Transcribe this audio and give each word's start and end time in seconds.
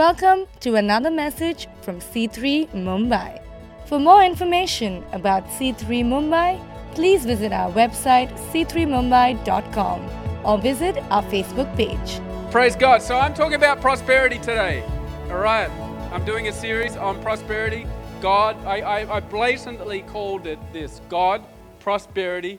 Welcome 0.00 0.46
to 0.60 0.76
another 0.76 1.10
message 1.10 1.68
from 1.82 2.00
C3 2.00 2.70
Mumbai. 2.70 3.38
For 3.84 3.98
more 3.98 4.24
information 4.24 5.04
about 5.12 5.44
C3 5.48 6.02
Mumbai, 6.06 6.58
please 6.94 7.26
visit 7.26 7.52
our 7.52 7.70
website 7.70 8.30
c3mumbai.com 8.50 10.00
or 10.42 10.56
visit 10.56 10.96
our 11.10 11.22
Facebook 11.24 11.68
page. 11.76 12.18
Praise 12.50 12.74
God. 12.76 13.02
So 13.02 13.18
I'm 13.18 13.34
talking 13.34 13.56
about 13.56 13.82
prosperity 13.82 14.38
today. 14.38 14.82
All 15.28 15.36
right. 15.36 15.68
I'm 16.14 16.24
doing 16.24 16.48
a 16.48 16.52
series 16.54 16.96
on 16.96 17.20
prosperity. 17.20 17.86
God, 18.22 18.56
I, 18.64 18.80
I, 18.80 19.16
I 19.16 19.20
blatantly 19.20 20.00
called 20.00 20.46
it 20.46 20.58
this 20.72 21.02
God, 21.10 21.44
prosperity. 21.78 22.58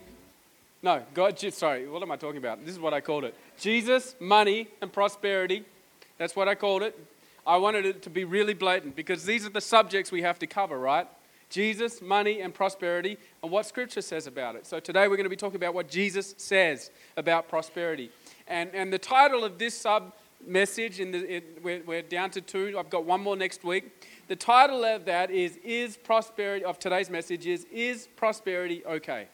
No, 0.83 1.01
God, 1.15 1.39
sorry, 1.39 1.87
what 1.87 2.03
am 2.03 2.11
I 2.11 2.17
talking 2.17 2.37
about? 2.37 2.63
This 2.63 2.75
is 2.75 2.79
what 2.79 2.93
I 2.93 3.01
called 3.01 3.23
it 3.23 3.33
Jesus, 3.57 4.15
money, 4.19 4.67
and 4.79 4.93
prosperity. 4.93 5.65
That's 6.19 6.35
what 6.35 6.47
I 6.47 6.53
called 6.53 6.83
it. 6.83 6.95
I 7.45 7.57
wanted 7.57 7.85
it 7.85 8.01
to 8.03 8.09
be 8.09 8.23
really 8.23 8.53
blatant 8.53 8.95
because 8.95 9.25
these 9.25 9.45
are 9.45 9.49
the 9.49 9.61
subjects 9.61 10.11
we 10.11 10.21
have 10.21 10.39
to 10.39 10.47
cover, 10.47 10.77
right? 10.77 11.07
Jesus, 11.49 12.01
money, 12.01 12.41
and 12.41 12.53
prosperity, 12.53 13.17
and 13.43 13.51
what 13.51 13.65
Scripture 13.65 14.01
says 14.01 14.25
about 14.25 14.55
it. 14.55 14.65
So 14.65 14.79
today 14.79 15.07
we're 15.07 15.17
going 15.17 15.25
to 15.25 15.29
be 15.29 15.35
talking 15.35 15.57
about 15.57 15.73
what 15.73 15.89
Jesus 15.89 16.33
says 16.37 16.91
about 17.17 17.49
prosperity. 17.49 18.09
And, 18.47 18.69
and 18.73 18.91
the 18.91 18.99
title 18.99 19.43
of 19.43 19.57
this 19.57 19.75
sub 19.75 20.13
message, 20.47 20.99
in 20.99 21.11
the, 21.11 21.35
it, 21.35 21.59
we're, 21.61 21.83
we're 21.85 22.01
down 22.01 22.29
to 22.31 22.41
two, 22.41 22.75
I've 22.79 22.89
got 22.89 23.05
one 23.05 23.21
more 23.21 23.35
next 23.35 23.63
week. 23.63 24.05
The 24.27 24.35
title 24.35 24.85
of 24.85 25.05
that 25.05 25.29
is, 25.29 25.57
is 25.57 25.97
prosperity, 25.97 26.63
of 26.63 26.79
today's 26.79 27.09
message 27.09 27.45
is, 27.45 27.65
is 27.71 28.07
prosperity 28.15 28.83
okay? 28.85 29.27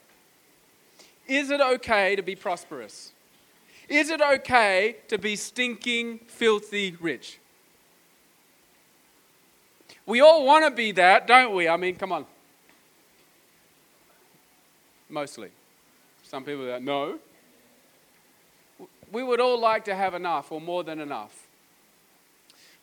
Is 1.28 1.50
it 1.50 1.60
okay 1.60 2.16
to 2.16 2.22
be 2.22 2.34
prosperous? 2.34 3.12
Is 3.88 4.10
it 4.10 4.20
okay 4.20 4.96
to 5.08 5.18
be 5.18 5.36
stinking, 5.36 6.20
filthy 6.26 6.96
rich? 7.00 7.38
We 10.08 10.22
all 10.22 10.46
want 10.46 10.64
to 10.64 10.70
be 10.70 10.92
that, 10.92 11.26
don't 11.26 11.54
we? 11.54 11.68
I 11.68 11.76
mean, 11.76 11.94
come 11.96 12.12
on. 12.12 12.24
Mostly. 15.10 15.50
Some 16.24 16.44
people 16.44 16.64
like, 16.64 16.80
no. 16.80 17.18
We 19.12 19.22
would 19.22 19.38
all 19.38 19.60
like 19.60 19.84
to 19.84 19.94
have 19.94 20.14
enough 20.14 20.50
or 20.50 20.62
more 20.62 20.82
than 20.82 20.98
enough. 20.98 21.46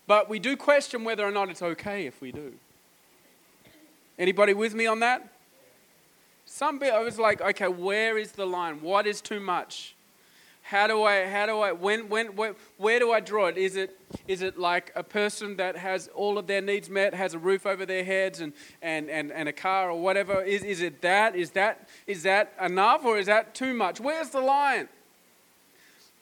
But 0.06 0.30
we 0.30 0.38
do 0.38 0.56
question 0.56 1.04
whether 1.04 1.26
or 1.26 1.32
not 1.32 1.50
it's 1.50 1.64
okay 1.64 2.06
if 2.06 2.22
we 2.22 2.32
do. 2.32 2.54
Anybody 4.20 4.54
with 4.54 4.76
me 4.76 4.86
on 4.86 5.00
that? 5.00 5.28
Some 6.46 6.78
bit 6.78 6.94
I 6.94 7.00
was 7.00 7.18
like, 7.18 7.42
okay, 7.42 7.68
where 7.68 8.20
is 8.20 8.34
the 8.34 8.46
line? 8.46 8.82
What 8.82 9.08
is 9.08 9.20
too 9.20 9.40
much? 9.40 9.95
How 10.68 10.88
do 10.88 11.04
I, 11.04 11.28
how 11.28 11.46
do 11.46 11.60
I, 11.60 11.74
when, 11.74 12.10
when, 12.10 12.36
where, 12.36 12.56
where 12.78 12.98
do 12.98 13.12
I 13.12 13.20
draw 13.20 13.46
it? 13.46 13.58
Is 13.58 13.76
it, 13.76 14.00
is 14.28 14.42
it 14.42 14.58
like 14.58 14.92
a 14.96 15.04
person 15.04 15.58
that 15.58 15.78
has 15.78 16.10
all 16.16 16.40
of 16.40 16.48
their 16.48 16.60
needs 16.60 16.90
met, 16.90 17.14
has 17.14 17.36
a 17.36 17.38
roof 17.38 17.68
over 17.68 17.86
their 17.86 18.04
heads 18.04 18.40
and, 18.40 18.52
and, 18.82 19.08
and, 19.08 19.32
and 19.32 19.48
a 19.48 19.54
car 19.54 19.92
or 19.92 20.02
whatever? 20.02 20.42
Is, 20.42 20.64
is 20.64 20.82
it 20.82 21.04
that? 21.04 21.36
Is 21.36 21.52
that, 21.52 21.88
is 22.08 22.24
that 22.24 22.52
enough 22.60 23.06
or 23.06 23.20
is 23.20 23.28
that 23.28 23.54
too 23.54 23.76
much? 23.76 24.00
Where's 24.00 24.32
the 24.32 24.42
line? 24.42 24.90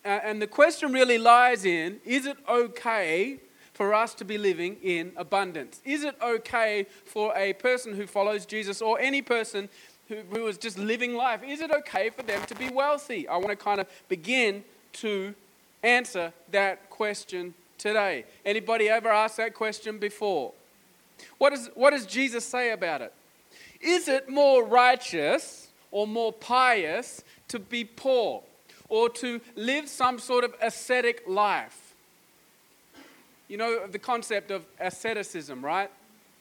Uh, 0.03 0.09
and 0.09 0.41
the 0.41 0.47
question 0.47 0.91
really 0.91 1.17
lies 1.17 1.63
in, 1.63 2.01
is 2.03 2.25
it 2.25 2.35
okay 2.49 3.37
for 3.73 3.93
us 3.93 4.13
to 4.15 4.25
be 4.25 4.37
living 4.37 4.75
in 4.83 5.13
abundance? 5.15 5.79
Is 5.85 6.03
it 6.03 6.15
okay 6.21 6.85
for 7.05 7.33
a 7.37 7.53
person 7.53 7.95
who 7.95 8.05
follows 8.05 8.45
Jesus 8.45 8.81
or 8.81 8.99
any 8.99 9.21
person 9.21 9.69
who, 10.07 10.17
who 10.31 10.47
is 10.47 10.57
just 10.57 10.77
living 10.77 11.15
life, 11.15 11.41
is 11.43 11.61
it 11.61 11.71
okay 11.71 12.09
for 12.09 12.23
them 12.23 12.45
to 12.47 12.55
be 12.55 12.69
wealthy? 12.69 13.27
I 13.27 13.37
want 13.37 13.49
to 13.49 13.55
kind 13.55 13.79
of 13.79 13.87
begin 14.09 14.63
to 14.93 15.33
answer 15.81 16.33
that 16.51 16.89
question 16.89 17.53
today. 17.77 18.25
Anybody 18.45 18.89
ever 18.89 19.09
asked 19.09 19.37
that 19.37 19.53
question 19.53 19.97
before? 19.97 20.53
What, 21.37 21.53
is, 21.53 21.69
what 21.75 21.91
does 21.91 22.05
Jesus 22.05 22.45
say 22.45 22.71
about 22.71 23.01
it? 23.01 23.13
Is 23.81 24.07
it 24.07 24.29
more 24.29 24.63
righteous 24.63 25.67
or 25.91 26.07
more 26.07 26.31
pious 26.31 27.23
to 27.49 27.59
be 27.59 27.83
poor 27.83 28.43
or 28.89 29.09
to 29.09 29.41
live 29.55 29.89
some 29.89 30.19
sort 30.19 30.43
of 30.43 30.55
ascetic 30.61 31.23
life? 31.27 31.93
You 33.47 33.57
know 33.57 33.85
the 33.85 33.99
concept 33.99 34.51
of 34.51 34.65
asceticism, 34.79 35.63
right? 35.63 35.91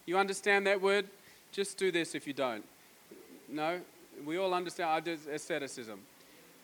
You 0.07 0.19
understand 0.19 0.67
that 0.67 0.81
word? 0.81 1.07
Just 1.51 1.77
do 1.77 1.91
this 1.91 2.15
if 2.15 2.27
you 2.27 2.33
don't. 2.33 2.65
No, 3.53 3.81
we 4.25 4.39
all 4.39 4.55
understand 4.55 5.07
asceticism. 5.07 6.01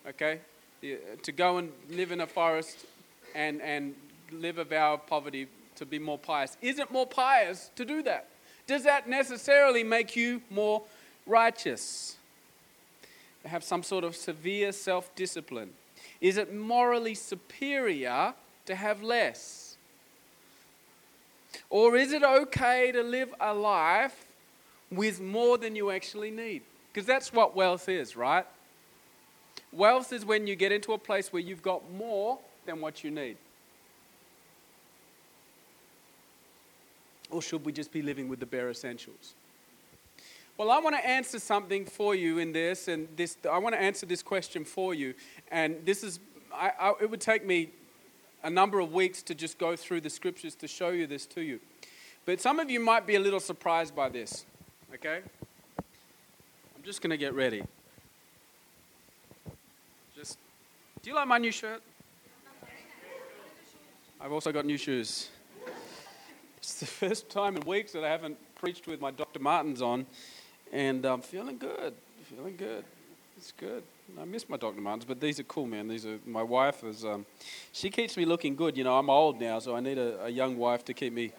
Okay? 0.08 0.40
Uh, 0.82 0.86
to 1.22 1.32
go 1.32 1.58
and 1.58 1.70
live 1.90 2.12
in 2.12 2.20
a 2.20 2.26
forest 2.26 2.86
and, 3.34 3.60
and 3.60 3.94
live 4.32 4.58
a 4.58 4.64
vow 4.64 4.94
of 4.94 5.06
poverty 5.06 5.48
to 5.76 5.84
be 5.84 5.98
more 5.98 6.18
pious. 6.18 6.56
Is 6.62 6.78
it 6.78 6.90
more 6.90 7.06
pious 7.06 7.70
to 7.76 7.84
do 7.84 8.02
that? 8.04 8.28
Does 8.66 8.84
that 8.84 9.08
necessarily 9.08 9.84
make 9.84 10.16
you 10.16 10.40
more 10.50 10.82
righteous? 11.26 12.16
Have 13.44 13.64
some 13.64 13.82
sort 13.82 14.04
of 14.04 14.16
severe 14.16 14.72
self 14.72 15.14
discipline? 15.14 15.70
Is 16.20 16.36
it 16.36 16.54
morally 16.54 17.14
superior 17.14 18.34
to 18.66 18.74
have 18.74 19.02
less? 19.02 19.76
Or 21.70 21.96
is 21.96 22.12
it 22.12 22.22
okay 22.22 22.92
to 22.92 23.02
live 23.02 23.34
a 23.40 23.54
life 23.54 24.26
with 24.90 25.20
more 25.20 25.58
than 25.58 25.76
you 25.76 25.90
actually 25.90 26.30
need? 26.30 26.62
Because 26.92 27.06
that's 27.06 27.32
what 27.32 27.54
wealth 27.54 27.88
is, 27.88 28.16
right? 28.16 28.46
Wealth 29.72 30.12
is 30.12 30.24
when 30.24 30.46
you 30.46 30.56
get 30.56 30.72
into 30.72 30.92
a 30.92 30.98
place 30.98 31.32
where 31.32 31.42
you've 31.42 31.62
got 31.62 31.90
more 31.92 32.38
than 32.66 32.80
what 32.80 33.04
you 33.04 33.10
need. 33.10 33.36
Or 37.30 37.42
should 37.42 37.64
we 37.64 37.72
just 37.72 37.92
be 37.92 38.00
living 38.00 38.28
with 38.28 38.40
the 38.40 38.46
bare 38.46 38.70
essentials? 38.70 39.34
Well, 40.56 40.70
I 40.70 40.80
want 40.80 40.96
to 40.96 41.06
answer 41.06 41.38
something 41.38 41.84
for 41.84 42.14
you 42.14 42.38
in 42.38 42.52
this, 42.52 42.88
and 42.88 43.06
this 43.16 43.36
I 43.48 43.58
want 43.58 43.74
to 43.74 43.80
answer 43.80 44.06
this 44.06 44.22
question 44.22 44.64
for 44.64 44.92
you. 44.92 45.14
And 45.52 45.76
this 45.84 46.02
is, 46.02 46.18
I, 46.52 46.72
I, 46.80 46.92
it 47.02 47.10
would 47.10 47.20
take 47.20 47.46
me 47.46 47.70
a 48.42 48.50
number 48.50 48.80
of 48.80 48.92
weeks 48.92 49.22
to 49.24 49.34
just 49.34 49.58
go 49.58 49.76
through 49.76 50.00
the 50.00 50.10
scriptures 50.10 50.54
to 50.56 50.66
show 50.66 50.88
you 50.88 51.06
this 51.06 51.26
to 51.26 51.42
you. 51.42 51.60
But 52.24 52.40
some 52.40 52.58
of 52.58 52.70
you 52.70 52.80
might 52.80 53.06
be 53.06 53.14
a 53.14 53.20
little 53.20 53.40
surprised 53.40 53.94
by 53.94 54.08
this, 54.08 54.46
okay? 54.94 55.20
Just 56.88 57.02
going 57.02 57.10
to 57.10 57.18
get 57.18 57.34
ready. 57.34 57.62
Just, 60.16 60.38
do 61.02 61.10
you 61.10 61.14
like 61.14 61.28
my 61.28 61.36
new 61.36 61.52
shirt? 61.52 61.82
I've 64.18 64.32
also 64.32 64.50
got 64.52 64.64
new 64.64 64.78
shoes. 64.78 65.28
It's 66.56 66.80
the 66.80 66.86
first 66.86 67.28
time 67.28 67.58
in 67.58 67.66
weeks 67.66 67.92
that 67.92 68.04
I 68.04 68.08
haven't 68.08 68.38
preached 68.54 68.86
with 68.86 69.02
my 69.02 69.10
Dr. 69.10 69.38
Martens 69.38 69.82
on, 69.82 70.06
and 70.72 71.04
I'm 71.04 71.20
feeling 71.20 71.58
good. 71.58 71.92
Feeling 72.24 72.56
good. 72.56 72.86
It's 73.36 73.52
good. 73.52 73.82
I 74.18 74.24
miss 74.24 74.48
my 74.48 74.56
Dr. 74.56 74.80
Martens, 74.80 75.04
but 75.04 75.20
these 75.20 75.38
are 75.38 75.44
cool, 75.44 75.66
man. 75.66 75.88
These 75.88 76.06
are 76.06 76.18
my 76.24 76.42
wife 76.42 76.84
is. 76.84 77.04
Um, 77.04 77.26
she 77.70 77.90
keeps 77.90 78.16
me 78.16 78.24
looking 78.24 78.56
good. 78.56 78.78
You 78.78 78.84
know, 78.84 78.98
I'm 78.98 79.10
old 79.10 79.38
now, 79.38 79.58
so 79.58 79.76
I 79.76 79.80
need 79.80 79.98
a, 79.98 80.24
a 80.24 80.30
young 80.30 80.56
wife 80.56 80.86
to 80.86 80.94
keep 80.94 81.12
me 81.12 81.32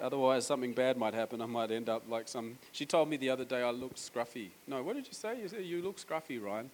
Otherwise, 0.00 0.46
something 0.46 0.72
bad 0.72 0.96
might 0.96 1.14
happen. 1.14 1.40
I 1.42 1.46
might 1.46 1.70
end 1.70 1.88
up 1.88 2.02
like 2.08 2.28
some. 2.28 2.58
She 2.72 2.86
told 2.86 3.08
me 3.08 3.16
the 3.16 3.30
other 3.30 3.44
day 3.44 3.62
I 3.62 3.70
look 3.70 3.96
scruffy. 3.96 4.48
No, 4.66 4.82
what 4.82 4.96
did 4.96 5.06
you 5.06 5.12
say? 5.12 5.40
You 5.40 5.48
said 5.48 5.64
you 5.64 5.82
look 5.82 5.98
scruffy, 5.98 6.42
Ryan. 6.42 6.70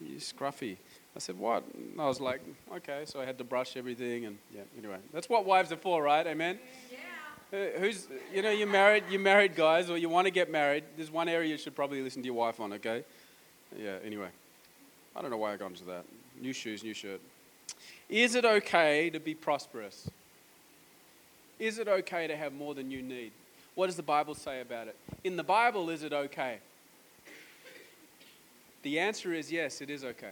You 0.00 0.16
scruffy. 0.16 0.76
I 1.14 1.18
said, 1.18 1.38
what? 1.38 1.64
And 1.74 2.00
I 2.00 2.06
was 2.06 2.20
like, 2.20 2.42
okay. 2.76 3.04
So 3.06 3.20
I 3.20 3.24
had 3.24 3.38
to 3.38 3.44
brush 3.44 3.76
everything, 3.76 4.26
and 4.26 4.38
yeah. 4.54 4.62
Anyway, 4.78 4.98
that's 5.12 5.28
what 5.28 5.46
wives 5.46 5.72
are 5.72 5.76
for, 5.76 6.02
right? 6.02 6.26
Amen. 6.26 6.58
Yeah. 6.92 7.58
Uh, 7.58 7.78
who's 7.78 8.08
you 8.34 8.42
know 8.42 8.50
you're 8.50 8.66
married, 8.66 9.04
you're 9.10 9.20
married 9.20 9.54
guys, 9.54 9.88
or 9.88 9.96
you 9.96 10.08
want 10.08 10.26
to 10.26 10.30
get 10.30 10.50
married. 10.50 10.84
There's 10.96 11.10
one 11.10 11.28
area 11.28 11.48
you 11.48 11.58
should 11.58 11.74
probably 11.74 12.02
listen 12.02 12.22
to 12.22 12.26
your 12.26 12.34
wife 12.34 12.60
on. 12.60 12.72
Okay. 12.74 13.04
Yeah. 13.76 13.96
Anyway, 14.04 14.28
I 15.14 15.22
don't 15.22 15.30
know 15.30 15.36
why 15.36 15.52
I 15.52 15.56
got 15.56 15.70
into 15.70 15.84
that. 15.84 16.04
New 16.40 16.52
shoes, 16.52 16.84
new 16.84 16.94
shirt. 16.94 17.20
Is 18.08 18.34
it 18.34 18.44
okay 18.44 19.10
to 19.10 19.18
be 19.18 19.34
prosperous? 19.34 20.08
Is 21.58 21.78
it 21.78 21.88
okay 21.88 22.26
to 22.26 22.36
have 22.36 22.52
more 22.52 22.74
than 22.74 22.90
you 22.90 23.02
need? 23.02 23.32
What 23.74 23.86
does 23.86 23.96
the 23.96 24.02
Bible 24.02 24.34
say 24.34 24.60
about 24.60 24.88
it? 24.88 24.96
In 25.24 25.36
the 25.36 25.44
Bible, 25.44 25.90
is 25.90 26.02
it 26.02 26.12
okay? 26.12 26.58
The 28.82 28.98
answer 28.98 29.32
is 29.32 29.50
yes, 29.50 29.80
it 29.80 29.90
is 29.90 30.04
okay. 30.04 30.30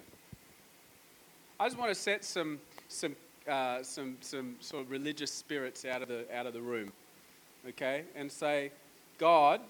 I 1.58 1.66
just 1.66 1.78
want 1.78 1.90
to 1.90 1.94
set 1.94 2.24
some, 2.24 2.58
some, 2.88 3.16
uh, 3.48 3.82
some, 3.82 4.16
some 4.20 4.56
sort 4.60 4.84
of 4.84 4.90
religious 4.90 5.30
spirits 5.30 5.84
out 5.84 6.02
of, 6.02 6.08
the, 6.08 6.24
out 6.34 6.46
of 6.46 6.52
the 6.52 6.60
room, 6.60 6.92
okay? 7.68 8.04
And 8.14 8.30
say, 8.30 8.70
God 9.18 9.60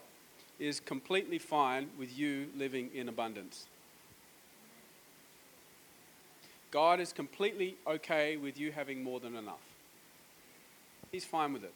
is 0.59 0.81
completely 0.81 1.39
fine 1.39 1.89
with 1.99 2.17
you 2.17 2.47
living 2.57 2.91
in 2.95 3.09
abundance. 3.09 3.67
God 6.71 7.01
is 7.01 7.13
completely 7.13 7.77
okay 7.87 8.37
with 8.37 8.59
you 8.59 8.73
having 8.73 9.03
more 9.03 9.21
than 9.21 9.37
enough. 9.37 9.74
He's 11.15 11.25
fine 11.25 11.53
with 11.53 11.63
it. 11.63 11.73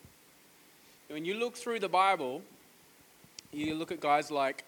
When 1.06 1.24
you 1.24 1.34
look 1.34 1.54
through 1.54 1.78
the 1.78 1.88
Bible, 1.88 2.42
you 3.52 3.76
look 3.76 3.92
at 3.92 4.00
guys 4.00 4.32
like 4.32 4.64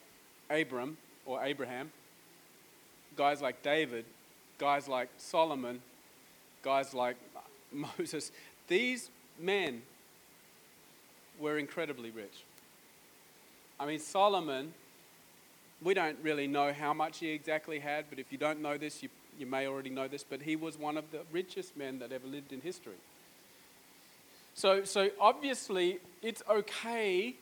Abram 0.48 0.96
or 1.26 1.42
Abraham, 1.42 1.90
guys 3.16 3.42
like 3.42 3.64
David, 3.64 4.04
guys 4.58 4.86
like 4.86 5.08
Solomon, 5.18 5.82
guys 6.62 6.94
like 6.94 7.16
Moses. 7.72 8.30
These 8.68 9.10
men 9.40 9.82
were 11.40 11.58
incredibly 11.58 12.12
rich. 12.12 12.44
I 13.80 13.86
mean, 13.86 13.98
Solomon, 13.98 14.72
we 15.82 15.94
don't 15.94 16.18
really 16.22 16.46
know 16.46 16.72
how 16.72 16.94
much 16.94 17.18
he 17.18 17.30
exactly 17.30 17.80
had, 17.80 18.04
but 18.08 18.20
if 18.20 18.30
you 18.30 18.38
don't 18.38 18.62
know 18.62 18.78
this, 18.78 19.02
you, 19.02 19.08
you 19.36 19.46
may 19.46 19.66
already 19.66 19.90
know 19.90 20.06
this, 20.06 20.22
but 20.22 20.42
he 20.42 20.54
was 20.54 20.78
one 20.78 20.96
of 20.96 21.10
the 21.10 21.22
richest 21.32 21.76
men 21.76 21.98
that 21.98 22.12
ever 22.12 22.28
lived 22.28 22.52
in 22.52 22.60
history. 22.60 22.94
So, 24.60 24.84
so 24.84 25.08
obviously, 25.18 26.00
it's 26.20 26.42
okay 26.46 27.34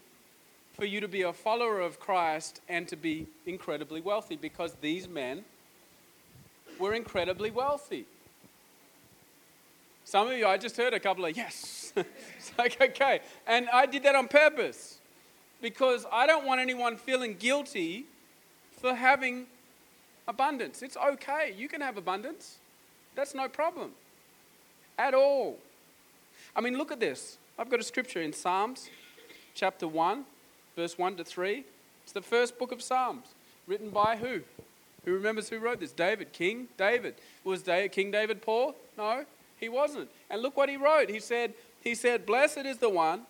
for 0.75 0.85
you 0.85 1.01
to 1.01 1.09
be 1.09 1.23
a 1.23 1.33
follower 1.33 1.81
of 1.81 1.99
Christ 1.99 2.61
and 2.69 2.87
to 2.87 2.95
be 2.95 3.27
incredibly 3.45 4.01
wealthy 4.01 4.37
because 4.37 4.77
these 4.81 5.09
men 5.09 5.45
were 6.79 6.95
incredibly 6.95 7.51
wealthy. 7.51 8.05
Some 10.05 10.29
of 10.29 10.39
you, 10.39 10.47
I 10.47 10.59
just 10.59 10.77
heard 10.77 10.95
a 10.95 11.01
couple 11.01 11.27
of 11.27 11.37
yes. 11.37 11.93
it's 11.97 12.53
like, 12.57 12.81
okay. 12.81 13.19
And 13.49 13.69
I 13.71 13.87
did 13.87 14.05
that 14.05 14.15
on 14.15 14.29
purpose 14.29 14.99
because 15.61 16.07
I 16.13 16.25
don't 16.25 16.47
want 16.47 16.61
anyone 16.61 16.97
feeling 16.97 17.35
guilty 17.37 18.05
for 18.81 18.95
having 18.95 19.47
abundance. 20.29 20.83
It's 20.83 20.97
okay. 20.97 21.53
You 21.59 21.69
can 21.69 21.81
have 21.81 21.97
abundance. 21.97 22.59
That's 23.17 23.35
no 23.35 23.49
problem 23.49 23.91
at 24.97 25.15
all. 25.15 25.59
I 26.59 26.61
mean, 26.61 26.77
look 26.77 26.91
at 26.91 26.99
this. 26.99 27.39
I've 27.57 27.71
got 27.71 27.79
a 27.79 27.85
scripture 27.85 28.21
in 28.21 28.33
Psalms 28.33 28.91
chapter 29.55 29.87
1, 29.87 30.25
verse 30.75 30.99
1 30.99 31.15
to 31.19 31.25
3. 31.25 31.63
It's 32.03 32.11
the 32.11 32.21
first 32.21 32.59
book 32.59 32.73
of 32.73 32.83
Psalms, 32.83 33.27
written 33.69 33.91
by 33.91 34.17
who? 34.17 34.41
Who 35.05 35.15
remembers 35.15 35.49
who 35.49 35.61
wrote 35.61 35.79
this? 35.79 35.93
David, 35.93 36.33
King 36.33 36.67
David. 36.77 37.15
Was 37.45 37.63
King 37.93 38.11
David 38.11 38.43
poor? 38.43 38.75
No, 38.97 39.25
he 39.61 39.69
wasn't. 39.69 40.09
And 40.31 40.43
look 40.43 40.57
what 40.57 40.69
he 40.69 40.77
wrote. 40.77 41.11
He 41.11 41.21
said, 41.21 41.55
he 41.81 41.95
said, 41.95 42.27
Blessed 42.27 42.67
is 42.67 42.79
the 42.79 42.91
one 42.91 43.21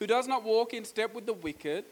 who 0.00 0.08
does 0.08 0.26
not 0.26 0.42
walk 0.42 0.74
in 0.74 0.84
step 0.84 1.14
with 1.14 1.26
the 1.26 1.32
wicked, 1.32 1.84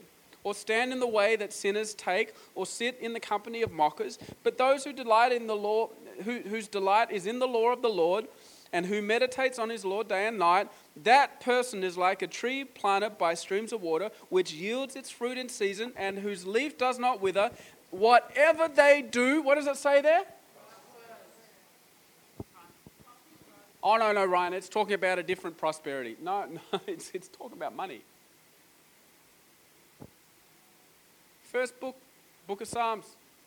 or 0.42 0.52
stand 0.52 0.92
in 0.92 0.98
the 0.98 1.06
way 1.06 1.36
that 1.36 1.52
sinners 1.52 1.94
take, 1.94 2.34
or 2.56 2.66
sit 2.66 2.98
in 3.00 3.12
the 3.12 3.20
company 3.20 3.62
of 3.62 3.70
mockers, 3.70 4.18
but 4.42 4.58
those 4.58 4.82
who 4.82 4.92
delight 4.92 5.30
in 5.30 5.46
the 5.46 5.54
law, 5.54 5.90
who, 6.24 6.40
whose 6.40 6.66
delight 6.66 7.12
is 7.12 7.26
in 7.26 7.38
the 7.38 7.46
law 7.46 7.72
of 7.72 7.82
the 7.82 7.88
Lord, 7.88 8.26
and 8.72 8.86
who 8.86 9.02
meditates 9.02 9.58
on 9.58 9.68
his 9.68 9.84
Lord 9.84 10.08
day 10.08 10.26
and 10.26 10.38
night, 10.38 10.68
that 11.02 11.40
person 11.40 11.82
is 11.82 11.96
like 11.96 12.22
a 12.22 12.26
tree 12.26 12.64
planted 12.64 13.18
by 13.18 13.34
streams 13.34 13.72
of 13.72 13.82
water, 13.82 14.10
which 14.28 14.52
yields 14.52 14.96
its 14.96 15.10
fruit 15.10 15.38
in 15.38 15.48
season, 15.48 15.92
and 15.96 16.18
whose 16.18 16.46
leaf 16.46 16.78
does 16.78 16.98
not 16.98 17.20
wither. 17.20 17.50
Whatever 17.90 18.68
they 18.68 19.02
do, 19.02 19.42
what 19.42 19.56
does 19.56 19.66
it 19.66 19.76
say 19.76 20.00
there? 20.00 20.24
Oh, 23.82 23.96
no, 23.96 24.12
no, 24.12 24.24
Ryan, 24.26 24.52
it's 24.52 24.68
talking 24.68 24.92
about 24.94 25.18
a 25.18 25.22
different 25.22 25.56
prosperity. 25.56 26.16
No, 26.22 26.44
no, 26.72 26.80
it's, 26.86 27.10
it's 27.14 27.28
talking 27.28 27.56
about 27.56 27.74
money. 27.74 28.02
First 31.44 31.80
book, 31.80 31.96
book 32.46 32.60
of 32.60 32.68
Psalms. 32.68 33.06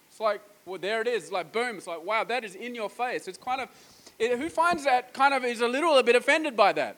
It's 0.09 0.19
like, 0.19 0.41
well, 0.65 0.79
there 0.79 1.01
it 1.01 1.07
is. 1.07 1.23
It's 1.23 1.31
like, 1.31 1.51
boom. 1.51 1.77
It's 1.77 1.87
like, 1.87 2.03
wow, 2.03 2.23
that 2.23 2.43
is 2.43 2.55
in 2.55 2.75
your 2.75 2.89
face. 2.89 3.27
It's 3.27 3.37
kind 3.37 3.61
of, 3.61 3.69
it, 4.19 4.37
who 4.37 4.49
finds 4.49 4.85
that 4.85 5.13
kind 5.13 5.33
of 5.33 5.43
is 5.43 5.61
a 5.61 5.67
little 5.67 5.97
a 5.97 6.03
bit 6.03 6.15
offended 6.15 6.55
by 6.55 6.73
that? 6.73 6.97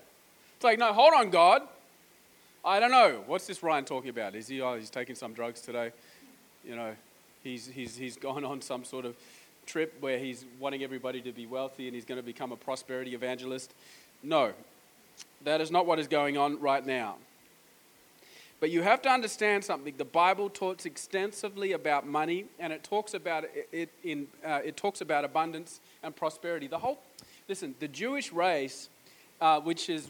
It's 0.56 0.64
like, 0.64 0.80
no, 0.80 0.94
hold 0.94 1.14
on, 1.14 1.30
God. 1.30 1.62
I 2.64 2.80
don't 2.80 2.92
know. 2.92 3.24
What's 3.28 3.46
this 3.46 3.62
Ryan 3.62 3.86
talking 3.86 4.10
about? 4.10 4.36
Is 4.36 4.48
he, 4.48 4.62
oh, 4.62 4.76
he's 4.76 4.90
taking 4.90 5.16
some 5.16 5.34
drugs 5.34 5.62
today? 5.62 5.92
You 6.68 6.76
know, 6.76 6.96
he's, 7.44 7.68
he's, 7.68 7.96
he's 7.96 8.18
gone 8.28 8.44
on 8.44 8.62
some 8.62 8.84
sort 8.84 9.06
of 9.06 9.16
trip 9.66 9.96
where 10.00 10.18
he's 10.18 10.46
wanting 10.60 10.84
everybody 10.84 11.22
to 11.22 11.32
be 11.32 11.46
wealthy 11.46 11.88
and 11.88 11.96
he's 11.96 12.06
going 12.06 12.20
to 12.20 12.26
become 12.26 12.52
a 12.52 12.56
prosperity 12.56 13.14
evangelist. 13.14 13.74
No, 14.24 14.54
that 15.44 15.62
is 15.62 15.72
not 15.72 15.86
what 15.86 16.00
is 16.00 16.08
going 16.08 16.38
on 16.38 16.60
right 16.60 16.86
now. 16.86 17.16
But 18.60 18.72
you 18.72 18.82
have 18.82 19.02
to 19.04 19.10
understand 19.10 19.64
something. 19.64 19.94
The 19.98 20.06
Bible 20.06 20.50
talks 20.50 20.86
extensively 20.86 21.74
about 21.74 22.08
money, 22.08 22.46
and 22.58 22.72
it 22.72 22.84
talks 22.84 23.14
about 23.14 23.46
it 23.72 23.90
in 24.04 24.28
uh, 24.46 24.62
it 24.64 24.78
talks 24.78 25.02
about 25.02 25.26
abundance 25.26 25.82
and 26.06 26.16
prosperity. 26.16 26.68
The 26.68 26.80
whole 26.80 27.00
listen, 27.50 27.76
the 27.80 27.88
Jewish 27.88 28.32
race, 28.32 28.90
uh, 29.42 29.60
which 29.60 29.90
is 29.90 30.08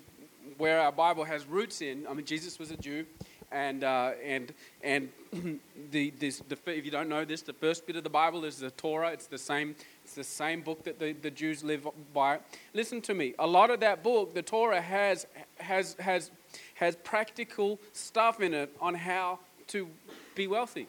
where 0.57 0.79
our 0.79 0.91
Bible 0.91 1.23
has 1.23 1.45
roots 1.45 1.81
in. 1.81 2.05
I 2.07 2.13
mean, 2.13 2.25
Jesus 2.25 2.59
was 2.59 2.71
a 2.71 2.77
Jew, 2.77 3.05
and 3.51 3.83
uh, 3.83 4.11
and 4.23 4.53
and 4.83 5.09
the, 5.91 6.11
this, 6.11 6.41
the 6.47 6.57
if 6.67 6.85
you 6.85 6.91
don't 6.91 7.09
know 7.09 7.25
this, 7.25 7.41
the 7.41 7.53
first 7.53 7.87
bit 7.87 7.95
of 7.95 8.03
the 8.03 8.09
Bible 8.09 8.45
is 8.45 8.59
the 8.59 8.71
Torah. 8.71 9.11
It's 9.11 9.27
the 9.27 9.37
same. 9.37 9.75
It's 10.03 10.13
the 10.13 10.23
same 10.23 10.61
book 10.61 10.83
that 10.83 10.99
the, 10.99 11.13
the 11.13 11.31
Jews 11.31 11.63
live 11.63 11.87
by. 12.13 12.39
Listen 12.73 13.01
to 13.01 13.13
me. 13.13 13.33
A 13.39 13.47
lot 13.47 13.71
of 13.71 13.79
that 13.79 14.03
book, 14.03 14.33
the 14.33 14.43
Torah, 14.43 14.81
has 14.81 15.25
has 15.57 15.95
has 15.99 16.31
has 16.75 16.95
practical 16.97 17.79
stuff 17.93 18.39
in 18.41 18.53
it 18.53 18.75
on 18.79 18.93
how 18.93 19.39
to 19.67 19.87
be 20.35 20.47
wealthy. 20.47 20.87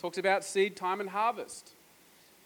Talks 0.00 0.18
about 0.18 0.44
seed 0.44 0.76
time 0.76 1.00
and 1.00 1.10
harvest. 1.10 1.70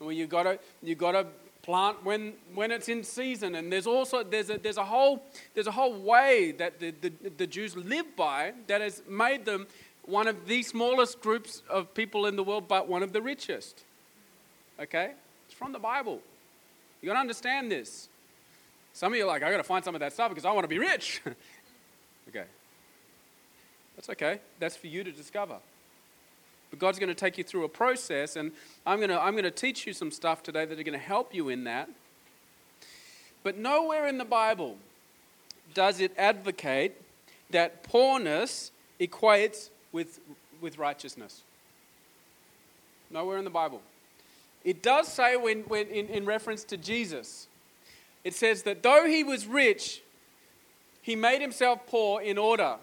Well, 0.01 0.13
you 0.13 0.27
gotta 0.27 0.59
you 0.83 0.95
gotta 0.95 1.27
plant 1.65 2.05
when, 2.05 2.35
when 2.55 2.71
it's 2.71 2.89
in 2.89 3.03
season. 3.03 3.55
And 3.55 3.73
there's 3.73 3.87
also 3.87 4.23
there's 4.23 4.51
a, 4.51 4.59
there's 4.59 4.77
a 4.77 4.85
whole 4.85 5.23
there's 5.55 5.67
a 5.67 5.73
whole 5.73 5.99
way 5.99 6.53
that 6.59 6.79
the, 6.79 6.93
the, 7.01 7.13
the 7.39 7.47
Jews 7.47 7.75
live 7.77 8.15
by 8.17 8.53
that 8.67 8.81
has 8.83 9.03
made 9.09 9.47
them 9.47 9.67
one 10.05 10.29
of 10.29 10.47
the 10.47 10.63
smallest 10.63 11.23
groups 11.23 11.63
of 11.71 11.95
people 11.95 12.27
in 12.27 12.37
the 12.37 12.45
world, 12.45 12.69
but 12.69 12.87
one 12.87 13.03
of 13.03 13.13
the 13.13 13.23
richest. 13.23 13.83
Okay? 14.79 15.13
It's 15.47 15.55
from 15.55 15.73
the 15.73 15.79
Bible. 15.79 16.21
You 17.01 17.09
gotta 17.09 17.21
understand 17.21 17.71
this. 17.71 18.09
Some 18.93 19.13
of 19.13 19.17
you 19.17 19.25
are 19.25 19.29
like, 19.29 19.43
I 19.43 19.51
gotta 19.51 19.65
find 19.65 19.83
some 19.83 19.95
of 19.95 20.01
that 20.01 20.13
stuff 20.13 20.29
because 20.29 20.45
I 20.45 20.53
want 20.53 20.65
to 20.65 20.69
be 20.69 20.79
rich. 20.79 21.23
okay. 22.29 22.45
That's 23.97 24.11
okay. 24.11 24.41
That's 24.59 24.77
for 24.77 24.89
you 24.89 25.03
to 25.03 25.13
discover. 25.13 25.57
But 26.71 26.79
God's 26.79 26.99
going 26.99 27.09
to 27.09 27.15
take 27.15 27.39
you 27.39 27.45
through 27.45 27.65
a 27.65 27.69
process, 27.69 28.37
and 28.37 28.53
I'm 28.85 28.99
going 28.99 29.11
to, 29.11 29.21
I'm 29.21 29.33
going 29.33 29.45
to 29.45 29.51
teach 29.51 29.87
you 29.87 29.93
some 29.93 30.11
stuff 30.11 30.43
today 30.43 30.65
that 30.65 30.79
are 30.79 30.83
going 30.83 30.99
to 30.99 31.07
help 31.07 31.35
you 31.35 31.49
in 31.49 31.65
that. 31.65 31.89
But 33.43 33.57
nowhere 33.59 34.07
in 34.07 34.19
the 34.19 34.25
Bible 34.25 34.79
does 35.75 36.01
it 36.01 36.13
advocate 36.17 37.01
that 37.51 37.83
poorness 37.85 38.73
equates 39.01 39.69
with, 39.93 40.19
with 40.61 40.79
righteousness. 40.79 41.43
Nowhere 43.11 43.39
in 43.39 43.45
the 43.45 43.51
Bible. 43.51 43.83
It 44.65 44.83
does 44.83 45.09
say, 45.09 45.37
when, 45.37 45.61
when 45.63 45.87
in, 45.89 46.09
in 46.09 46.25
reference 46.25 46.65
to 46.65 46.77
Jesus, 46.77 47.47
it 48.25 48.35
says 48.35 48.63
that 48.63 48.83
though 48.83 49.07
he 49.07 49.23
was 49.23 49.47
rich, 49.47 50.03
he 51.03 51.15
made 51.15 51.43
himself 51.43 51.87
poor 51.87 52.23
in 52.23 52.39
order 52.39 52.77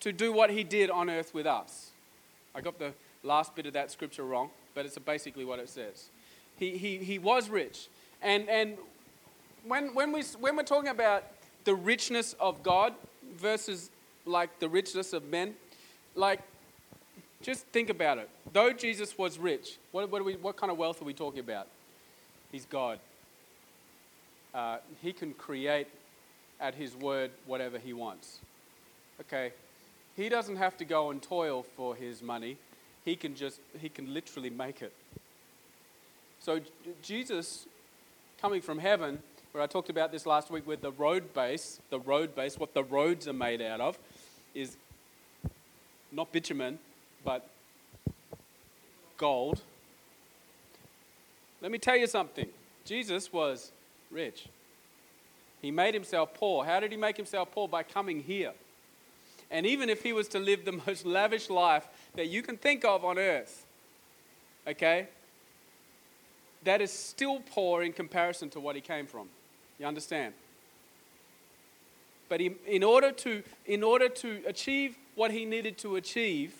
to 0.00 0.12
do 0.12 0.32
what 0.32 0.50
he 0.50 0.62
did 0.62 0.90
on 0.90 1.08
earth 1.08 1.32
with 1.32 1.46
us. 1.46 1.89
I 2.54 2.60
got 2.60 2.78
the 2.78 2.92
last 3.22 3.54
bit 3.54 3.66
of 3.66 3.72
that 3.74 3.90
scripture 3.90 4.24
wrong, 4.24 4.50
but 4.74 4.86
it's 4.86 4.98
basically 4.98 5.44
what 5.44 5.58
it 5.58 5.68
says. 5.68 6.08
He, 6.58 6.76
he, 6.76 6.98
he 6.98 7.18
was 7.18 7.48
rich. 7.48 7.88
And, 8.22 8.48
and 8.48 8.76
when, 9.64 9.94
when, 9.94 10.12
we, 10.12 10.22
when 10.38 10.56
we're 10.56 10.62
talking 10.62 10.90
about 10.90 11.24
the 11.64 11.74
richness 11.74 12.34
of 12.40 12.62
God 12.62 12.94
versus 13.36 13.90
like 14.26 14.58
the 14.58 14.68
richness 14.68 15.12
of 15.12 15.24
men, 15.24 15.54
like 16.14 16.40
just 17.42 17.66
think 17.68 17.88
about 17.88 18.18
it. 18.18 18.28
Though 18.52 18.72
Jesus 18.72 19.16
was 19.16 19.38
rich, 19.38 19.78
what, 19.92 20.10
what, 20.10 20.24
we, 20.24 20.36
what 20.36 20.56
kind 20.56 20.70
of 20.70 20.78
wealth 20.78 21.00
are 21.00 21.04
we 21.04 21.14
talking 21.14 21.40
about? 21.40 21.66
He's 22.52 22.66
God. 22.66 22.98
Uh, 24.52 24.78
he 25.00 25.12
can 25.12 25.32
create 25.32 25.86
at 26.60 26.74
his 26.74 26.94
word 26.96 27.30
whatever 27.46 27.78
he 27.78 27.92
wants. 27.92 28.38
Okay, 29.20 29.52
he 30.20 30.28
doesn't 30.28 30.56
have 30.56 30.76
to 30.76 30.84
go 30.84 31.10
and 31.10 31.22
toil 31.22 31.64
for 31.76 31.94
his 31.94 32.22
money. 32.22 32.58
He 33.04 33.16
can 33.16 33.34
just, 33.34 33.60
he 33.80 33.88
can 33.88 34.12
literally 34.12 34.50
make 34.50 34.82
it. 34.82 34.92
So 36.40 36.60
Jesus, 37.02 37.66
coming 38.40 38.60
from 38.60 38.78
heaven, 38.78 39.22
where 39.52 39.64
I 39.64 39.66
talked 39.66 39.88
about 39.88 40.12
this 40.12 40.26
last 40.26 40.50
week 40.50 40.66
with 40.66 40.82
the 40.82 40.92
road 40.92 41.32
base, 41.32 41.80
the 41.88 41.98
road 41.98 42.34
base, 42.34 42.58
what 42.58 42.74
the 42.74 42.84
roads 42.84 43.26
are 43.28 43.32
made 43.32 43.62
out 43.62 43.80
of, 43.80 43.98
is 44.54 44.76
not 46.12 46.30
bitumen, 46.32 46.78
but 47.24 47.48
gold. 49.16 49.62
Let 51.62 51.70
me 51.70 51.78
tell 51.78 51.96
you 51.96 52.06
something. 52.06 52.48
Jesus 52.84 53.32
was 53.32 53.72
rich. 54.10 54.48
He 55.62 55.70
made 55.70 55.94
himself 55.94 56.34
poor. 56.34 56.64
How 56.64 56.80
did 56.80 56.90
he 56.90 56.96
make 56.96 57.16
himself 57.16 57.50
poor? 57.52 57.68
By 57.68 57.82
coming 57.82 58.22
here. 58.22 58.52
And 59.50 59.66
even 59.66 59.88
if 59.88 60.02
he 60.02 60.12
was 60.12 60.28
to 60.28 60.38
live 60.38 60.64
the 60.64 60.72
most 60.86 61.04
lavish 61.04 61.50
life 61.50 61.88
that 62.14 62.28
you 62.28 62.42
can 62.42 62.56
think 62.56 62.84
of 62.84 63.04
on 63.04 63.18
earth, 63.18 63.66
okay, 64.66 65.08
that 66.64 66.80
is 66.80 66.92
still 66.92 67.40
poor 67.40 67.82
in 67.82 67.92
comparison 67.92 68.50
to 68.50 68.60
what 68.60 68.76
he 68.76 68.82
came 68.82 69.06
from. 69.06 69.28
You 69.78 69.86
understand? 69.86 70.34
But 72.28 72.40
he, 72.40 72.52
in, 72.66 72.84
order 72.84 73.10
to, 73.12 73.42
in 73.66 73.82
order 73.82 74.08
to 74.08 74.42
achieve 74.46 74.96
what 75.14 75.30
he 75.30 75.44
needed 75.44 75.78
to 75.78 75.96
achieve, 75.96 76.54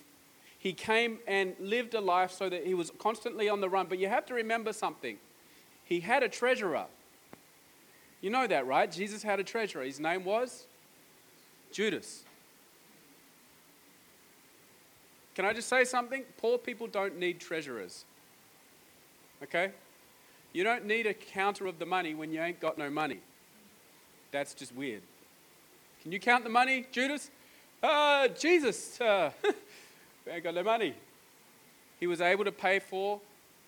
he 0.59 0.73
came 0.73 1.19
and 1.27 1.55
lived 1.61 1.95
a 1.95 2.01
life 2.01 2.33
so 2.33 2.49
that 2.49 2.67
he 2.67 2.75
was 2.75 2.91
constantly 2.99 3.49
on 3.49 3.61
the 3.61 3.69
run. 3.69 3.87
But 3.87 3.99
you 3.99 4.09
have 4.09 4.27
to 4.27 4.35
remember 4.35 4.73
something. 4.73 5.17
He 5.85 6.01
had 6.01 6.23
a 6.23 6.29
treasurer. 6.29 6.87
You 8.21 8.31
know 8.31 8.47
that, 8.47 8.67
right? 8.67 8.91
Jesus 8.91 9.23
had 9.23 9.39
a 9.39 9.45
treasurer. 9.45 9.85
His 9.85 10.01
name 10.01 10.25
was 10.25 10.67
Judas. 11.73 12.25
Can 15.35 15.45
I 15.45 15.53
just 15.53 15.69
say 15.69 15.85
something? 15.85 16.25
Poor 16.39 16.59
people 16.59 16.87
don't 16.87 17.19
need 17.19 17.41
treasurers. 17.41 18.05
Okay? 19.43 19.71
You 20.53 20.65
don't 20.65 20.85
need 20.85 21.07
a 21.07 21.15
counter 21.15 21.67
of 21.67 21.79
the 21.79 21.87
money 21.87 22.15
when 22.15 22.33
you 22.33 22.41
ain't 22.41 22.61
got 22.61 22.77
no 22.77 22.91
money. 22.91 23.21
That's 24.33 24.55
just 24.55 24.75
weird. 24.75 25.03
Can 26.03 26.13
you 26.13 26.21
count 26.21 26.45
the 26.45 26.51
money, 26.51 26.87
Judas? 26.91 27.31
Uh, 27.83 28.29
Jesus, 28.29 29.01
uh, 29.01 29.31
we 30.27 30.33
ain't 30.33 30.45
got 30.45 30.55
no 30.55 30.63
money. 30.63 30.95
He 31.99 32.07
was 32.07 32.21
able 32.21 32.45
to 32.45 32.53
pay 32.53 32.79
for 32.79 33.21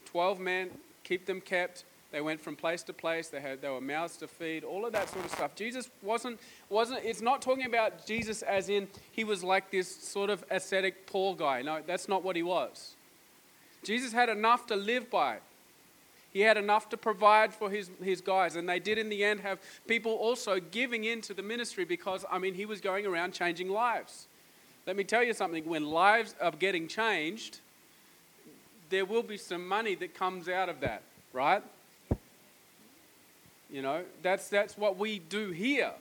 12 0.06 0.40
men, 0.40 0.70
keep 1.04 1.26
them 1.26 1.40
kept. 1.40 1.84
They 2.12 2.20
went 2.20 2.40
from 2.40 2.56
place 2.56 2.82
to 2.84 2.92
place. 2.92 3.28
They 3.28 3.40
had 3.40 3.62
they 3.62 3.70
were 3.70 3.80
mouths 3.80 4.16
to 4.18 4.28
feed, 4.28 4.64
all 4.64 4.84
of 4.84 4.92
that 4.92 5.08
sort 5.08 5.24
of 5.24 5.30
stuff. 5.30 5.54
Jesus 5.54 5.88
wasn't 6.02 6.38
wasn't 6.68 7.04
it's 7.04 7.22
not 7.22 7.42
talking 7.42 7.64
about 7.64 8.06
Jesus 8.06 8.42
as 8.42 8.68
in 8.68 8.86
he 9.10 9.24
was 9.24 9.42
like 9.42 9.70
this 9.70 9.94
sort 9.94 10.30
of 10.30 10.44
ascetic 10.50 11.06
poor 11.06 11.34
guy. 11.34 11.62
No, 11.62 11.80
that's 11.86 12.08
not 12.08 12.22
what 12.22 12.36
he 12.36 12.42
was. 12.42 12.94
Jesus 13.82 14.12
had 14.12 14.28
enough 14.28 14.66
to 14.66 14.76
live 14.76 15.10
by. 15.10 15.38
He 16.32 16.40
had 16.40 16.56
enough 16.56 16.88
to 16.90 16.96
provide 16.96 17.52
for 17.52 17.68
his, 17.68 17.90
his 18.02 18.20
guys. 18.22 18.56
And 18.56 18.66
they 18.66 18.78
did, 18.78 18.96
in 18.96 19.10
the 19.10 19.22
end, 19.22 19.40
have 19.40 19.58
people 19.86 20.12
also 20.12 20.58
giving 20.60 21.04
into 21.04 21.34
the 21.34 21.42
ministry 21.42 21.84
because, 21.84 22.24
I 22.30 22.38
mean, 22.38 22.54
he 22.54 22.64
was 22.64 22.80
going 22.80 23.04
around 23.04 23.32
changing 23.34 23.68
lives. 23.68 24.28
Let 24.86 24.96
me 24.96 25.04
tell 25.04 25.22
you 25.22 25.34
something 25.34 25.64
when 25.66 25.84
lives 25.84 26.34
are 26.40 26.50
getting 26.52 26.88
changed, 26.88 27.58
there 28.88 29.04
will 29.04 29.22
be 29.22 29.36
some 29.36 29.66
money 29.68 29.94
that 29.96 30.14
comes 30.14 30.48
out 30.48 30.68
of 30.68 30.80
that, 30.80 31.02
right? 31.32 31.62
You 33.72 33.80
know, 33.80 34.04
that's, 34.20 34.48
that's 34.48 34.76
what 34.76 34.98
we 34.98 35.18
do 35.18 35.50
here. 35.50 35.92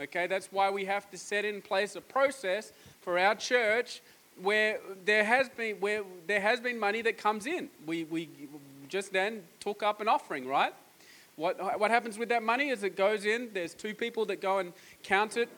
Okay, 0.00 0.26
that's 0.26 0.48
why 0.50 0.70
we 0.70 0.86
have 0.86 1.08
to 1.10 1.18
set 1.18 1.44
in 1.44 1.60
place 1.60 1.94
a 1.96 2.00
process 2.00 2.72
for 3.02 3.18
our 3.18 3.34
church 3.34 4.00
where 4.40 4.80
there 5.04 5.22
has 5.22 5.48
been 5.50 5.76
where 5.76 6.02
there 6.26 6.40
has 6.40 6.58
been 6.58 6.80
money 6.80 7.02
that 7.02 7.16
comes 7.18 7.46
in. 7.46 7.68
We, 7.86 8.04
we 8.04 8.28
just 8.88 9.12
then 9.12 9.42
took 9.60 9.82
up 9.82 10.00
an 10.00 10.08
offering, 10.08 10.48
right? 10.48 10.72
What, 11.36 11.78
what 11.78 11.90
happens 11.90 12.16
with 12.16 12.30
that 12.30 12.42
money 12.42 12.70
is 12.70 12.82
it 12.82 12.96
goes 12.96 13.24
in, 13.24 13.50
there's 13.52 13.74
two 13.74 13.94
people 13.94 14.24
that 14.26 14.40
go 14.40 14.58
and 14.58 14.72
count 15.02 15.36
it 15.36 15.48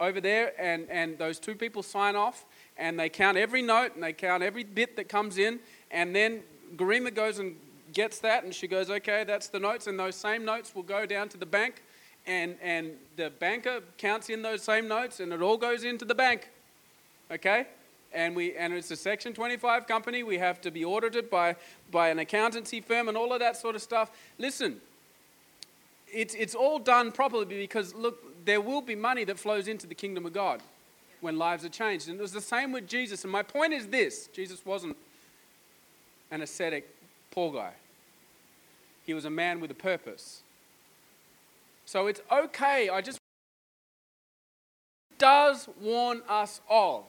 over 0.00 0.20
there, 0.20 0.52
and, 0.58 0.88
and 0.90 1.18
those 1.18 1.38
two 1.38 1.54
people 1.54 1.82
sign 1.82 2.16
off, 2.16 2.44
and 2.76 2.98
they 2.98 3.08
count 3.08 3.36
every 3.36 3.62
note 3.62 3.94
and 3.94 4.02
they 4.02 4.12
count 4.12 4.42
every 4.42 4.64
bit 4.64 4.96
that 4.96 5.08
comes 5.08 5.38
in, 5.38 5.60
and 5.90 6.14
then 6.16 6.42
Garima 6.76 7.14
goes 7.14 7.38
and 7.38 7.56
gets 7.96 8.18
that, 8.20 8.44
and 8.44 8.54
she 8.54 8.68
goes, 8.68 8.90
okay, 8.90 9.24
that's 9.24 9.48
the 9.48 9.58
notes, 9.58 9.86
and 9.86 9.98
those 9.98 10.14
same 10.14 10.44
notes 10.44 10.74
will 10.74 10.82
go 10.82 11.06
down 11.06 11.30
to 11.30 11.38
the 11.38 11.46
bank, 11.46 11.82
and, 12.26 12.56
and 12.62 12.90
the 13.16 13.30
banker 13.30 13.80
counts 13.96 14.28
in 14.28 14.42
those 14.42 14.62
same 14.62 14.86
notes, 14.86 15.18
and 15.18 15.32
it 15.32 15.40
all 15.40 15.56
goes 15.56 15.82
into 15.82 16.04
the 16.04 16.14
bank, 16.14 16.50
okay? 17.30 17.66
and 18.12 18.36
we 18.36 18.54
and 18.54 18.72
it's 18.72 18.90
a 18.92 18.96
section 18.96 19.34
25 19.34 19.86
company. 19.86 20.22
We 20.22 20.38
have 20.38 20.60
to 20.60 20.70
be 20.70 20.84
audited 20.84 21.28
by 21.28 21.56
by 21.90 22.08
an 22.08 22.20
accountancy 22.20 22.80
firm 22.80 23.08
and 23.08 23.16
all 23.16 23.32
of 23.32 23.40
that 23.40 23.56
sort 23.56 23.74
of 23.74 23.82
stuff. 23.82 24.10
Listen 24.38 24.80
it's 26.12 26.34
it's 26.34 26.54
all 26.54 26.78
done 26.78 27.12
properly 27.12 27.44
because 27.44 27.94
look 27.94 28.44
there 28.44 28.60
will 28.60 28.80
be 28.80 28.94
money 28.94 29.24
that 29.24 29.38
flows 29.38 29.66
into 29.68 29.86
the 29.86 29.94
kingdom 29.94 30.24
of 30.24 30.32
god 30.32 30.62
when 31.20 31.36
lives 31.36 31.64
are 31.64 31.68
changed. 31.68 32.08
And 32.08 32.18
it 32.18 32.22
was 32.22 32.32
the 32.32 32.40
same 32.40 32.72
with 32.72 32.86
jesus. 32.86 33.24
And 33.24 33.32
my 33.32 33.42
point 33.42 33.72
is 33.72 33.88
this. 33.88 34.28
Jesus 34.28 34.64
wasn't 34.64 34.96
an 36.30 36.42
ascetic 36.42 36.88
poor 37.30 37.52
guy 37.52 37.72
he 39.06 39.14
was 39.14 39.24
a 39.24 39.30
man 39.30 39.60
with 39.60 39.70
a 39.70 39.74
purpose 39.74 40.42
so 41.86 42.06
it's 42.06 42.20
okay 42.30 42.90
i 42.90 43.00
just 43.00 43.18
does 45.18 45.68
warn 45.80 46.20
us 46.28 46.60
of 46.68 47.04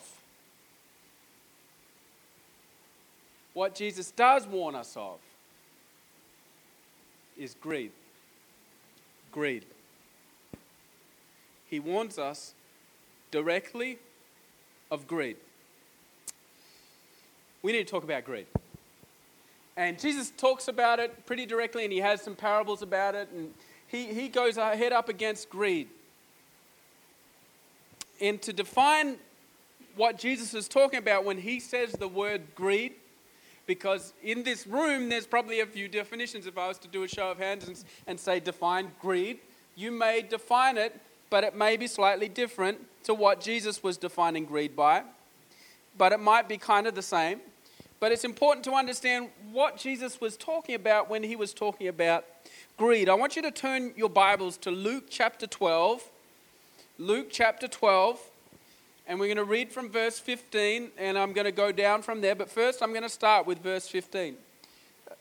What 3.58 3.74
Jesus 3.74 4.12
does 4.12 4.46
warn 4.46 4.75
us 4.75 4.96
of 4.96 5.18
is 7.36 7.56
greed. 7.60 7.92
Greed. 9.32 9.66
He 11.66 11.80
warns 11.80 12.20
us 12.20 12.54
directly 13.32 13.98
of 14.92 15.08
greed. 15.08 15.38
We 17.63 17.72
need 17.72 17.88
to 17.88 17.92
talk 17.92 18.04
about 18.04 18.25
greed. 18.25 18.46
And 19.77 20.00
Jesus 20.00 20.31
talks 20.36 20.67
about 20.67 21.00
it 21.00 21.25
pretty 21.27 21.46
directly, 21.46 21.84
and 21.84 21.93
he 21.93 22.00
has 22.00 22.22
some 22.22 22.36
parables 22.36 22.81
about 22.81 23.13
it, 23.13 23.29
and 23.31 23.53
he, 23.88 24.07
he 24.07 24.27
goes 24.27 24.57
head 24.57 24.91
up 24.91 25.07
against 25.07 25.51
greed. 25.51 25.88
And 28.19 28.41
to 28.41 28.51
define 28.51 29.17
what 29.96 30.17
Jesus 30.17 30.55
is 30.55 30.67
talking 30.67 30.98
about 30.98 31.25
when 31.25 31.38
he 31.38 31.60
says 31.60 31.91
the 31.91 32.07
word 32.07 32.41
greed, 32.55 32.93
because 33.67 34.13
in 34.24 34.41
this 34.41 34.65
room, 34.65 35.10
there's 35.10 35.27
probably 35.27 35.60
a 35.60 35.65
few 35.65 35.88
definitions. 35.88 36.48
If 36.48 36.57
I 36.57 36.67
was 36.67 36.79
to 36.79 36.88
do 36.88 37.03
a 37.03 37.07
show 37.07 37.29
of 37.29 37.38
hands 37.38 37.67
and, 37.67 37.84
and 38.07 38.19
say 38.19 38.39
define 38.39 38.91
greed, 39.00 39.39
you 39.75 39.91
may 39.91 40.24
define 40.24 40.77
it, 40.77 41.00
but 41.29 41.43
it 41.43 41.55
may 41.55 41.77
be 41.77 41.86
slightly 41.86 42.29
different 42.29 42.79
to 43.03 43.13
what 43.13 43.41
Jesus 43.41 43.84
was 43.84 43.98
defining 43.98 44.46
greed 44.46 44.75
by. 44.75 45.03
But 45.98 46.13
it 46.13 46.19
might 46.19 46.48
be 46.50 46.57
kind 46.57 46.88
of 46.88 46.96
the 46.96 47.01
same. 47.03 47.41
But 48.00 48.12
it's 48.12 48.24
important 48.24 48.63
to 48.66 48.74
understand 48.74 49.30
what 49.51 49.77
Jesus 49.77 50.22
was 50.22 50.38
talking 50.38 50.75
about 50.75 51.10
when 51.10 51.24
he 51.24 51.36
was 51.36 51.54
talking 51.54 51.88
about 51.88 52.25
greed. 52.77 53.10
I 53.10 53.16
want 53.16 53.36
you 53.36 53.42
to 53.42 53.51
turn 53.51 53.94
your 53.96 54.10
Bibles 54.10 54.58
to 54.58 54.72
Luke 54.72 55.06
chapter 55.10 55.48
12. 55.48 56.04
Luke 57.00 57.27
chapter 57.32 57.68
12 57.68 58.20
and 59.08 59.20
we're 59.20 59.27
going 59.27 59.38
to 59.38 59.46
read 59.46 59.72
from 59.72 59.89
verse 59.89 60.20
15, 60.20 60.92
and 60.98 61.18
I'm 61.18 61.32
going 61.32 61.46
to 61.46 61.51
go 61.51 61.72
down 61.72 62.01
from 62.01 62.20
there. 62.20 62.36
But 62.36 62.50
first, 62.50 62.84
I'm 62.84 62.89
going 62.92 63.04
to 63.04 63.10
start 63.10 63.48
with 63.48 63.60
verse 63.60 63.88
15. 63.88 64.36
Uh, 65.10 65.13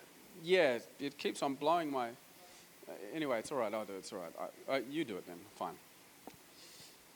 yeah, 0.43 0.79
it 0.99 1.17
keeps 1.17 1.43
on 1.43 1.55
blowing 1.55 1.91
my. 1.91 2.09
Uh, 2.09 2.93
anyway, 3.15 3.39
it's 3.39 3.53
all 3.53 3.59
right. 3.59 3.73
I'll 3.73 3.85
do 3.85 3.93
it. 3.93 3.99
It's 3.99 4.13
all 4.13 4.19
right. 4.19 4.51
I, 4.69 4.83
you 4.91 5.05
do 5.05 5.17
it 5.17 5.27
then. 5.27 5.37
Fine. 5.55 5.75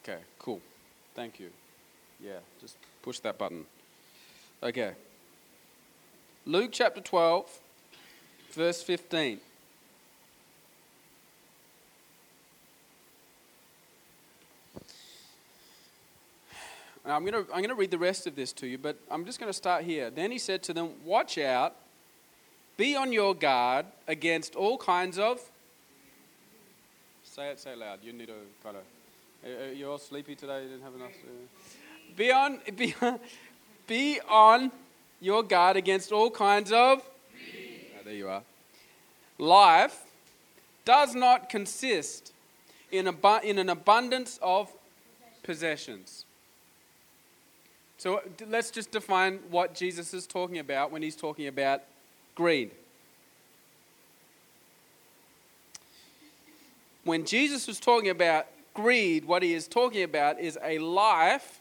Okay, 0.05 0.21
cool. 0.39 0.61
Thank 1.15 1.41
you. 1.41 1.51
Yeah, 2.25 2.39
just 2.61 2.77
push 3.03 3.19
that 3.21 3.37
button. 3.37 3.65
Okay. 4.63 4.93
Luke 6.47 6.71
chapter 6.73 7.03
12, 7.03 7.61
verse 8.53 8.83
15. 8.83 9.41
Now, 17.05 17.17
I'm 17.17 17.27
going 17.27 17.33
to 17.33 17.41
I'm 17.53 17.59
going 17.59 17.69
to 17.69 17.75
read 17.75 17.91
the 17.91 17.99
rest 17.99 18.27
of 18.27 18.37
this 18.37 18.53
to 18.55 18.67
you, 18.67 18.79
but 18.79 18.97
I'm 19.11 19.27
just 19.27 19.39
going 19.39 19.51
to 19.51 19.57
start 19.57 19.85
here. 19.85 20.09
Then 20.09 20.31
he 20.31 20.39
said 20.39 20.63
to 20.65 20.73
them, 20.73 20.91
Watch 21.05 21.37
out, 21.37 21.77
be 22.79 22.97
on 22.97 23.13
your 23.13 23.35
guard 23.35 23.85
against 24.09 24.55
all 24.55 24.79
kinds 24.79 25.19
of. 25.19 25.43
Say 27.23 27.51
it, 27.51 27.61
say 27.61 27.73
it 27.73 27.79
loud. 27.79 27.99
You 28.03 28.15
need 28.15 28.29
to 28.29 28.35
kind 28.63 28.77
of. 28.77 29.77
You're 29.77 29.91
all 29.91 29.99
sleepy 29.99 30.37
today, 30.37 30.63
you 30.63 30.69
didn't 30.71 30.85
have 30.85 30.95
enough. 30.95 31.13
Be 32.17 32.33
on, 32.33 32.61
be, 32.77 32.95
be 33.87 34.21
on 34.29 34.71
your 35.21 35.43
guard 35.43 35.77
against 35.77 36.13
all 36.13 36.31
kinds 36.31 36.73
of. 36.73 37.03
Oh, 37.03 38.05
there 38.05 38.15
you 38.15 38.29
are. 38.29 38.43
Life 39.39 40.03
does 40.85 41.15
not 41.15 41.49
consist 41.49 42.33
in, 42.91 43.09
abu- 43.09 43.47
in 43.47 43.59
an 43.59 43.69
abundance 43.69 44.39
of 44.43 44.71
possessions. 45.43 46.25
So 47.99 48.23
let's 48.49 48.71
just 48.71 48.91
define 48.91 49.41
what 49.51 49.75
Jesus 49.75 50.15
is 50.15 50.27
talking 50.27 50.59
about 50.59 50.91
when 50.91 51.03
he's 51.03 51.17
talking 51.17 51.47
about 51.47 51.83
greed. 52.35 52.71
When 57.05 57.25
Jesus 57.25 57.67
was 57.67 57.79
talking 57.79 58.11
about 58.11 58.47
greed, 58.75 59.25
what 59.25 59.43
he 59.43 59.53
is 59.53 59.69
talking 59.69 60.03
about 60.03 60.41
is 60.41 60.59
a 60.63 60.79
life 60.79 61.61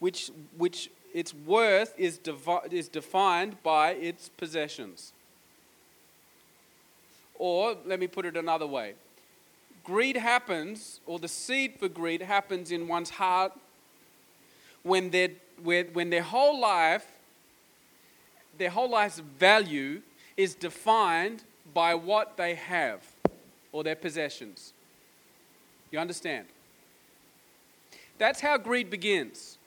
which, 0.00 0.30
which 0.56 0.90
its 1.18 1.34
worth 1.34 1.94
is, 1.98 2.16
devi- 2.16 2.68
is 2.70 2.88
defined 2.88 3.60
by 3.64 3.90
its 3.90 4.28
possessions. 4.28 5.12
Or, 7.34 7.76
let 7.84 7.98
me 7.98 8.06
put 8.06 8.24
it 8.24 8.36
another 8.36 8.66
way 8.66 8.94
greed 9.82 10.16
happens, 10.16 11.00
or 11.06 11.18
the 11.18 11.28
seed 11.28 11.74
for 11.78 11.88
greed 11.88 12.20
happens 12.20 12.70
in 12.70 12.86
one's 12.86 13.08
heart 13.08 13.52
when, 14.82 15.10
when 15.62 16.10
their 16.10 16.22
whole 16.22 16.60
life, 16.60 17.06
their 18.58 18.68
whole 18.68 18.90
life's 18.90 19.18
value 19.18 20.02
is 20.36 20.54
defined 20.54 21.42
by 21.72 21.94
what 21.94 22.36
they 22.36 22.54
have 22.54 23.00
or 23.72 23.82
their 23.82 23.96
possessions. 23.96 24.74
You 25.90 25.98
understand? 25.98 26.46
That's 28.18 28.40
how 28.40 28.58
greed 28.58 28.90
begins. 28.90 29.57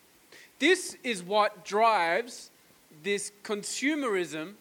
This 0.61 0.95
is 1.03 1.23
what 1.23 1.65
drives 1.65 2.51
this 3.01 3.31
consumerism 3.43 4.53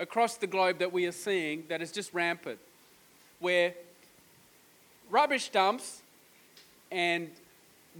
across 0.00 0.36
the 0.36 0.48
globe 0.48 0.80
that 0.80 0.92
we 0.92 1.06
are 1.06 1.12
seeing 1.12 1.62
that 1.68 1.80
is 1.80 1.92
just 1.92 2.12
rampant, 2.12 2.58
where 3.38 3.72
rubbish 5.08 5.50
dumps 5.50 6.02
and 6.90 7.30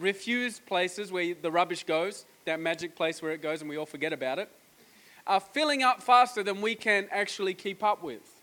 refuse 0.01 0.59
places 0.59 1.13
where 1.13 1.33
the 1.41 1.49
rubbish 1.49 1.85
goes, 1.85 2.25
that 2.45 2.59
magic 2.59 2.97
place 2.97 3.23
where 3.23 3.31
it 3.31 3.41
goes 3.41 3.61
and 3.61 3.71
we 3.71 3.77
all 3.77 3.87
forget 3.87 4.13
about 4.13 4.41
it, 4.41 4.51
are 5.25 5.39
filling 5.39 5.85
up 5.85 6.03
faster 6.03 6.43
than 6.43 6.61
we 6.61 6.75
can 6.75 7.07
actually 7.13 7.55
keep 7.55 7.85
up 7.85 8.03
with. 8.03 8.35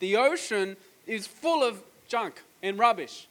The 0.00 0.16
ocean 0.16 0.76
is 1.06 1.28
full 1.28 1.62
of 1.62 1.80
junk 2.08 2.42
and 2.60 2.76
rubbish. 2.76 3.28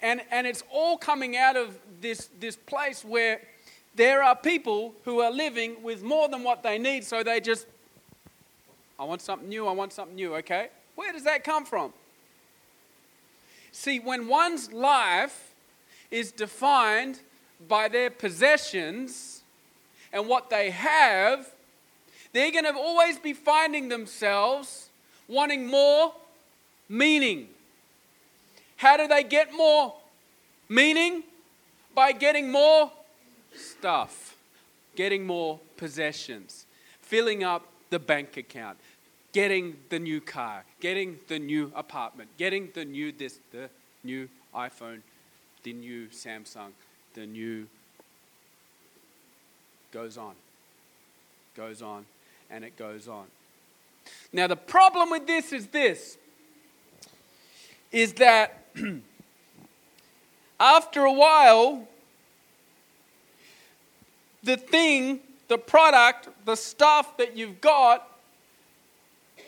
And, 0.00 0.22
and 0.30 0.46
it's 0.46 0.62
all 0.72 0.96
coming 0.96 1.36
out 1.36 1.56
of 1.56 1.76
this, 2.00 2.30
this 2.40 2.56
place 2.56 3.04
where 3.04 3.42
there 3.96 4.22
are 4.22 4.36
people 4.36 4.94
who 5.04 5.20
are 5.20 5.30
living 5.30 5.82
with 5.82 6.02
more 6.02 6.28
than 6.28 6.42
what 6.42 6.62
they 6.62 6.78
need, 6.78 7.04
so 7.04 7.22
they 7.22 7.40
just, 7.40 7.66
I 8.98 9.04
want 9.04 9.22
something 9.22 9.48
new, 9.48 9.66
I 9.66 9.72
want 9.72 9.92
something 9.92 10.14
new, 10.14 10.34
okay? 10.36 10.68
Where 10.94 11.12
does 11.12 11.24
that 11.24 11.44
come 11.44 11.64
from? 11.64 11.92
See, 13.72 13.98
when 13.98 14.28
one's 14.28 14.72
life 14.72 15.54
is 16.10 16.30
defined 16.30 17.20
by 17.68 17.88
their 17.88 18.10
possessions 18.10 19.42
and 20.12 20.28
what 20.28 20.50
they 20.50 20.70
have, 20.70 21.50
they're 22.32 22.52
going 22.52 22.64
to 22.64 22.74
always 22.74 23.18
be 23.18 23.32
finding 23.32 23.88
themselves 23.88 24.90
wanting 25.28 25.66
more 25.66 26.12
meaning. 26.88 27.48
How 28.76 28.96
do 28.96 29.08
they 29.08 29.24
get 29.24 29.52
more 29.54 29.94
meaning? 30.68 31.22
By 31.94 32.12
getting 32.12 32.50
more 32.50 32.92
stuff, 33.58 34.36
getting 34.94 35.26
more 35.26 35.60
possessions, 35.76 36.66
filling 37.00 37.44
up 37.44 37.66
the 37.90 37.98
bank 37.98 38.36
account, 38.36 38.78
getting 39.32 39.76
the 39.90 39.98
new 39.98 40.20
car, 40.20 40.64
getting 40.80 41.18
the 41.28 41.38
new 41.38 41.72
apartment, 41.74 42.28
getting 42.38 42.70
the 42.74 42.84
new 42.84 43.12
this, 43.12 43.38
the 43.52 43.68
new 44.02 44.28
iPhone, 44.54 45.00
the 45.62 45.72
new 45.72 46.06
Samsung, 46.08 46.70
the 47.14 47.26
new 47.26 47.66
goes 49.92 50.18
on, 50.18 50.34
goes 51.56 51.82
on, 51.82 52.06
and 52.50 52.64
it 52.64 52.76
goes 52.76 53.08
on. 53.08 53.26
Now 54.32 54.46
the 54.46 54.56
problem 54.56 55.10
with 55.10 55.26
this 55.26 55.52
is 55.52 55.66
this 55.68 56.18
is 57.92 58.14
that 58.14 58.64
after 60.60 61.04
a 61.04 61.12
while 61.12 61.88
the 64.46 64.56
thing, 64.56 65.20
the 65.48 65.58
product, 65.58 66.28
the 66.46 66.54
stuff 66.54 67.18
that 67.18 67.36
you've 67.36 67.60
got 67.60 68.08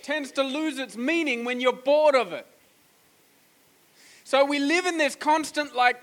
tends 0.03 0.33
to 0.33 0.43
lose 0.43 0.79
its 0.79 0.97
meaning 0.97 1.45
when 1.45 1.61
you're 1.61 1.73
bored 1.73 2.15
of 2.15 2.33
it. 2.33 2.47
So 4.25 4.45
we 4.45 4.59
live 4.59 4.85
in 4.85 4.99
this 4.99 5.17
constant, 5.17 5.75
like, 5.75 6.01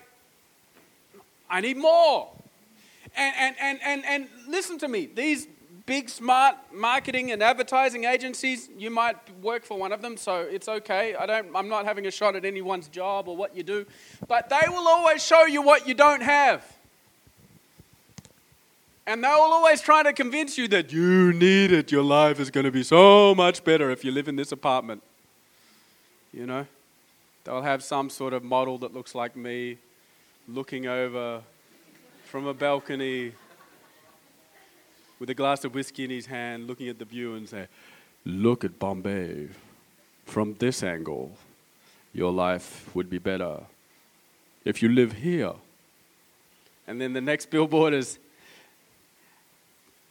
I 1.50 1.62
need 1.62 1.78
more. 1.78 2.30
And, 3.16 3.36
and, 3.38 3.56
and, 3.62 3.80
and, 3.84 4.06
and 4.06 4.28
listen 4.48 4.80
to 4.80 4.88
me, 4.88 5.06
these 5.06 5.48
big, 5.86 6.10
smart 6.10 6.56
marketing 6.74 7.32
and 7.32 7.44
advertising 7.44 8.06
agencies, 8.06 8.70
you 8.78 8.90
might 8.90 9.18
work 9.42 9.64
for 9.64 9.78
one 9.78 9.92
of 9.92 10.02
them, 10.02 10.18
so 10.18 10.42
it's 10.42 10.68
okay. 10.68 11.16
I 11.16 11.25
don't, 11.25 11.56
I'm 11.56 11.70
not 11.70 11.86
having 11.86 12.08
a 12.08 12.12
shot 12.12 12.36
at 12.36 12.46
anyone's 12.46 12.88
job 12.88 13.28
or 13.28 13.38
what 13.38 13.56
you 13.56 13.62
do, 13.62 13.86
but 14.28 14.50
they 14.50 14.68
will 14.68 14.88
always 14.88 15.24
show 15.24 15.46
you 15.46 15.62
what 15.62 15.88
you 15.88 15.94
don't 15.94 16.24
have. 16.24 16.66
And 19.08 19.24
they 19.24 19.28
will 19.28 19.54
always 19.54 19.82
try 19.82 20.02
to 20.02 20.14
convince 20.14 20.58
you 20.58 20.68
that 20.70 20.92
you 20.92 21.32
need 21.32 21.72
it. 21.72 21.92
Your 21.92 22.04
life 22.04 22.40
is 22.40 22.50
going 22.50 22.64
to 22.64 22.72
be 22.72 22.82
so 22.82 23.36
much 23.36 23.64
better 23.64 23.92
if 23.92 24.04
you 24.04 24.12
live 24.12 24.28
in 24.28 24.36
this 24.36 24.52
apartment. 24.52 25.04
You 26.34 26.48
know? 26.48 26.66
They'll 27.44 27.62
have 27.62 27.84
some 27.84 28.10
sort 28.10 28.34
of 28.34 28.44
model 28.44 28.80
that 28.80 28.94
looks 28.94 29.14
like 29.14 29.36
me 29.36 29.78
looking 30.48 30.88
over 30.88 31.44
from 32.24 32.48
a 32.48 32.54
balcony 32.54 33.34
with 35.20 35.29
a 35.29 35.36
glass 35.36 35.64
of 35.64 35.75
whiskey 35.75 36.06
in 36.06 36.10
his 36.10 36.25
hand, 36.25 36.66
looking 36.66 36.90
at 36.90 36.98
the 36.98 37.06
view 37.06 37.36
and 37.36 37.48
say, 37.48 37.68
Look 38.25 38.64
at 38.64 38.79
Bombay. 38.79 39.50
From 40.25 40.56
this 40.56 40.82
angle, 40.82 41.38
your 42.12 42.32
life 42.32 42.90
would 42.96 43.12
be 43.12 43.20
better 43.20 43.60
if 44.66 44.82
you 44.82 44.90
live 44.90 45.14
here. 45.14 45.53
And 46.88 47.00
then 47.00 47.14
the 47.14 47.22
next 47.22 47.51
billboard 47.51 47.94
is 47.94 48.18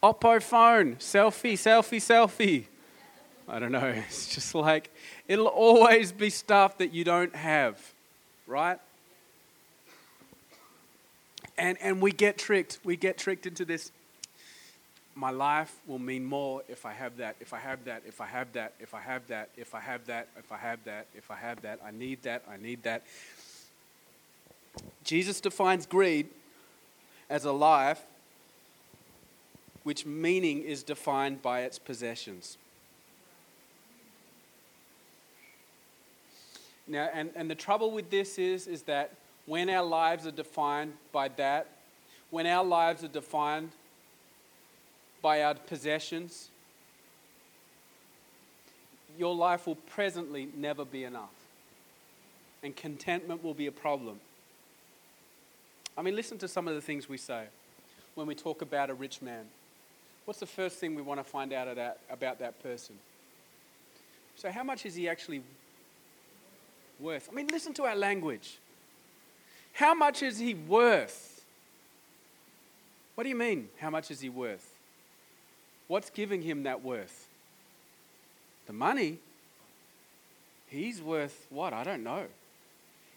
Oppo 0.05 0.38
phone, 0.43 0.97
selfie, 0.97 1.55
selfie, 1.55 1.97
selfie. 1.97 2.64
I 3.49 3.59
don't 3.59 3.73
know. 3.73 3.95
It's 4.07 4.35
just 4.35 4.55
like, 4.55 4.90
it'll 5.27 5.47
always 5.47 6.12
be 6.12 6.29
stuff 6.29 6.77
that 6.77 6.93
you 6.93 7.05
don't 7.05 7.35
have, 7.35 7.81
right? 8.47 8.79
And, 11.57 11.79
and 11.81 12.03
we 12.03 12.12
get 12.12 12.37
tricked. 12.37 12.81
We 12.85 12.97
get 12.97 13.17
tricked 13.17 13.47
into 13.47 13.64
this. 13.64 13.93
My 15.14 15.31
life 15.31 15.75
will 15.87 15.99
mean 15.99 16.27
more 16.27 16.62
if 16.69 16.85
I 16.85 16.93
have 16.93 17.17
that, 17.17 17.37
if 17.40 17.55
I 17.55 17.61
have 17.61 17.87
that, 17.87 18.03
if 18.07 18.21
I 18.21 18.27
have 18.27 18.53
that, 18.53 18.75
if 18.81 18.93
I 18.93 19.01
have 19.01 19.27
that, 19.29 19.49
if 19.57 19.75
I 19.75 19.81
have 19.81 20.05
that, 20.05 20.29
if 20.37 20.53
I 20.53 20.59
have 20.59 20.85
that, 20.85 21.07
if 21.17 21.31
I 21.31 21.37
have 21.37 21.62
that. 21.62 21.81
I 21.83 21.93
need 21.93 22.23
that, 22.25 22.43
I 22.47 22.59
need 22.59 22.83
that. 22.83 23.05
Jesus 25.03 25.40
defines 25.40 25.87
greed 25.87 26.29
as 27.31 27.47
a 27.47 27.53
life 27.53 28.03
which 29.85 30.05
meaning 30.05 30.62
is 30.62 30.83
defined 30.83 31.40
by 31.40 31.61
its 31.61 31.79
possessions. 31.79 32.59
Now, 36.87 37.09
and, 37.14 37.31
and 37.35 37.51
the 37.51 37.55
trouble 37.55 37.90
with 37.90 38.11
this 38.11 38.38
is, 38.38 38.66
is 38.66 38.83
that 38.83 39.12
when 39.47 39.70
our 39.70 39.85
lives 39.85 40.27
are 40.27 40.31
defined 40.31 40.94
by 41.12 41.29
that, 41.29 41.68
when 42.31 42.47
our 42.47 42.64
lives 42.64 43.05
are 43.05 43.09
defined 43.09 43.70
by 45.23 45.42
our 45.42 45.55
possessions, 45.55 46.51
your 49.18 49.35
life 49.35 49.66
will 49.66 49.77
presently 49.77 50.49
never 50.57 50.85
be 50.85 51.05
enough. 51.05 51.31
And 52.62 52.75
contentment 52.75 53.44
will 53.44 53.55
be 53.55 53.66
a 53.66 53.73
problem. 53.73 54.18
I 55.97 56.03
mean, 56.03 56.16
listen 56.16 56.38
to 56.38 56.49
some 56.49 56.66
of 56.66 56.75
the 56.75 56.81
things 56.81 57.09
we 57.09 57.18
say 57.18 57.44
when 58.14 58.27
we 58.27 58.35
talk 58.35 58.62
about 58.62 58.90
a 58.90 58.94
rich 58.94 59.23
man. 59.23 59.44
What's 60.25 60.41
the 60.41 60.47
first 60.47 60.79
thing 60.79 60.95
we 60.95 61.03
want 61.03 61.21
to 61.21 61.25
find 61.25 61.53
out 61.53 61.69
about 62.11 62.39
that 62.39 62.63
person? 62.63 62.97
So, 64.37 64.51
how 64.51 64.65
much 64.65 64.87
is 64.87 64.95
he 64.95 65.09
actually 65.09 65.43
worth? 66.99 67.29
I 67.31 67.35
mean, 67.35 67.49
listen 67.49 67.73
to 67.75 67.85
our 67.85 67.95
language. 67.95 68.59
How 69.73 69.95
much 69.95 70.23
is 70.23 70.39
he 70.39 70.55
worth? 70.55 71.45
What 73.15 73.25
do 73.25 73.29
you 73.29 73.37
mean, 73.37 73.69
how 73.79 73.91
much 73.91 74.11
is 74.11 74.21
he 74.21 74.29
worth? 74.29 74.73
What's 75.87 76.11
giving 76.11 76.43
him 76.43 76.65
that 76.65 76.83
worth? 76.83 77.29
The 78.67 78.73
money? 78.73 79.19
He's 80.69 81.01
worth 81.01 81.47
what? 81.51 81.73
I 81.73 81.85
don't 81.85 82.03
know. 82.03 82.25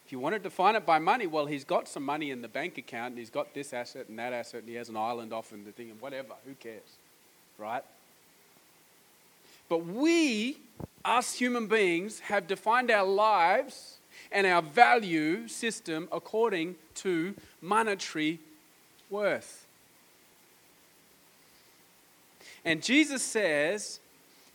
If 0.07 0.13
you 0.13 0.19
want 0.19 0.35
to 0.35 0.39
define 0.39 0.77
it 0.77 0.85
by 0.85 0.99
money, 0.99 1.27
well, 1.27 1.47
he's 1.47 1.65
got 1.65 1.89
some 1.89 2.05
money 2.05 2.31
in 2.31 2.41
the 2.41 2.47
bank 2.47 2.77
account 2.77 3.09
and 3.09 3.17
he's 3.17 3.29
got 3.29 3.53
this 3.53 3.73
asset 3.73 4.07
and 4.07 4.17
that 4.17 4.31
asset 4.31 4.61
and 4.61 4.69
he 4.69 4.75
has 4.75 4.87
an 4.87 4.95
island 4.95 5.33
off 5.33 5.51
and 5.51 5.65
the 5.65 5.73
thing 5.73 5.89
and 5.89 5.99
whatever. 5.99 6.29
Who 6.45 6.53
cares? 6.53 6.95
Right? 7.57 7.83
But 9.67 9.85
we, 9.85 10.59
us 11.03 11.33
human 11.33 11.67
beings, 11.67 12.21
have 12.21 12.47
defined 12.47 12.89
our 12.89 13.05
lives 13.05 13.97
and 14.31 14.47
our 14.47 14.61
value 14.61 15.45
system 15.49 16.07
according 16.09 16.75
to 16.95 17.35
monetary 17.61 18.39
worth. 19.09 19.65
And 22.63 22.81
Jesus 22.81 23.21
says 23.23 23.99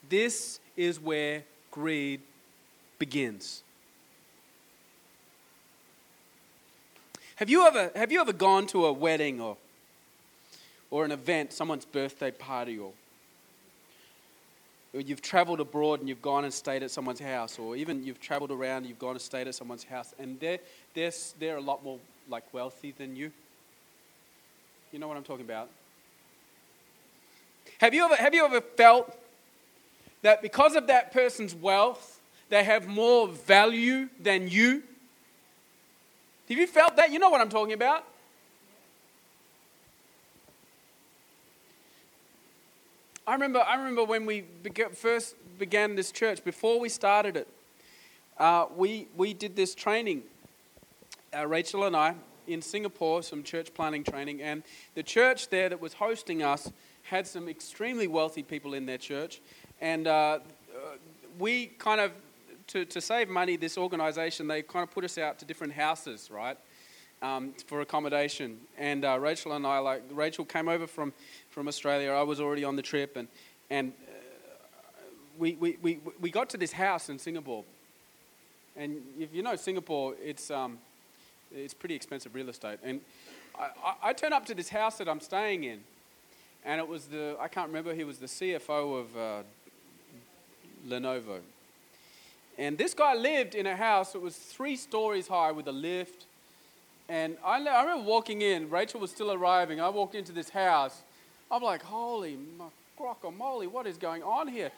this 0.09 0.61
is 0.79 0.99
where 0.99 1.43
greed 1.71 2.23
begins. 2.99 3.63
Have 7.43 7.51
you 7.51 7.67
ever, 7.67 7.91
have 7.97 8.13
you 8.13 8.21
ever 8.21 8.33
gone 8.33 8.69
to 8.69 8.87
a 8.87 8.93
wedding 8.93 9.41
or, 9.41 9.57
or 10.93 11.05
an 11.05 11.11
event, 11.11 11.53
someone's 11.53 11.85
birthday 11.85 12.31
party, 12.31 12.79
or, 12.79 12.93
or 14.95 15.01
you've 15.01 15.23
traveled 15.23 15.59
abroad 15.59 15.99
and 15.99 16.09
you've 16.09 16.23
gone 16.23 16.45
and 16.45 16.55
stayed 16.55 16.85
at 16.85 16.93
someone's 16.93 17.19
house, 17.19 17.59
or 17.59 17.75
even 17.75 18.05
you've 18.05 18.21
traveled 18.21 18.53
around 18.53 18.83
and 18.83 18.87
you've 18.87 19.01
gone 19.01 19.17
and 19.17 19.21
stayed 19.21 19.49
at 19.49 19.57
someone's 19.57 19.83
house, 19.83 20.15
and 20.21 20.39
they're, 20.39 20.61
they're, 20.95 21.11
they're 21.41 21.57
a 21.57 21.61
lot 21.61 21.83
more 21.83 21.99
like 22.31 22.45
wealthy 22.53 22.95
than 22.97 23.17
you? 23.17 23.33
You 24.93 25.01
know 25.01 25.09
what 25.09 25.17
I'm 25.17 25.25
talking 25.25 25.45
about? 25.45 25.69
Have 27.81 27.93
you 27.93 28.05
ever, 28.05 28.15
have 28.15 28.35
you 28.35 28.45
ever 28.45 28.61
felt 28.61 29.19
that 30.23 30.43
because 30.43 30.77
of 30.77 30.87
that 30.87 31.13
person's 31.13 31.57
wealth, 31.57 32.21
they 32.51 32.63
have 32.63 32.87
more 32.87 33.27
value 33.27 34.09
than 34.21 34.47
you? 34.47 34.85
Have 36.49 36.59
you 36.59 36.67
felt 36.67 36.97
that? 36.97 37.11
You 37.11 37.19
know 37.19 37.31
what 37.31 37.41
I'm 37.41 37.49
talking 37.49 37.73
about. 37.73 38.05
I 43.27 43.35
remember, 43.35 43.61
I 43.61 43.77
remember 43.77 44.05
when 44.05 44.27
we 44.27 44.45
first 44.95 45.37
began 45.59 45.95
this 45.95 46.11
church, 46.11 46.43
before 46.43 46.81
we 46.81 46.89
started 46.89 47.37
it, 47.37 47.49
uh, 48.39 48.67
we, 48.77 49.07
we 49.17 49.33
did 49.33 49.55
this 49.55 49.77
training, 49.77 50.25
uh, 51.37 51.47
Rachel 51.47 51.85
and 51.85 51.95
I, 51.95 52.17
in 52.49 52.61
Singapore, 52.61 53.23
some 53.23 53.45
church 53.45 53.73
planning 53.75 54.03
training. 54.03 54.43
And 54.43 54.65
the 54.97 55.05
church 55.05 55.51
there 55.51 55.69
that 55.69 55.81
was 55.81 55.95
hosting 55.95 56.43
us 56.43 56.73
had 57.05 57.27
some 57.27 57.49
extremely 57.49 58.09
wealthy 58.09 58.43
people 58.43 58.75
in 58.75 58.87
their 58.87 58.99
church. 58.99 59.41
And 59.81 60.09
uh, 60.09 60.41
we 61.39 61.67
kind 61.79 62.01
of, 62.01 62.11
to, 62.69 62.85
to 62.85 63.01
save 63.01 63.29
money, 63.29 63.57
this 63.57 63.77
organization, 63.79 64.47
they 64.47 64.63
kind 64.63 64.83
of 64.83 64.91
put 64.91 65.05
us 65.05 65.19
out 65.19 65.39
to 65.41 65.45
different 65.45 65.73
houses, 65.73 66.31
right? 66.31 66.57
Um, 67.21 67.55
for 67.67 67.81
accommodation. 67.81 68.59
And 68.77 69.05
uh, 69.05 69.19
Rachel 69.19 69.53
and 69.53 69.67
I, 69.67 69.79
like, 69.79 70.03
Rachel 70.11 70.45
came 70.45 70.69
over 70.69 70.87
from, 70.87 71.13
from 71.51 71.69
Australia. 71.69 72.11
I 72.11 72.23
was 72.23 72.41
already 72.41 72.65
on 72.65 72.77
the 72.77 72.83
trip. 72.83 73.17
And, 73.17 73.29
and 73.71 73.93
uh, 74.09 75.03
we, 75.39 75.55
we, 75.55 75.79
we, 75.81 76.01
we 76.21 76.31
got 76.31 76.51
to 76.51 76.57
this 76.57 76.73
house 76.73 77.09
in 77.09 77.19
Singapore. 77.19 77.65
And 78.77 79.03
if 79.19 79.35
you 79.35 79.43
know 79.43 79.55
Singapore, 79.57 80.15
it's, 80.23 80.51
um, 80.51 80.79
it's 81.55 81.75
pretty 81.75 81.95
expensive 81.95 82.35
real 82.35 82.49
estate. 82.49 82.79
And 82.83 83.01
I, 83.59 83.69
I, 83.85 83.95
I 84.03 84.13
turn 84.13 84.33
up 84.33 84.47
to 84.47 84.55
this 84.55 84.69
house 84.69 84.99
that 84.99 85.09
I'm 85.09 85.21
staying 85.21 85.65
in. 85.65 85.81
And 86.65 86.81
it 86.81 86.87
was 86.87 87.07
the, 87.07 87.37
I 87.41 87.49
can't 87.49 87.69
remember, 87.69 87.95
he 87.95 88.05
was 88.05 88.19
the 88.19 88.27
CFO 88.27 89.01
of 89.01 89.17
uh, 89.17 89.43
Lenovo. 90.89 91.41
And 92.59 92.77
this 92.77 92.95
guy 92.95 93.15
lived 93.15 93.55
in 93.55 93.67
a 93.67 93.77
house 93.77 94.13
that 94.13 94.21
was 94.21 94.37
three 94.37 94.77
stories 94.77 95.29
high 95.29 95.53
with 95.53 95.67
a 95.69 95.73
lift. 95.73 96.27
And 97.09 97.37
I, 97.45 97.65
I 97.67 97.83
remember 97.83 98.05
walking 98.05 98.43
in, 98.43 98.71
Rachel 98.71 99.01
was 99.01 99.11
still 99.11 99.33
arriving. 99.33 99.81
I 99.81 99.89
walked 99.89 100.15
into 100.15 100.33
this 100.33 100.51
house. 100.51 101.03
I'm 101.51 101.63
like, 101.63 101.83
holy 101.83 102.39
guacamole, 102.99 103.71
what 103.71 103.87
is 103.87 103.97
going 103.97 104.23
on 104.23 104.49
here? 104.49 104.71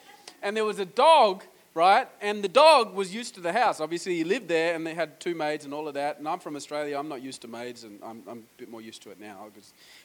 And 0.42 0.56
there 0.56 0.64
was 0.64 0.78
a 0.78 0.84
dog, 0.84 1.44
right? 1.74 2.08
And 2.20 2.42
the 2.42 2.48
dog 2.48 2.94
was 2.94 3.14
used 3.14 3.34
to 3.34 3.40
the 3.40 3.52
house. 3.52 3.80
Obviously, 3.80 4.16
he 4.16 4.24
lived 4.24 4.48
there 4.48 4.74
and 4.74 4.86
they 4.86 4.94
had 4.94 5.20
two 5.20 5.34
maids 5.34 5.64
and 5.64 5.74
all 5.74 5.86
of 5.86 5.94
that. 5.94 6.18
And 6.18 6.26
I'm 6.26 6.38
from 6.38 6.56
Australia, 6.56 6.98
I'm 6.98 7.08
not 7.08 7.22
used 7.22 7.42
to 7.42 7.48
maids, 7.48 7.84
and 7.84 8.00
I'm, 8.02 8.22
I'm 8.28 8.38
a 8.38 8.58
bit 8.58 8.70
more 8.70 8.80
used 8.80 9.02
to 9.02 9.10
it 9.10 9.20
now. 9.20 9.46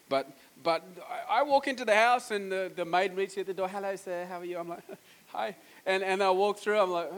But, 0.10 0.32
but 0.64 0.84
I 1.30 1.44
walk 1.44 1.68
into 1.68 1.86
the 1.86 1.96
house 1.96 2.32
and 2.32 2.52
the, 2.52 2.72
the 2.76 2.86
maid 2.86 3.16
meets 3.16 3.36
me 3.36 3.42
at 3.42 3.48
the 3.48 3.54
door. 3.54 3.68
Hello, 3.68 3.96
sir, 3.96 4.26
how 4.30 4.40
are 4.40 4.46
you? 4.46 4.58
I'm 4.58 4.70
like, 4.70 4.84
hi. 5.28 5.56
And, 5.86 6.04
and 6.04 6.22
I 6.22 6.32
walk 6.32 6.60
through, 6.60 6.80
I'm 6.80 6.92
like, 6.92 7.12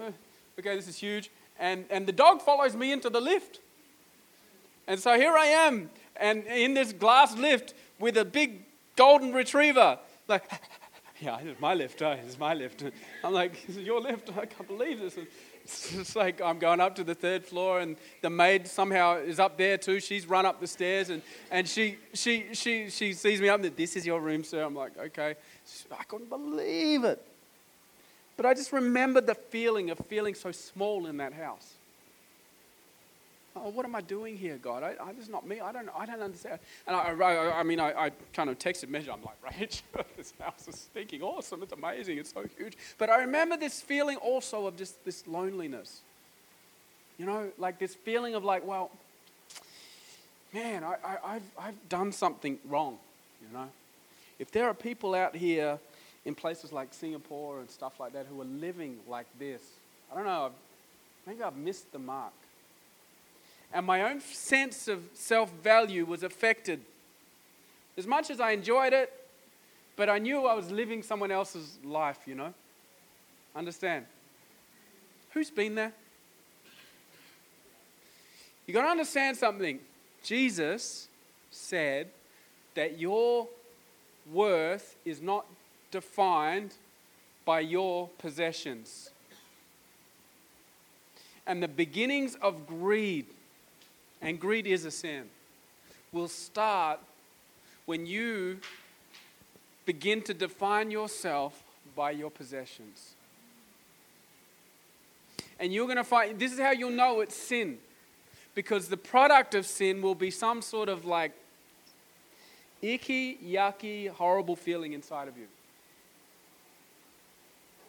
okay, 0.62 0.76
this 0.76 0.88
is 0.88 0.98
huge. 0.98 1.30
And, 1.60 1.86
and 1.90 2.08
the 2.08 2.12
dog 2.12 2.42
follows 2.42 2.76
me 2.76 2.92
into 2.92 3.10
the 3.10 3.22
lift. 3.22 3.60
And 4.88 5.00
so 5.00 5.18
here 5.18 5.34
I 5.34 5.46
am, 5.46 5.90
and 6.16 6.44
in 6.46 6.74
this 6.74 6.92
glass 6.92 7.38
lift 7.38 7.74
with 8.00 8.18
a 8.18 8.26
big 8.26 8.64
golden 8.96 9.32
retriever. 9.32 10.00
Like, 10.28 10.44
yeah, 11.22 11.40
it's 11.40 11.60
my 11.62 11.74
lift, 11.74 12.02
uh, 12.02 12.16
oh, 12.18 12.26
it's 12.26 12.40
my 12.40 12.54
lift. 12.54 12.84
I'm 13.24 13.34
like, 13.34 13.66
this 13.68 13.78
is 13.78 13.86
your 13.86 14.02
lift? 14.02 14.30
I 14.38 14.46
can't 14.46 14.68
believe 14.68 15.00
this. 15.00 15.18
It's 15.64 16.16
like 16.16 16.42
I'm 16.42 16.58
going 16.58 16.82
up 16.82 16.96
to 16.96 17.04
the 17.04 17.14
third 17.14 17.46
floor, 17.46 17.80
and 17.80 17.96
the 18.22 18.30
maid 18.32 18.68
somehow 18.68 19.18
is 19.18 19.40
up 19.40 19.58
there 19.58 19.78
too. 19.78 20.00
She's 20.00 20.26
run 20.26 20.46
up 20.46 20.60
the 20.60 20.68
stairs, 20.68 21.10
and, 21.10 21.22
and 21.52 21.68
she, 21.68 21.98
she, 22.14 22.48
she, 22.54 22.90
she 22.90 23.14
sees 23.14 23.40
me 23.40 23.48
up 23.48 23.62
there. 23.62 23.70
This 23.70 23.96
is 23.96 24.06
your 24.06 24.20
room, 24.20 24.44
sir. 24.44 24.64
I'm 24.64 24.76
like, 24.76 24.98
okay. 24.98 25.36
I 25.92 26.04
couldn't 26.06 26.30
believe 26.30 27.04
it. 27.04 27.24
But 28.42 28.50
I 28.50 28.56
just 28.56 28.74
remembered 28.74 29.28
the 29.28 29.36
feeling 29.36 29.92
of 29.92 30.00
feeling 30.08 30.34
so 30.34 30.52
small 30.52 31.06
in 31.06 31.18
that 31.18 31.32
house. 31.32 31.74
Oh, 33.56 33.70
what 33.70 33.86
am 33.86 33.94
I 33.94 34.02
doing 34.02 34.36
here, 34.36 34.58
God? 34.58 34.82
I, 34.82 34.96
I, 35.00 35.14
this 35.14 35.26
is 35.26 35.30
not 35.30 35.46
me. 35.46 35.60
I 35.60 35.72
don't, 35.72 35.88
I 35.96 36.08
don't 36.08 36.24
understand. 36.24 36.58
And 36.88 36.96
I, 36.96 37.12
I, 37.12 37.60
I 37.60 37.62
mean, 37.62 37.80
I, 37.80 38.06
I, 38.06 38.12
kind 38.34 38.50
of 38.50 38.58
texted 38.58 38.90
Measure. 38.90 39.12
I'm 39.12 39.22
like, 39.22 39.38
Rachel, 39.60 39.84
this 40.18 40.34
house 40.40 40.68
is 40.68 40.76
stinking 40.76 41.22
awesome. 41.22 41.62
It's 41.62 41.72
amazing. 41.72 42.18
It's 42.18 42.34
so 42.34 42.44
huge. 42.58 42.76
But 42.98 43.12
I 43.12 43.20
remember 43.22 43.58
this 43.58 43.80
feeling 43.80 44.18
also 44.18 44.66
of 44.66 44.76
just 44.76 45.06
this 45.06 45.28
loneliness. 45.28 46.00
You 47.20 47.28
know, 47.28 47.52
like 47.60 47.78
this 47.78 47.94
feeling 47.94 48.34
of 48.34 48.44
like, 48.44 48.66
well, 48.66 48.90
man, 50.52 50.84
I, 50.84 50.96
I, 51.06 51.18
I've, 51.36 51.52
I've 51.60 51.90
done 51.90 52.12
something 52.12 52.58
wrong. 52.68 52.98
You 53.48 53.56
know, 53.56 53.70
if 54.40 54.50
there 54.50 54.66
are 54.66 54.74
people 54.74 55.14
out 55.14 55.36
here 55.36 55.78
in 56.26 56.36
places 56.36 56.72
like 56.72 56.94
Singapore 56.94 57.60
and 57.60 57.70
stuff 57.70 58.00
like 58.00 58.14
that 58.14 58.28
who 58.28 58.42
are 58.42 58.46
living 58.46 58.98
like 59.08 59.26
this. 59.40 59.62
I 60.12 60.16
don't 60.16 60.26
know, 60.26 60.52
maybe 61.26 61.42
I've 61.44 61.56
missed 61.56 61.92
the 61.92 62.00
mark. 62.00 62.34
And 63.74 63.86
my 63.86 64.04
own 64.04 64.20
sense 64.20 64.88
of 64.88 65.02
self 65.14 65.52
value 65.64 66.06
was 66.06 66.24
affected. 66.24 66.82
As 67.98 68.06
much 68.06 68.30
as 68.30 68.40
I 68.40 68.52
enjoyed 68.52 68.94
it, 68.94 69.12
but 69.96 70.10
I 70.10 70.18
knew 70.18 70.46
I 70.46 70.54
was 70.54 70.72
living 70.72 71.04
someone 71.04 71.32
else's 71.32 71.78
life, 71.84 72.20
you 72.26 72.36
know? 72.36 72.54
Understand? 73.56 74.06
Who's 75.32 75.50
been 75.50 75.76
there? 75.76 75.94
You've 78.66 78.76
got 78.76 78.84
to 78.84 78.90
understand 78.90 79.38
something. 79.38 79.80
Jesus 80.24 81.08
said 81.50 82.10
that 82.76 83.00
your 83.00 83.48
worth 84.32 84.96
is 85.04 85.22
not 85.22 85.46
defined 85.92 86.74
by 87.46 87.60
your 87.60 88.10
possessions. 88.18 89.12
And 91.46 91.62
the 91.62 91.68
beginnings 91.68 92.36
of 92.42 92.66
greed, 92.66 93.26
and 94.22 94.40
greed 94.40 94.68
is 94.68 94.86
a 94.86 94.92
sin, 94.92 95.24
will 96.12 96.28
start 96.28 97.00
when 97.86 98.06
you 98.06 98.60
begin 99.86 100.22
to 100.22 100.34
define 100.34 100.92
yourself 100.92 101.64
by 101.96 102.12
your 102.12 102.30
possessions. 102.30 103.14
And 105.60 105.74
you're 105.74 105.86
going 105.86 105.98
to 105.98 106.04
find 106.04 106.40
this 106.40 106.54
is 106.54 106.60
how 106.60 106.72
you'll 106.72 106.90
know 106.90 107.22
it's 107.22 107.36
sin. 107.36 107.78
Because 108.54 108.90
the 108.90 108.98
product 108.98 109.56
of 109.56 109.66
sin 109.66 110.02
will 110.02 110.16
be 110.16 110.32
some 110.32 110.62
sort 110.62 110.90
of 110.90 111.06
like 111.06 111.32
icky, 112.82 113.38
yucky, 113.38 114.10
horrible 114.10 114.56
feeling 114.56 114.94
inside 114.94 115.28
of 115.28 115.38
you. 115.38 115.48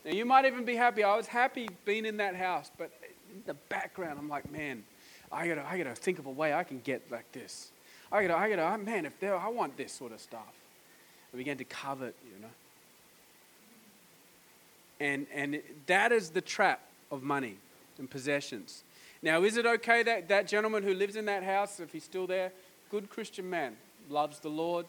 Now, 0.04 0.12
you 0.12 0.24
might 0.24 0.44
even 0.44 0.64
be 0.64 0.74
happy. 0.74 1.04
I 1.04 1.16
was 1.16 1.26
happy 1.26 1.68
being 1.84 2.06
in 2.06 2.16
that 2.16 2.34
house, 2.34 2.70
but 2.76 2.90
in 3.32 3.42
the 3.46 3.54
background, 3.54 4.18
I'm 4.18 4.28
like, 4.28 4.50
man, 4.50 4.82
I 5.30 5.46
gotta, 5.46 5.64
I 5.66 5.78
gotta 5.78 5.94
think 5.94 6.18
of 6.18 6.26
a 6.26 6.30
way 6.30 6.52
I 6.52 6.64
can 6.64 6.80
get 6.80 7.10
like 7.10 7.30
this. 7.32 7.70
I 8.10 8.22
gotta, 8.26 8.36
I 8.36 8.50
gotta, 8.50 8.78
man, 8.78 9.06
if 9.06 9.18
there, 9.20 9.36
I 9.36 9.48
want 9.48 9.76
this 9.76 9.92
sort 9.92 10.12
of 10.12 10.20
stuff. 10.20 10.52
I 11.32 11.36
began 11.36 11.56
to 11.58 11.64
covet, 11.64 12.14
you 12.24 12.40
know. 12.40 12.48
And, 15.00 15.26
and 15.32 15.62
that 15.86 16.12
is 16.12 16.30
the 16.30 16.40
trap 16.40 16.80
of 17.10 17.22
money 17.22 17.56
and 17.98 18.10
possessions. 18.10 18.84
Now, 19.22 19.42
is 19.44 19.56
it 19.56 19.66
okay 19.66 20.02
that 20.02 20.28
that 20.28 20.48
gentleman 20.48 20.82
who 20.82 20.94
lives 20.94 21.16
in 21.16 21.26
that 21.26 21.42
house, 21.42 21.80
if 21.80 21.92
he's 21.92 22.04
still 22.04 22.26
there, 22.26 22.52
good 22.90 23.08
Christian 23.08 23.48
man, 23.48 23.76
loves 24.10 24.40
the 24.40 24.48
Lord, 24.48 24.86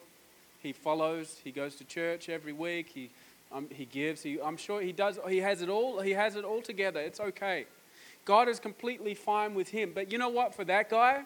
he 0.62 0.73
follows, 0.73 1.39
he 1.43 1.52
goes 1.52 1.76
to 1.76 1.84
church 1.84 2.30
every 2.30 2.54
week, 2.54 2.89
he 2.89 3.10
um, 3.54 3.68
he 3.70 3.86
gives. 3.86 4.24
He, 4.24 4.42
I'm 4.42 4.58
sure 4.58 4.82
he 4.82 4.92
does. 4.92 5.20
He 5.30 5.38
has 5.38 5.62
it 5.62 5.70
all. 5.70 6.02
He 6.02 6.12
has 6.12 6.36
it 6.36 6.44
all 6.44 6.62
together. 6.62 7.00
It's 7.00 7.20
okay. 7.20 7.66
God 8.26 8.50
is 8.50 8.60
completely 8.60 9.13
fine 9.13 9.54
with 9.54 9.70
him. 9.70 9.92
But 9.94 10.12
you 10.12 10.18
know 10.18 10.30
what? 10.30 10.56
For 10.56 10.63
that 10.66 10.89
guy, 10.89 11.24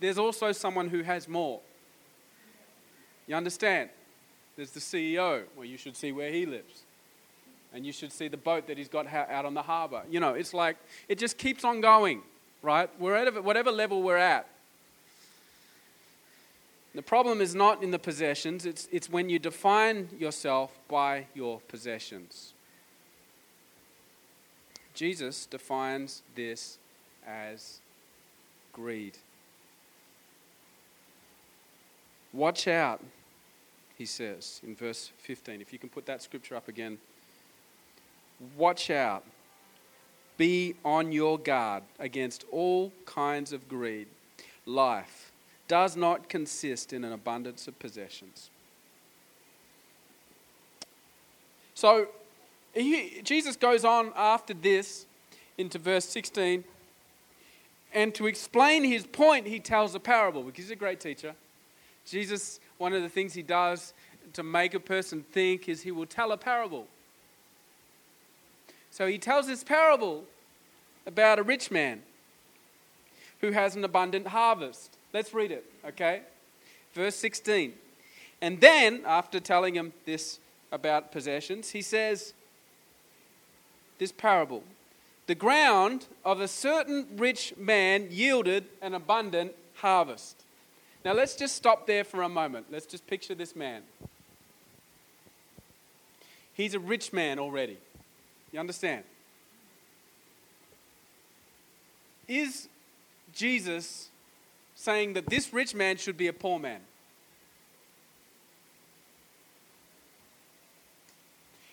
there's 0.00 0.18
also 0.18 0.52
someone 0.52 0.88
who 0.88 1.02
has 1.02 1.28
more. 1.28 1.60
You 3.26 3.36
understand? 3.36 3.90
There's 4.56 4.70
the 4.70 4.80
CEO. 4.80 5.44
Well, 5.56 5.64
you 5.64 5.76
should 5.76 5.96
see 5.96 6.12
where 6.12 6.30
he 6.30 6.46
lives. 6.46 6.82
And 7.72 7.84
you 7.84 7.92
should 7.92 8.12
see 8.12 8.28
the 8.28 8.36
boat 8.36 8.68
that 8.68 8.78
he's 8.78 8.88
got 8.88 9.12
out 9.12 9.44
on 9.44 9.54
the 9.54 9.62
harbor. 9.62 10.02
You 10.08 10.20
know, 10.20 10.34
it's 10.34 10.54
like, 10.54 10.76
it 11.08 11.18
just 11.18 11.38
keeps 11.38 11.64
on 11.64 11.80
going, 11.80 12.22
right? 12.62 12.88
Wherever, 13.00 13.42
whatever 13.42 13.72
level 13.72 14.02
we're 14.02 14.16
at. 14.16 14.46
The 16.94 17.02
problem 17.02 17.40
is 17.40 17.54
not 17.54 17.82
in 17.82 17.90
the 17.90 17.98
possessions, 17.98 18.64
it's, 18.66 18.88
it's 18.92 19.10
when 19.10 19.28
you 19.28 19.40
define 19.40 20.08
yourself 20.16 20.78
by 20.88 21.26
your 21.34 21.60
possessions. 21.66 22.52
Jesus 24.94 25.46
defines 25.46 26.22
this 26.36 26.78
as 27.26 27.80
greed. 28.72 29.18
Watch 32.32 32.68
out, 32.68 33.02
he 33.96 34.06
says 34.06 34.60
in 34.64 34.76
verse 34.76 35.10
15. 35.18 35.60
If 35.60 35.72
you 35.72 35.80
can 35.80 35.88
put 35.88 36.06
that 36.06 36.22
scripture 36.22 36.54
up 36.54 36.68
again. 36.68 36.98
Watch 38.56 38.90
out. 38.90 39.24
Be 40.36 40.74
on 40.84 41.12
your 41.12 41.38
guard 41.38 41.84
against 41.98 42.44
all 42.50 42.92
kinds 43.04 43.52
of 43.52 43.68
greed. 43.68 44.08
Life 44.66 45.23
does 45.68 45.96
not 45.96 46.28
consist 46.28 46.92
in 46.92 47.04
an 47.04 47.12
abundance 47.12 47.66
of 47.68 47.78
possessions. 47.78 48.50
So, 51.74 52.08
he, 52.74 53.20
Jesus 53.22 53.56
goes 53.56 53.84
on 53.84 54.12
after 54.16 54.54
this 54.54 55.06
into 55.56 55.78
verse 55.78 56.04
16, 56.06 56.64
and 57.92 58.14
to 58.14 58.26
explain 58.26 58.84
his 58.84 59.06
point, 59.06 59.46
he 59.46 59.60
tells 59.60 59.94
a 59.94 60.00
parable 60.00 60.42
because 60.42 60.64
he's 60.64 60.72
a 60.72 60.76
great 60.76 61.00
teacher. 61.00 61.34
Jesus, 62.04 62.60
one 62.78 62.92
of 62.92 63.02
the 63.02 63.08
things 63.08 63.34
he 63.34 63.42
does 63.42 63.94
to 64.32 64.42
make 64.42 64.74
a 64.74 64.80
person 64.80 65.24
think 65.32 65.68
is 65.68 65.82
he 65.82 65.92
will 65.92 66.06
tell 66.06 66.32
a 66.32 66.36
parable. 66.36 66.86
So 68.90 69.06
he 69.06 69.18
tells 69.18 69.46
this 69.46 69.64
parable 69.64 70.24
about 71.06 71.38
a 71.38 71.42
rich 71.42 71.70
man 71.70 72.02
who 73.40 73.52
has 73.52 73.76
an 73.76 73.84
abundant 73.84 74.28
harvest. 74.28 74.96
Let's 75.14 75.32
read 75.32 75.52
it, 75.52 75.64
okay? 75.86 76.22
Verse 76.92 77.14
16. 77.14 77.72
And 78.42 78.60
then, 78.60 79.02
after 79.06 79.38
telling 79.38 79.74
him 79.74 79.92
this 80.04 80.40
about 80.72 81.12
possessions, 81.12 81.70
he 81.70 81.82
says 81.82 82.34
this 83.98 84.10
parable 84.10 84.64
The 85.28 85.36
ground 85.36 86.06
of 86.24 86.40
a 86.40 86.48
certain 86.48 87.06
rich 87.16 87.54
man 87.56 88.08
yielded 88.10 88.64
an 88.82 88.92
abundant 88.92 89.52
harvest. 89.76 90.42
Now, 91.04 91.12
let's 91.12 91.36
just 91.36 91.54
stop 91.54 91.86
there 91.86 92.02
for 92.02 92.22
a 92.22 92.28
moment. 92.28 92.66
Let's 92.70 92.86
just 92.86 93.06
picture 93.06 93.36
this 93.36 93.54
man. 93.54 93.82
He's 96.54 96.74
a 96.74 96.80
rich 96.80 97.12
man 97.12 97.38
already. 97.38 97.78
You 98.50 98.58
understand? 98.58 99.04
Is 102.26 102.68
Jesus 103.32 104.08
saying 104.84 105.14
that 105.14 105.26
this 105.26 105.50
rich 105.52 105.74
man 105.74 105.96
should 105.96 106.18
be 106.18 106.26
a 106.26 106.32
poor 106.32 106.58
man? 106.58 106.80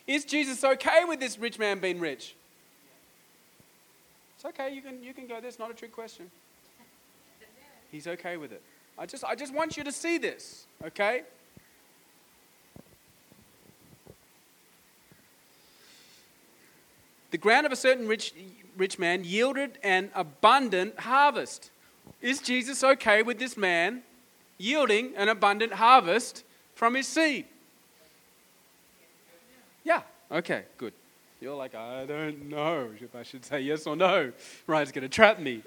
Is 0.07 0.23
Jesus 0.23 0.63
okay 0.63 1.03
with 1.05 1.19
this 1.19 1.37
rich 1.37 1.59
man 1.59 1.79
being 1.79 1.99
rich? 1.99 2.35
It's 4.35 4.45
okay, 4.45 4.73
you 4.73 4.81
can, 4.81 5.03
you 5.03 5.13
can 5.13 5.27
go 5.27 5.39
there. 5.39 5.49
It's 5.49 5.59
not 5.59 5.69
a 5.69 5.73
trick 5.73 5.91
question. 5.91 6.31
He's 7.91 8.07
okay 8.07 8.37
with 8.37 8.53
it. 8.53 8.61
I 8.97 9.05
just, 9.05 9.25
I 9.25 9.35
just 9.35 9.53
want 9.53 9.75
you 9.75 9.83
to 9.83 9.91
see 9.91 10.17
this, 10.17 10.65
okay? 10.85 11.23
The 17.31 17.37
ground 17.37 17.65
of 17.65 17.73
a 17.73 17.75
certain 17.75 18.07
rich, 18.07 18.33
rich 18.77 18.97
man 18.97 19.25
yielded 19.25 19.79
an 19.83 20.11
abundant 20.15 21.01
harvest. 21.01 21.71
Is 22.21 22.39
Jesus 22.39 22.83
okay 22.83 23.23
with 23.23 23.39
this 23.39 23.57
man 23.57 24.03
yielding 24.57 25.15
an 25.15 25.29
abundant 25.29 25.73
harvest 25.73 26.43
from 26.75 26.93
his 26.95 27.07
seed? 27.07 27.45
Yeah, 29.83 30.01
okay, 30.31 30.63
good. 30.77 30.93
You're 31.39 31.55
like, 31.55 31.73
I 31.73 32.05
don't 32.05 32.49
know 32.49 32.89
if 32.99 33.15
I 33.15 33.23
should 33.23 33.43
say 33.43 33.61
yes 33.61 33.87
or 33.87 33.95
no. 33.95 34.31
Ryan's 34.67 34.91
going 34.91 35.01
to 35.01 35.09
trap 35.09 35.39
me. 35.39 35.63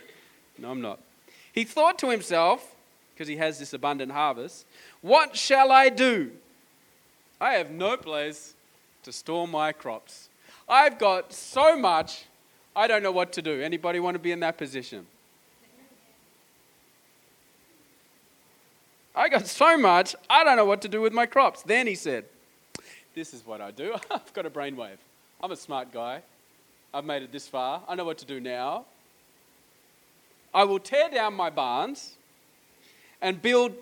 No, 0.56 0.70
I'm 0.70 0.80
not. 0.80 1.00
He 1.52 1.64
thought 1.64 1.98
to 1.98 2.10
himself, 2.10 2.74
because 3.12 3.26
he 3.26 3.36
has 3.36 3.58
this 3.58 3.72
abundant 3.72 4.12
harvest, 4.12 4.66
what 5.02 5.36
shall 5.36 5.72
I 5.72 5.88
do? 5.88 6.30
I 7.40 7.54
have 7.54 7.72
no 7.72 7.96
place 7.96 8.54
to 9.02 9.12
store 9.12 9.48
my 9.48 9.72
crops. 9.72 10.28
I've 10.68 10.98
got 10.98 11.32
so 11.32 11.76
much, 11.76 12.24
I 12.76 12.86
don't 12.86 13.02
know 13.02 13.12
what 13.12 13.32
to 13.32 13.42
do. 13.42 13.60
Anybody 13.60 13.98
want 13.98 14.14
to 14.14 14.20
be 14.20 14.30
in 14.30 14.40
that 14.40 14.56
position? 14.56 15.06
I 19.14 19.28
got 19.28 19.46
so 19.46 19.78
much, 19.78 20.16
I 20.28 20.42
don't 20.42 20.56
know 20.56 20.64
what 20.64 20.82
to 20.82 20.88
do 20.88 21.00
with 21.00 21.12
my 21.12 21.26
crops. 21.26 21.62
Then 21.62 21.86
he 21.86 21.94
said, 21.94 22.24
This 23.14 23.32
is 23.32 23.46
what 23.46 23.60
I 23.60 23.70
do. 23.70 23.94
I've 24.10 24.32
got 24.34 24.46
a 24.46 24.50
brainwave. 24.50 24.98
I'm 25.42 25.52
a 25.52 25.56
smart 25.56 25.92
guy. 25.92 26.22
I've 26.92 27.04
made 27.04 27.22
it 27.22 27.32
this 27.32 27.46
far. 27.46 27.82
I 27.88 27.94
know 27.94 28.04
what 28.04 28.18
to 28.18 28.24
do 28.24 28.40
now. 28.40 28.86
I 30.52 30.64
will 30.64 30.78
tear 30.78 31.10
down 31.10 31.34
my 31.34 31.50
barns 31.50 32.14
and 33.20 33.40
build 33.40 33.74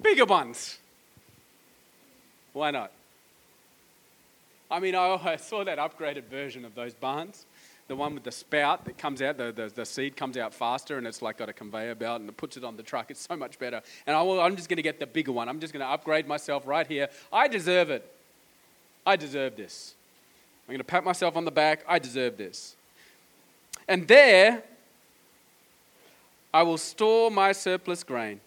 bigger 0.00 0.24
ones. 0.24 0.78
Why 2.52 2.70
not? 2.70 2.92
I 4.70 4.80
mean, 4.80 4.94
I 4.94 5.36
saw 5.40 5.64
that 5.64 5.78
upgraded 5.78 6.24
version 6.24 6.64
of 6.64 6.74
those 6.74 6.94
barns. 6.94 7.46
The 7.86 7.96
one 7.96 8.14
with 8.14 8.24
the 8.24 8.32
spout 8.32 8.86
that 8.86 8.96
comes 8.96 9.20
out, 9.20 9.36
the, 9.36 9.52
the, 9.52 9.70
the, 9.74 9.84
seed 9.84 10.16
comes 10.16 10.38
out 10.38 10.54
faster 10.54 10.96
and 10.96 11.06
it's 11.06 11.20
like 11.20 11.36
got 11.36 11.50
a 11.50 11.52
conveyor 11.52 11.94
belt 11.96 12.20
and 12.20 12.28
it 12.30 12.36
puts 12.36 12.56
it 12.56 12.64
on 12.64 12.76
the 12.78 12.82
truck. 12.82 13.10
It's 13.10 13.26
so 13.26 13.36
much 13.36 13.58
better. 13.58 13.82
And 14.06 14.16
I 14.16 14.22
will, 14.22 14.40
I'm 14.40 14.56
just 14.56 14.70
going 14.70 14.78
to 14.78 14.82
get 14.82 14.98
the 14.98 15.06
bigger 15.06 15.32
one. 15.32 15.50
I'm 15.50 15.60
just 15.60 15.74
going 15.74 15.84
to 15.84 15.90
upgrade 15.90 16.26
myself 16.26 16.66
right 16.66 16.86
here. 16.86 17.08
I 17.30 17.46
deserve 17.46 17.90
it. 17.90 18.10
I 19.04 19.16
deserve 19.16 19.56
this. 19.56 19.94
I'm 20.66 20.72
going 20.72 20.78
to 20.78 20.84
pat 20.84 21.04
myself 21.04 21.36
on 21.36 21.44
the 21.44 21.50
back. 21.50 21.84
I 21.86 21.98
deserve 21.98 22.38
this. 22.38 22.74
And 23.86 24.08
there, 24.08 24.62
I 26.54 26.62
will 26.62 26.78
store 26.78 27.30
my 27.30 27.52
surplus 27.52 28.02
grain. 28.02 28.40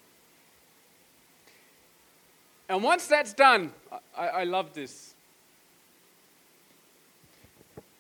And 2.69 2.81
once 2.81 3.05
that's 3.05 3.33
done, 3.33 3.71
I, 4.17 4.27
I 4.27 4.43
love 4.45 4.73
this. 4.73 5.13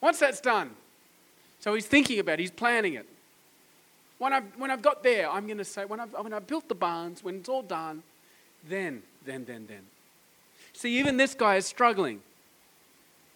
Once 0.01 0.19
that's 0.19 0.41
done, 0.41 0.71
so 1.59 1.73
he's 1.73 1.85
thinking 1.85 2.19
about 2.19 2.33
it, 2.33 2.39
he's 2.39 2.51
planning 2.51 2.93
it. 2.93 3.05
When 4.17 4.33
I've, 4.33 4.45
when 4.57 4.71
I've 4.71 4.81
got 4.81 5.03
there, 5.03 5.29
I'm 5.29 5.45
going 5.45 5.57
to 5.59 5.65
say, 5.65 5.85
when 5.85 5.99
I've, 5.99 6.11
when 6.13 6.33
I've 6.33 6.47
built 6.47 6.67
the 6.67 6.75
barns, 6.75 7.23
when 7.23 7.35
it's 7.35 7.49
all 7.49 7.61
done, 7.61 8.03
then, 8.67 9.03
then, 9.25 9.45
then, 9.45 9.65
then. 9.67 9.81
See, 10.73 10.99
even 10.99 11.17
this 11.17 11.35
guy 11.35 11.55
is 11.55 11.65
struggling. 11.65 12.21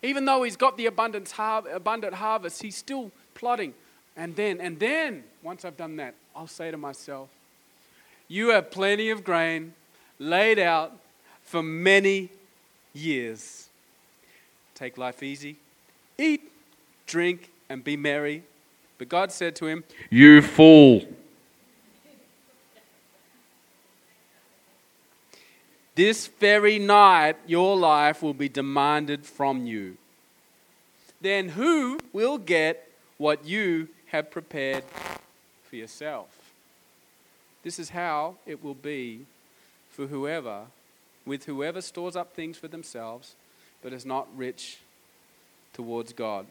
Even 0.03 0.25
though 0.25 0.43
he's 0.43 0.55
got 0.55 0.77
the 0.77 0.87
abundance 0.87 1.31
har- 1.31 1.67
abundant 1.71 2.15
harvest, 2.15 2.61
he's 2.61 2.75
still 2.75 3.11
plotting. 3.35 3.73
And 4.17 4.35
then, 4.35 4.59
and 4.59 4.79
then, 4.79 5.23
once 5.43 5.63
I've 5.63 5.77
done 5.77 5.95
that, 5.97 6.15
I'll 6.35 6.47
say 6.47 6.71
to 6.71 6.77
myself, 6.77 7.29
You 8.27 8.49
have 8.49 8.71
plenty 8.71 9.09
of 9.11 9.23
grain 9.23 9.73
laid 10.19 10.57
out 10.57 10.93
for 11.43 11.61
many 11.61 12.29
years. 12.93 13.69
Take 14.73 14.97
life 14.97 15.21
easy, 15.21 15.57
eat, 16.17 16.51
drink, 17.05 17.50
and 17.71 17.83
be 17.83 17.95
merry. 17.95 18.43
But 18.97 19.09
God 19.09 19.31
said 19.31 19.55
to 19.57 19.67
him, 19.67 19.83
You 20.09 20.41
fool. 20.41 21.05
This 25.95 26.27
very 26.27 26.79
night 26.79 27.37
your 27.47 27.77
life 27.77 28.21
will 28.21 28.33
be 28.33 28.49
demanded 28.49 29.25
from 29.25 29.65
you. 29.65 29.97
Then 31.19 31.49
who 31.49 31.99
will 32.13 32.37
get 32.37 32.89
what 33.17 33.45
you 33.45 33.87
have 34.07 34.31
prepared 34.31 34.83
for 35.69 35.75
yourself? 35.75 36.29
This 37.63 37.79
is 37.79 37.91
how 37.91 38.35
it 38.45 38.63
will 38.63 38.75
be 38.75 39.21
for 39.91 40.07
whoever, 40.07 40.65
with 41.25 41.45
whoever 41.45 41.81
stores 41.81 42.15
up 42.15 42.33
things 42.33 42.57
for 42.57 42.67
themselves, 42.67 43.35
but 43.81 43.93
is 43.93 44.05
not 44.05 44.27
rich 44.35 44.79
towards 45.73 46.13
God. 46.13 46.47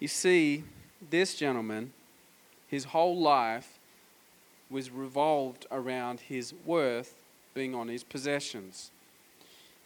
You 0.00 0.08
see, 0.08 0.64
this 1.10 1.34
gentleman, 1.34 1.92
his 2.66 2.84
whole 2.84 3.20
life 3.20 3.78
was 4.70 4.90
revolved 4.90 5.66
around 5.70 6.20
his 6.20 6.54
worth 6.64 7.14
being 7.52 7.74
on 7.74 7.88
his 7.88 8.02
possessions. 8.02 8.90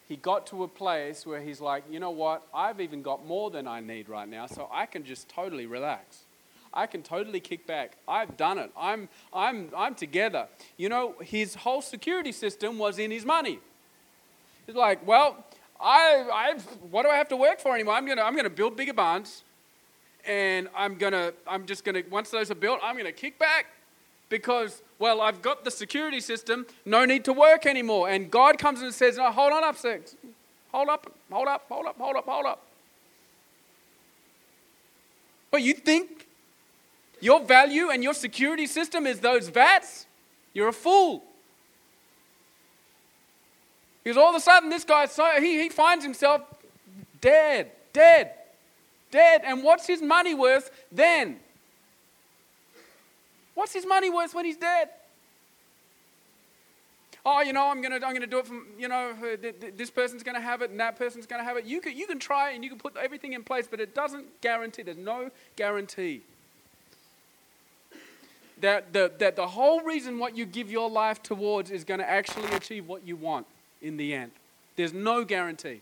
He 0.07 0.15
got 0.15 0.47
to 0.47 0.63
a 0.63 0.67
place 0.67 1.25
where 1.25 1.41
he's 1.41 1.59
like, 1.59 1.83
you 1.89 1.99
know 1.99 2.11
what? 2.11 2.43
I've 2.53 2.79
even 2.79 3.01
got 3.01 3.25
more 3.25 3.49
than 3.49 3.67
I 3.67 3.81
need 3.81 4.07
right 4.07 4.29
now, 4.29 4.45
so 4.45 4.69
I 4.71 4.85
can 4.85 5.03
just 5.03 5.27
totally 5.27 5.65
relax. 5.65 6.19
I 6.73 6.85
can 6.87 7.01
totally 7.01 7.39
kick 7.39 7.65
back. 7.65 7.97
I've 8.07 8.37
done 8.37 8.57
it. 8.59 8.71
I'm, 8.77 9.09
I'm, 9.33 9.69
I'm 9.75 9.95
together. 9.95 10.47
You 10.77 10.89
know, 10.89 11.15
his 11.21 11.55
whole 11.55 11.81
security 11.81 12.31
system 12.31 12.77
was 12.77 12.99
in 12.99 13.11
his 13.11 13.25
money. 13.25 13.59
He's 14.67 14.75
like, 14.75 15.05
well, 15.07 15.43
I, 15.81 16.25
I, 16.31 16.59
what 16.89 17.03
do 17.03 17.09
I 17.09 17.15
have 17.15 17.29
to 17.29 17.37
work 17.37 17.59
for 17.59 17.73
anymore? 17.73 17.95
I'm 17.95 18.05
gonna, 18.05 18.21
I'm 18.21 18.35
gonna 18.35 18.49
build 18.49 18.77
bigger 18.77 18.93
barns, 18.93 19.43
and 20.27 20.67
I'm 20.75 20.95
gonna, 20.95 21.33
I'm 21.47 21.65
just 21.65 21.83
gonna, 21.83 22.03
once 22.09 22.29
those 22.29 22.51
are 22.51 22.55
built, 22.55 22.79
I'm 22.83 22.97
gonna 22.97 23.11
kick 23.11 23.37
back 23.39 23.67
because, 24.29 24.81
well, 24.99 25.21
I've 25.21 25.41
got 25.41 25.63
the 25.63 25.71
security 25.71 26.19
system, 26.19 26.65
no 26.85 27.05
need 27.05 27.25
to 27.25 27.33
work 27.33 27.65
anymore. 27.65 28.09
And 28.09 28.29
God 28.31 28.57
comes 28.57 28.81
and 28.81 28.93
says, 28.93 29.17
no, 29.17 29.31
hold 29.31 29.53
on 29.53 29.63
up, 29.63 29.77
six. 29.77 30.15
Hold 30.71 30.89
up, 30.89 31.11
hold 31.31 31.47
up, 31.47 31.65
hold 31.69 31.85
up, 31.85 31.97
hold 31.97 32.15
up, 32.15 32.25
hold 32.25 32.45
up. 32.45 32.61
But 35.51 35.61
you 35.61 35.73
think 35.73 36.27
your 37.21 37.41
value 37.43 37.89
and 37.89 38.03
your 38.03 38.13
security 38.13 38.67
system 38.67 39.05
is 39.07 39.19
those 39.19 39.47
vats? 39.47 40.05
You're 40.53 40.69
a 40.69 40.73
fool. 40.73 41.23
Because 44.03 44.17
all 44.17 44.29
of 44.29 44.35
a 44.35 44.39
sudden, 44.39 44.69
this 44.69 44.83
guy, 44.83 45.05
so, 45.05 45.25
he, 45.39 45.61
he 45.61 45.69
finds 45.69 46.03
himself 46.03 46.41
dead, 47.21 47.71
dead, 47.91 48.33
dead. 49.11 49.41
And 49.43 49.63
what's 49.63 49.87
his 49.87 50.01
money 50.01 50.33
worth 50.33 50.71
then? 50.91 51.39
What's 53.53 53.73
his 53.73 53.85
money 53.85 54.09
worth 54.09 54.33
when 54.33 54.45
he's 54.45 54.57
dead? 54.57 54.89
Oh, 57.25 57.41
you 57.41 57.53
know, 57.53 57.67
I'm 57.69 57.81
going 57.81 57.99
to 57.99 58.05
I'm 58.05 58.13
gonna 58.13 58.27
do 58.27 58.37
it 58.37 58.45
from, 58.45 58.67
you 58.77 58.87
know, 58.87 59.13
this 59.75 59.89
person's 59.89 60.21
going 60.21 60.35
to 60.35 60.41
have 60.41 60.61
it 60.61 60.69
and 60.69 60.79
that 60.79 60.95
person's 60.95 61.25
going 61.25 61.41
to 61.41 61.45
have 61.45 61.57
it. 61.57 61.65
You 61.65 61.81
can, 61.81 61.97
you 61.97 62.05
can 62.05 62.19
try 62.19 62.51
and 62.51 62.63
you 62.63 62.69
can 62.69 62.77
put 62.77 62.95
everything 62.97 63.33
in 63.33 63.43
place, 63.43 63.67
but 63.69 63.79
it 63.79 63.95
doesn't 63.95 64.41
guarantee, 64.41 64.83
there's 64.83 64.97
no 64.97 65.31
guarantee 65.55 66.21
that 68.61 68.93
the, 68.93 69.11
that 69.17 69.35
the 69.35 69.47
whole 69.47 69.81
reason 69.81 70.19
what 70.19 70.37
you 70.37 70.45
give 70.45 70.71
your 70.71 70.89
life 70.89 71.21
towards 71.21 71.71
is 71.71 71.83
going 71.83 71.99
to 71.99 72.09
actually 72.09 72.51
achieve 72.55 72.87
what 72.87 73.05
you 73.05 73.15
want 73.15 73.45
in 73.81 73.97
the 73.97 74.13
end. 74.13 74.31
There's 74.75 74.93
no 74.93 75.23
guarantee. 75.23 75.81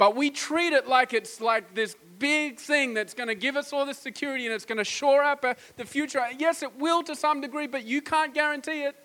But 0.00 0.16
we 0.16 0.30
treat 0.30 0.72
it 0.72 0.88
like 0.88 1.12
it's 1.12 1.42
like 1.42 1.74
this 1.74 1.94
big 2.18 2.58
thing 2.58 2.94
that's 2.94 3.12
going 3.12 3.28
to 3.28 3.34
give 3.34 3.54
us 3.54 3.70
all 3.70 3.84
this 3.84 3.98
security 3.98 4.46
and 4.46 4.54
it's 4.54 4.64
going 4.64 4.78
to 4.78 4.84
shore 4.84 5.22
up 5.22 5.44
the 5.76 5.84
future. 5.84 6.26
Yes, 6.38 6.62
it 6.62 6.78
will 6.78 7.02
to 7.02 7.14
some 7.14 7.42
degree, 7.42 7.66
but 7.66 7.84
you 7.84 8.00
can't 8.00 8.32
guarantee 8.32 8.84
it. 8.84 8.96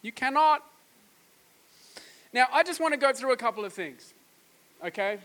You 0.00 0.12
cannot. 0.12 0.62
Now, 2.32 2.46
I 2.52 2.62
just 2.62 2.78
want 2.78 2.94
to 2.94 3.00
go 3.00 3.12
through 3.12 3.32
a 3.32 3.36
couple 3.36 3.64
of 3.64 3.72
things, 3.72 4.14
okay? 4.84 5.18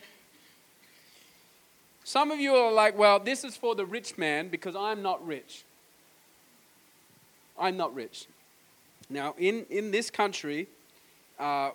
Some 2.04 2.32
of 2.32 2.40
you 2.40 2.56
are 2.56 2.72
like, 2.72 2.98
well, 2.98 3.20
this 3.20 3.44
is 3.44 3.56
for 3.56 3.76
the 3.76 3.86
rich 3.86 4.18
man 4.18 4.48
because 4.48 4.76
I'm 4.76 5.04
not 5.04 5.24
rich. 5.24 5.64
I'm 7.60 7.78
not 7.78 7.94
rich. 7.94 8.26
Now, 9.12 9.36
in, 9.38 9.68
in 9.70 9.92
this 9.92 10.10
country, 10.10 10.68
uh, 11.38 11.70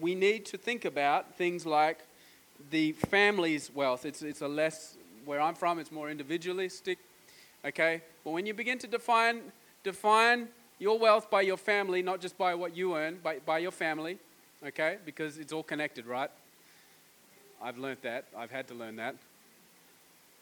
we 0.00 0.14
need 0.14 0.46
to 0.46 0.56
think 0.56 0.84
about 0.84 1.36
things 1.36 1.66
like 1.66 1.98
the 2.70 2.92
family's 2.92 3.70
wealth. 3.74 4.04
It's, 4.04 4.22
it's 4.22 4.40
a 4.40 4.48
less, 4.48 4.96
where 5.24 5.40
I'm 5.40 5.54
from, 5.54 5.78
it's 5.78 5.92
more 5.92 6.10
individualistic. 6.10 6.98
Okay? 7.64 8.02
But 8.24 8.30
when 8.30 8.46
you 8.46 8.54
begin 8.54 8.78
to 8.78 8.86
define, 8.86 9.40
define 9.82 10.48
your 10.78 10.98
wealth 10.98 11.30
by 11.30 11.42
your 11.42 11.56
family, 11.56 12.02
not 12.02 12.20
just 12.20 12.36
by 12.38 12.54
what 12.54 12.76
you 12.76 12.96
earn, 12.96 13.18
by, 13.22 13.38
by 13.44 13.58
your 13.58 13.70
family, 13.70 14.18
okay? 14.66 14.96
Because 15.04 15.36
it's 15.36 15.52
all 15.52 15.62
connected, 15.62 16.06
right? 16.06 16.30
I've 17.62 17.76
learned 17.76 17.98
that. 18.02 18.24
I've 18.36 18.50
had 18.50 18.66
to 18.68 18.74
learn 18.74 18.96
that. 18.96 19.14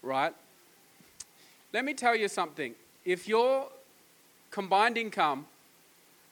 Right? 0.01 0.33
Let 1.73 1.85
me 1.85 1.93
tell 1.93 2.15
you 2.15 2.29
something. 2.29 2.75
If 3.05 3.27
your 3.27 3.69
combined 4.51 4.97
income 4.97 5.47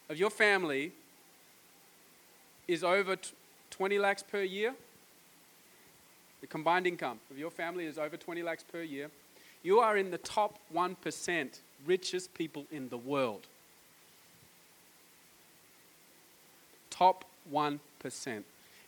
of 0.08 0.16
your 0.16 0.30
family 0.30 0.92
is 2.68 2.82
over 2.84 3.16
20 3.70 3.98
lakhs 3.98 4.22
per 4.22 4.42
year, 4.42 4.74
the 6.40 6.46
combined 6.46 6.86
income 6.86 7.18
of 7.30 7.38
your 7.38 7.50
family 7.50 7.86
is 7.86 7.98
over 7.98 8.16
20 8.16 8.42
lakhs 8.42 8.64
per 8.64 8.82
year, 8.82 9.10
you 9.62 9.80
are 9.80 9.96
in 9.96 10.10
the 10.10 10.18
top 10.18 10.58
1% 10.74 11.60
richest 11.84 12.32
people 12.34 12.66
in 12.70 12.88
the 12.88 12.98
world. 12.98 13.46
Top 16.90 17.24
1% 17.52 17.78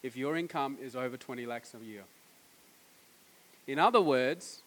if 0.02 0.16
your 0.16 0.36
income 0.36 0.78
is 0.80 0.94
over 0.94 1.16
20 1.16 1.46
lakhs 1.46 1.74
a 1.74 1.84
year. 1.84 2.04
In 3.66 3.78
other 3.78 4.00
words, 4.00 4.62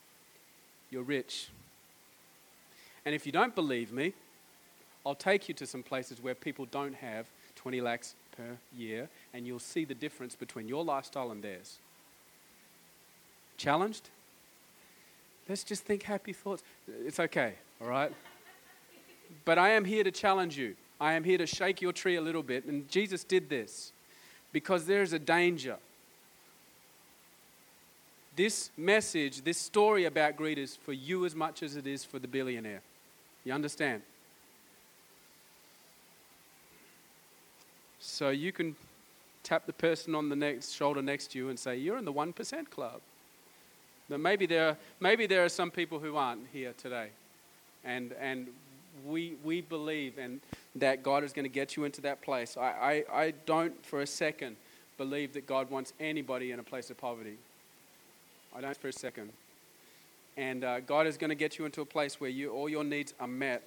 you're 0.89 1.03
rich. 1.03 1.49
And 3.05 3.15
if 3.15 3.25
you 3.25 3.31
don't 3.31 3.55
believe 3.55 3.91
me, 3.91 4.13
I'll 5.05 5.15
take 5.15 5.47
you 5.47 5.55
to 5.55 5.65
some 5.65 5.81
places 5.81 6.21
where 6.21 6.35
people 6.35 6.65
don't 6.65 6.95
have 6.95 7.25
20 7.55 7.81
lakhs 7.81 8.15
per 8.35 8.57
year, 8.75 9.09
and 9.33 9.45
you'll 9.45 9.59
see 9.59 9.85
the 9.85 9.93
difference 9.95 10.35
between 10.35 10.67
your 10.67 10.83
lifestyle 10.83 11.31
and 11.31 11.43
theirs. 11.43 11.77
Challenged? 13.57 14.09
Let's 15.47 15.63
just 15.63 15.83
think 15.83 16.03
happy 16.03 16.33
thoughts. 16.33 16.63
It's 17.05 17.19
okay, 17.19 17.55
all 17.81 17.87
right? 17.87 18.11
But 19.45 19.57
I 19.57 19.71
am 19.71 19.85
here 19.85 20.03
to 20.03 20.11
challenge 20.11 20.57
you. 20.57 20.75
I 20.99 21.13
am 21.13 21.23
here 21.23 21.37
to 21.37 21.47
shake 21.47 21.81
your 21.81 21.91
tree 21.91 22.15
a 22.15 22.21
little 22.21 22.43
bit. 22.43 22.65
And 22.65 22.89
Jesus 22.89 23.23
did 23.23 23.49
this 23.49 23.91
because 24.51 24.85
there 24.85 25.01
is 25.01 25.13
a 25.13 25.19
danger. 25.19 25.77
This 28.35 28.69
message, 28.77 29.41
this 29.41 29.57
story 29.57 30.05
about 30.05 30.35
greed 30.35 30.57
is 30.57 30.75
for 30.75 30.93
you 30.93 31.25
as 31.25 31.35
much 31.35 31.63
as 31.63 31.75
it 31.75 31.87
is 31.87 32.05
for 32.05 32.19
the 32.19 32.27
billionaire. 32.27 32.81
You 33.43 33.53
understand? 33.53 34.03
So 38.01 38.29
you 38.29 38.51
can 38.51 38.75
tap 39.43 39.67
the 39.67 39.73
person 39.73 40.15
on 40.15 40.27
the 40.27 40.35
next 40.35 40.71
shoulder 40.71 41.01
next 41.01 41.31
to 41.31 41.37
you 41.37 41.49
and 41.49 41.57
say, 41.57 41.77
You're 41.77 41.97
in 41.97 42.05
the 42.05 42.11
1% 42.11 42.69
club. 42.69 42.99
But 44.09 44.19
maybe 44.19 44.45
there, 44.45 44.69
are, 44.69 44.77
maybe 44.99 45.27
there 45.27 45.45
are 45.45 45.49
some 45.49 45.71
people 45.71 45.99
who 45.99 46.17
aren't 46.17 46.47
here 46.51 46.73
today. 46.77 47.09
And, 47.85 48.13
and 48.19 48.47
we, 49.07 49.35
we 49.43 49.61
believe 49.61 50.17
and 50.17 50.41
that 50.75 51.01
God 51.01 51.23
is 51.23 51.31
going 51.31 51.45
to 51.45 51.49
get 51.49 51.77
you 51.77 51.85
into 51.85 52.01
that 52.01 52.21
place. 52.21 52.57
I, 52.57 53.03
I, 53.11 53.21
I 53.21 53.33
don't 53.45 53.85
for 53.85 54.01
a 54.01 54.07
second 54.07 54.57
believe 54.97 55.33
that 55.33 55.47
God 55.47 55.69
wants 55.69 55.93
anybody 55.99 56.51
in 56.51 56.59
a 56.59 56.63
place 56.63 56.89
of 56.89 56.97
poverty. 56.97 57.37
I 58.55 58.61
don't 58.61 58.75
for 58.75 58.89
a 58.89 58.93
second. 58.93 59.31
And 60.37 60.63
uh, 60.63 60.79
God 60.81 61.07
is 61.07 61.17
going 61.17 61.29
to 61.29 61.35
get 61.35 61.57
you 61.57 61.65
into 61.65 61.81
a 61.81 61.85
place 61.85 62.19
where 62.19 62.29
you, 62.29 62.51
all 62.51 62.67
your 62.67 62.83
needs 62.83 63.13
are 63.19 63.27
met 63.27 63.63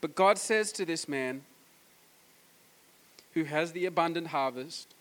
But 0.00 0.14
God 0.14 0.38
says 0.38 0.72
to 0.72 0.84
this 0.84 1.08
man 1.08 1.42
who 3.34 3.44
has 3.44 3.72
the 3.72 3.86
abundant 3.86 4.28
harvest, 4.28 4.94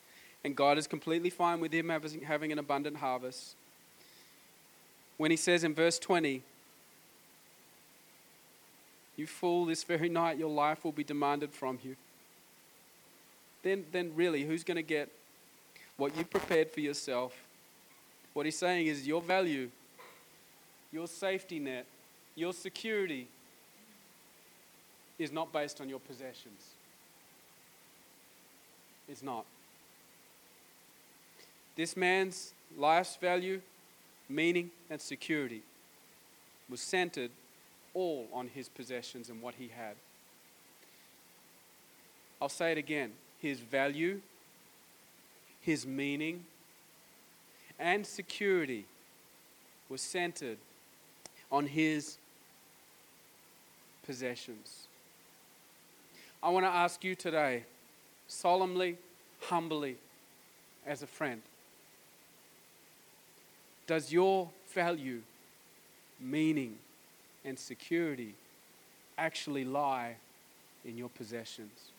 and 0.44 0.56
God 0.56 0.78
is 0.78 0.88
completely 0.88 1.30
fine 1.30 1.60
with 1.60 1.74
him 1.74 1.90
having 2.26 2.52
an 2.52 2.60
abundant 2.60 2.98
harvest, 2.98 3.56
when 5.18 5.32
he 5.32 5.38
says 5.38 5.64
in 5.64 5.74
verse 5.74 6.00
20, 6.00 6.42
You 9.18 9.28
fool, 9.28 9.66
this 9.66 9.84
very 9.84 10.08
night 10.08 10.38
your 10.38 10.50
life 10.50 10.86
will 10.86 10.94
be 10.94 11.04
demanded 11.04 11.52
from 11.52 11.78
you. 11.84 11.98
Then, 13.64 13.86
then 13.92 14.14
really, 14.16 14.44
who's 14.44 14.64
going 14.64 14.78
to 14.78 14.82
get 14.82 15.10
what 15.98 16.16
you 16.16 16.24
prepared 16.24 16.72
for 16.72 16.80
yourself? 16.80 17.34
What 18.34 18.46
he's 18.46 18.58
saying 18.58 18.88
is 18.88 19.06
your 19.06 19.22
value, 19.22 19.70
your 20.94 21.08
safety 21.08 21.60
net, 21.60 21.86
your 22.36 22.54
security 22.54 23.28
is 25.20 25.32
not 25.32 25.52
based 25.52 25.82
on 25.82 25.90
your 25.90 26.00
possessions. 26.00 26.74
It's 29.08 29.22
not. 29.22 29.46
This 31.76 31.96
man's 31.96 32.54
life's 32.78 33.18
value, 33.18 33.62
meaning, 34.28 34.72
and 34.90 35.00
security 35.00 35.62
was 36.70 36.82
centered 36.82 37.32
all 37.94 38.28
on 38.34 38.48
his 38.48 38.70
possessions 38.70 39.30
and 39.30 39.42
what 39.42 39.56
he 39.56 39.70
had. 39.76 39.96
I'll 42.42 42.50
say 42.50 42.72
it 42.72 42.78
again 42.78 43.12
his 43.42 43.60
value, 43.60 44.20
his 45.62 45.88
meaning, 45.88 46.46
and 47.80 48.06
security 48.06 48.86
was 49.88 50.02
centered 50.02 50.58
on 51.50 51.66
his 51.66 52.18
possessions. 54.06 54.89
I 56.42 56.50
want 56.50 56.66
to 56.66 56.70
ask 56.70 57.04
you 57.04 57.16
today, 57.16 57.66
solemnly, 58.28 58.98
humbly, 59.42 59.98
as 60.86 61.04
a 61.04 61.08
friend, 61.08 61.42
does 63.86 64.12
your 64.12 64.50
value, 64.74 65.22
meaning, 66.20 66.78
and 67.44 67.60
security 67.60 68.36
actually 69.18 69.66
lie 69.66 70.16
in 70.86 70.98
your 70.98 71.10
possessions? 71.10 71.92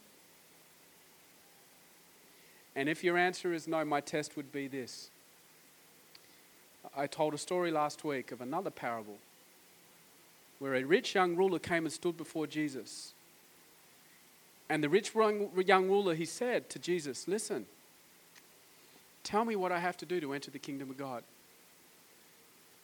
And 2.75 2.89
if 2.89 3.05
your 3.05 3.19
answer 3.19 3.53
is 3.53 3.69
no, 3.69 3.85
my 3.85 4.01
test 4.01 4.37
would 4.37 4.53
be 4.53 4.69
this. 4.69 5.11
I 6.97 7.07
told 7.07 7.35
a 7.35 7.39
story 7.39 7.71
last 7.71 8.05
week 8.05 8.33
of 8.33 8.41
another 8.41 8.71
parable 8.71 9.19
where 10.61 10.75
a 10.75 10.85
rich 10.85 11.15
young 11.15 11.37
ruler 11.37 11.59
came 11.59 11.85
and 11.85 11.93
stood 11.93 12.17
before 12.17 12.47
Jesus. 12.47 13.13
And 14.71 14.85
the 14.85 14.89
rich 14.89 15.13
young 15.15 15.89
ruler, 15.89 16.15
he 16.15 16.25
said 16.25 16.71
to 16.71 16.79
Jesus, 16.79 17.27
Listen, 17.27 17.67
tell 19.25 19.45
me 19.45 19.57
what 19.57 19.73
I 19.73 19.81
have 19.81 19.97
to 19.97 20.07
do 20.07 20.21
to 20.21 20.33
enter 20.33 20.53
the 20.53 20.61
kingdom 20.61 20.91
of 20.91 20.97
God. 20.97 21.25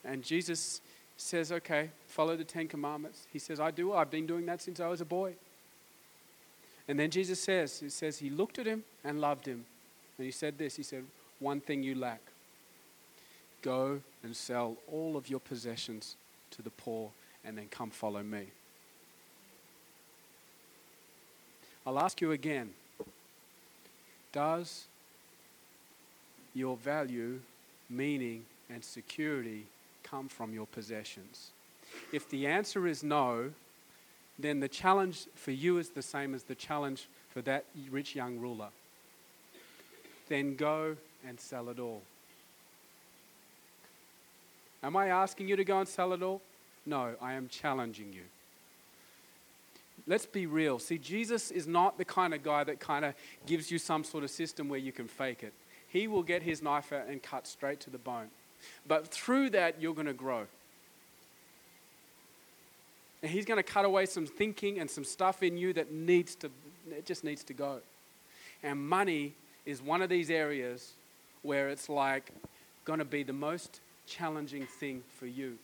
And 0.03 0.21
Jesus 0.21 0.81
says, 1.15 1.49
Okay, 1.49 1.89
follow 2.05 2.35
the 2.35 2.43
Ten 2.43 2.67
Commandments. 2.67 3.25
He 3.31 3.39
says, 3.39 3.61
I 3.61 3.71
do. 3.71 3.93
I've 3.93 4.11
been 4.11 4.27
doing 4.27 4.45
that 4.47 4.61
since 4.61 4.81
I 4.81 4.89
was 4.89 4.99
a 4.99 5.05
boy. 5.05 5.35
And 6.89 6.99
then 6.99 7.09
Jesus 7.09 7.39
says, 7.41 7.79
He 7.79 7.89
says, 7.89 8.19
He 8.19 8.29
looked 8.29 8.59
at 8.59 8.65
him 8.65 8.83
and 9.05 9.21
loved 9.21 9.45
him. 9.45 9.63
And 10.17 10.25
he 10.25 10.31
said 10.31 10.57
this 10.57 10.75
He 10.75 10.83
said, 10.83 11.05
One 11.39 11.61
thing 11.61 11.83
you 11.83 11.95
lack 11.95 12.19
go 13.61 14.01
and 14.23 14.35
sell 14.35 14.75
all 14.91 15.17
of 15.17 15.29
your 15.29 15.39
possessions 15.39 16.15
to 16.51 16.61
the 16.61 16.69
poor 16.69 17.09
and 17.43 17.57
then 17.57 17.67
come 17.69 17.89
follow 17.89 18.23
me. 18.23 18.47
I'll 21.87 21.99
ask 21.99 22.19
you 22.19 22.33
again 22.33 22.71
Does 24.33 24.87
your 26.53 26.75
value, 26.75 27.39
meaning, 27.89 28.43
and 28.69 28.83
security 28.83 29.63
come 30.03 30.27
from 30.27 30.53
your 30.53 30.67
possessions? 30.67 31.51
If 32.11 32.29
the 32.29 32.45
answer 32.45 32.87
is 32.87 33.03
no, 33.03 33.51
then 34.37 34.59
the 34.59 34.67
challenge 34.67 35.27
for 35.35 35.51
you 35.51 35.77
is 35.77 35.89
the 35.89 36.01
same 36.01 36.35
as 36.35 36.43
the 36.43 36.55
challenge 36.55 37.07
for 37.29 37.41
that 37.43 37.63
rich 37.89 38.15
young 38.15 38.37
ruler. 38.37 38.67
Then 40.27 40.57
go 40.57 40.97
and 41.25 41.39
sell 41.39 41.69
it 41.69 41.79
all. 41.79 42.01
Am 44.83 44.97
I 44.97 45.07
asking 45.07 45.47
you 45.47 45.55
to 45.55 45.63
go 45.63 45.79
and 45.79 45.87
sell 45.87 46.11
it 46.11 46.21
all? 46.21 46.41
No, 46.85 47.13
I 47.21 47.33
am 47.33 47.47
challenging 47.47 48.11
you. 48.11 48.23
Let's 50.07 50.25
be 50.25 50.45
real. 50.45 50.79
See, 50.79 50.97
Jesus 50.97 51.51
is 51.51 51.67
not 51.67 51.97
the 51.97 52.05
kind 52.05 52.33
of 52.33 52.41
guy 52.41 52.63
that 52.63 52.79
kind 52.79 53.05
of 53.05 53.13
gives 53.45 53.69
you 53.69 53.77
some 53.77 54.03
sort 54.03 54.23
of 54.23 54.31
system 54.31 54.69
where 54.69 54.79
you 54.79 54.91
can 54.91 55.07
fake 55.07 55.43
it. 55.43 55.53
He 55.89 56.07
will 56.07 56.23
get 56.23 56.43
his 56.43 56.61
knife 56.61 56.91
out 56.91 57.07
and 57.07 57.21
cut 57.21 57.47
straight 57.47 57.79
to 57.81 57.89
the 57.89 57.97
bone. 57.97 58.27
But 58.87 59.07
through 59.07 59.51
that, 59.51 59.81
you're 59.81 59.93
going 59.93 60.07
to 60.07 60.13
grow. 60.13 60.47
And 63.21 63.31
he's 63.31 63.45
going 63.45 63.57
to 63.57 63.63
cut 63.63 63.85
away 63.85 64.05
some 64.05 64.25
thinking 64.25 64.79
and 64.79 64.89
some 64.89 65.03
stuff 65.03 65.43
in 65.43 65.57
you 65.57 65.73
that 65.73 65.91
needs 65.91 66.35
to, 66.35 66.49
it 66.91 67.05
just 67.05 67.23
needs 67.23 67.43
to 67.45 67.53
go. 67.53 67.79
And 68.63 68.79
money 68.79 69.33
is 69.65 69.81
one 69.81 70.01
of 70.01 70.09
these 70.09 70.29
areas 70.29 70.93
where 71.41 71.69
it's 71.69 71.89
like 71.89 72.31
going 72.85 72.99
to 72.99 73.05
be 73.05 73.23
the 73.23 73.33
most 73.33 73.79
challenging 74.05 74.65
thing 74.65 75.03
for 75.19 75.25
you. 75.25 75.57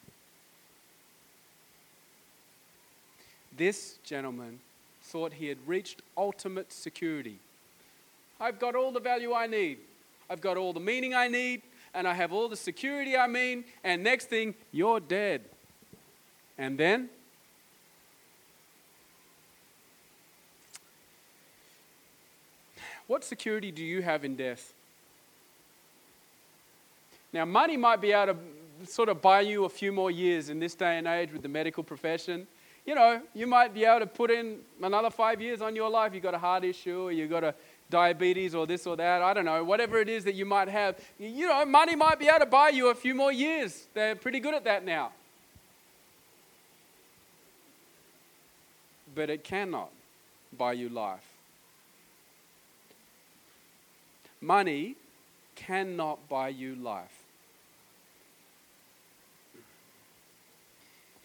This 3.58 3.98
gentleman 4.04 4.60
thought 5.04 5.34
he 5.34 5.48
had 5.48 5.58
reached 5.68 6.02
ultimate 6.18 6.72
security. 6.72 7.38
I've 8.40 8.60
got 8.60 8.76
all 8.76 8.92
the 8.92 9.00
value 9.00 9.34
I 9.34 9.48
need. 9.48 9.78
I've 10.30 10.42
got 10.42 10.58
all 10.58 10.74
the 10.74 10.80
meaning 10.80 11.14
I 11.14 11.28
need, 11.28 11.62
and 11.94 12.08
I 12.08 12.14
have 12.14 12.34
all 12.34 12.50
the 12.50 12.56
security 12.56 13.16
I 13.16 13.28
mean, 13.28 13.66
and 13.84 14.04
next 14.04 14.26
thing, 14.26 14.56
you're 14.72 15.00
dead. 15.00 15.42
And 16.58 16.78
then 16.78 17.10
What 23.08 23.24
security 23.24 23.72
do 23.72 23.84
you 23.84 24.02
have 24.02 24.24
in 24.24 24.36
death? 24.36 24.74
Now, 27.34 27.46
money 27.46 27.78
might 27.78 28.00
be 28.00 28.12
able 28.12 28.34
to 28.34 28.92
sort 28.92 29.10
of 29.10 29.22
buy 29.22 29.42
you 29.42 29.66
a 29.66 29.70
few 29.70 29.92
more 29.92 30.10
years 30.10 30.50
in 30.50 30.60
this 30.60 30.74
day 30.74 30.98
and 30.98 31.08
age 31.08 31.32
with 31.32 31.42
the 31.42 31.50
medical 31.50 31.84
profession. 31.84 32.48
You 32.86 32.96
know, 32.96 33.22
you 33.34 33.48
might 33.48 33.74
be 33.74 33.86
able 33.86 34.02
to 34.02 34.08
put 34.08 34.30
in 34.30 34.60
another 34.82 35.10
five 35.10 35.42
years 35.42 35.62
on 35.62 35.76
your 35.76 35.90
life. 35.90 36.14
You've 36.14 36.24
got 36.24 36.34
a 36.34 36.40
heart 36.40 36.66
issue, 36.66 37.04
or 37.04 37.12
you've 37.12 37.30
got 37.30 37.44
a 37.44 37.56
diabetes, 37.90 38.54
or 38.54 38.68
this 38.68 38.86
or 38.86 38.98
that. 38.98 39.22
I 39.22 39.34
don't 39.34 39.46
know, 39.46 39.64
whatever 39.64 40.00
it 40.00 40.10
is 40.10 40.26
that 40.26 40.36
you 40.36 40.46
might 40.46 40.68
have. 40.68 41.00
You 41.18 41.48
know, 41.48 41.66
money 41.66 41.96
might 41.96 42.20
be 42.20 42.28
able 42.28 42.40
to 42.40 42.46
buy 42.46 42.70
you 42.70 42.90
a 42.90 42.96
few 42.96 43.16
more 43.16 43.32
years. 43.32 43.88
They're 43.94 44.16
pretty 44.16 44.42
good 44.42 44.54
at 44.54 44.66
that 44.66 44.84
now. 44.84 45.12
But 49.16 49.30
it 49.30 49.44
cannot 49.44 49.92
buy 50.58 50.74
you 50.74 50.90
life. 50.90 51.24
Money 54.42 54.96
cannot 55.56 56.28
buy 56.28 56.50
you 56.50 56.76
life. 56.76 57.23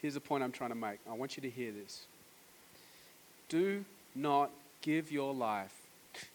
Here's 0.01 0.15
the 0.15 0.21
point 0.21 0.45
I'm 0.45 0.53
trying 0.53 0.71
to 0.71 0.77
make. 0.77 0.99
I 1.09 1.15
want 1.15 1.37
you 1.37 1.43
to 1.43 1.51
hear 1.51 1.73
this. 1.73 2.07
Do 3.49 3.85
not 4.15 4.51
give 4.81 5.11
your 5.11 5.35
life 5.35 5.75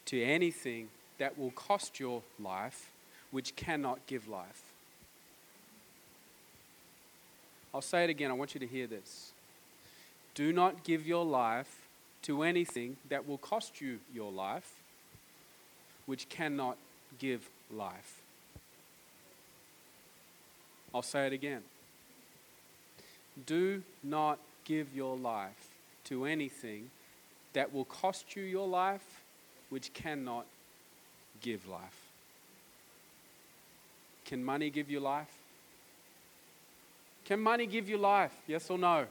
to 0.05 0.21
anything 0.21 0.89
that 1.17 1.37
will 1.37 1.51
cost 1.51 1.99
your 1.99 2.21
life, 2.39 2.89
which 3.31 3.55
cannot 3.55 4.05
give 4.07 4.27
life. 4.27 4.63
I'll 7.73 7.81
say 7.81 8.03
it 8.03 8.09
again. 8.09 8.29
I 8.29 8.33
want 8.33 8.53
you 8.53 8.59
to 8.59 8.67
hear 8.67 8.85
this. 8.85 9.31
Do 10.35 10.51
not 10.51 10.83
give 10.83 11.07
your 11.07 11.25
life 11.25 11.79
to 12.23 12.43
anything 12.43 12.97
that 13.09 13.27
will 13.27 13.37
cost 13.37 13.81
you 13.81 13.99
your 14.13 14.31
life, 14.31 14.69
which 16.05 16.29
cannot 16.29 16.77
give 17.19 17.47
life. 17.71 18.21
I'll 20.93 21.01
say 21.01 21.27
it 21.27 21.33
again. 21.33 21.61
Do 23.45 23.81
not 24.03 24.39
give 24.63 24.95
your 24.95 25.17
life 25.17 25.69
to 26.05 26.25
anything 26.25 26.89
that 27.53 27.73
will 27.73 27.85
cost 27.85 28.35
you 28.35 28.43
your 28.43 28.67
life, 28.67 29.21
which 29.69 29.93
cannot 29.93 30.45
give 31.41 31.67
life. 31.67 32.09
Can 34.25 34.43
money 34.43 34.69
give 34.69 34.89
you 34.89 34.99
life? 34.99 35.31
Can 37.25 37.39
money 37.39 37.65
give 37.65 37.87
you 37.89 37.97
life? 37.97 38.33
Yes 38.47 38.69
or 38.69 38.77
no? 38.77 39.05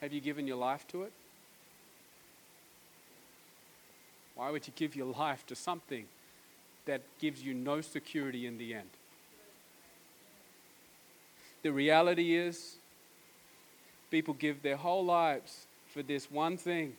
Have 0.00 0.12
you 0.12 0.20
given 0.20 0.46
your 0.46 0.58
life 0.58 0.86
to 0.88 1.04
it? 1.04 1.12
Why 4.34 4.50
would 4.50 4.66
you 4.66 4.72
give 4.76 4.94
your 4.94 5.06
life 5.06 5.46
to 5.46 5.54
something 5.54 6.04
that 6.86 7.02
gives 7.18 7.42
you 7.42 7.54
no 7.54 7.80
security 7.80 8.46
in 8.46 8.58
the 8.58 8.74
end? 8.74 8.88
The 11.62 11.72
reality 11.72 12.36
is, 12.36 12.76
people 14.10 14.34
give 14.34 14.62
their 14.62 14.76
whole 14.76 15.04
lives 15.04 15.66
for 15.92 16.02
this 16.02 16.30
one 16.30 16.56
thing 16.56 16.94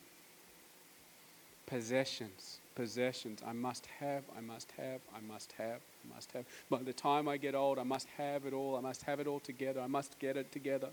possessions. 1.68 2.60
Possessions. 2.76 3.42
I 3.46 3.54
must 3.54 3.86
have, 4.00 4.24
I 4.38 4.42
must 4.42 4.72
have, 4.78 5.00
I 5.16 5.22
must 5.22 5.54
have, 5.54 5.80
I 5.80 6.16
must 6.16 6.32
have. 6.34 6.46
By 6.70 6.84
the 6.84 6.94
time 6.94 7.28
I 7.28 7.38
get 7.38 7.56
old, 7.56 7.80
I 7.80 7.84
must 7.84 8.08
have 8.18 8.46
it 8.46 8.54
all. 8.54 8.76
I 8.76 8.82
must 8.82 9.04
have 9.04 9.20
it 9.20 9.28
all 9.28 9.40
together. 9.40 9.82
I 9.82 9.88
must 9.88 10.20
get 10.20 10.36
it 10.36 10.52
together. 10.52 10.90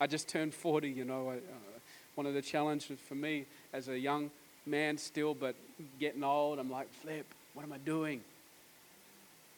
I 0.00 0.06
just 0.06 0.28
turned 0.28 0.52
40, 0.52 0.90
you 0.90 1.04
know. 1.04 1.30
I, 1.30 1.34
uh, 1.36 1.78
one 2.14 2.26
of 2.26 2.34
the 2.34 2.42
challenges 2.42 2.98
for 3.08 3.14
me 3.14 3.46
as 3.72 3.88
a 3.88 3.98
young 3.98 4.30
man 4.66 4.98
still, 4.98 5.34
but 5.34 5.54
getting 5.98 6.22
old, 6.22 6.58
I'm 6.58 6.70
like, 6.70 6.92
flip, 7.02 7.26
what 7.54 7.62
am 7.62 7.72
I 7.72 7.78
doing? 7.78 8.20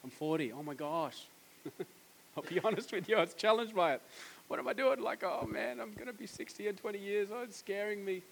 I'm 0.04 0.10
40. 0.10 0.52
Oh 0.52 0.62
my 0.62 0.74
gosh. 0.74 1.24
I'll 2.36 2.42
be 2.42 2.60
honest 2.60 2.92
with 2.92 3.08
you, 3.08 3.16
I 3.16 3.22
was 3.22 3.32
challenged 3.32 3.74
by 3.74 3.94
it. 3.94 4.02
What 4.48 4.60
am 4.60 4.68
I 4.68 4.74
doing? 4.74 5.00
Like, 5.00 5.24
oh 5.24 5.48
man, 5.50 5.80
I'm 5.80 5.92
going 5.94 6.08
to 6.08 6.12
be 6.12 6.26
60 6.26 6.68
in 6.68 6.76
20 6.76 6.98
years. 6.98 7.28
Oh, 7.32 7.42
it's 7.42 7.56
scaring 7.56 8.04
me. 8.04 8.22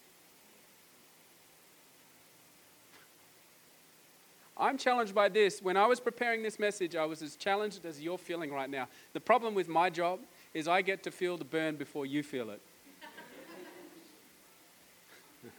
I'm 4.57 4.77
challenged 4.77 5.15
by 5.15 5.31
this. 5.31 5.63
When 5.63 5.79
I 5.79 5.87
was 5.87 5.99
preparing 5.99 6.43
this 6.43 6.59
message, 6.59 6.95
I 6.95 7.07
was 7.07 7.23
as 7.23 7.37
challenged 7.37 7.87
as 7.87 8.03
you're 8.03 8.19
feeling 8.19 8.53
right 8.53 8.69
now. 8.69 8.87
The 9.15 9.21
problem 9.21 9.55
with 9.55 9.69
my 9.69 9.89
job 9.89 10.21
is 10.53 10.69
I 10.69 10.83
get 10.83 11.03
to 11.05 11.11
feel 11.11 11.39
the 11.39 11.45
burn 11.45 11.77
before 11.77 12.05
you 12.05 12.23
feel 12.23 12.51
it. 12.51 12.61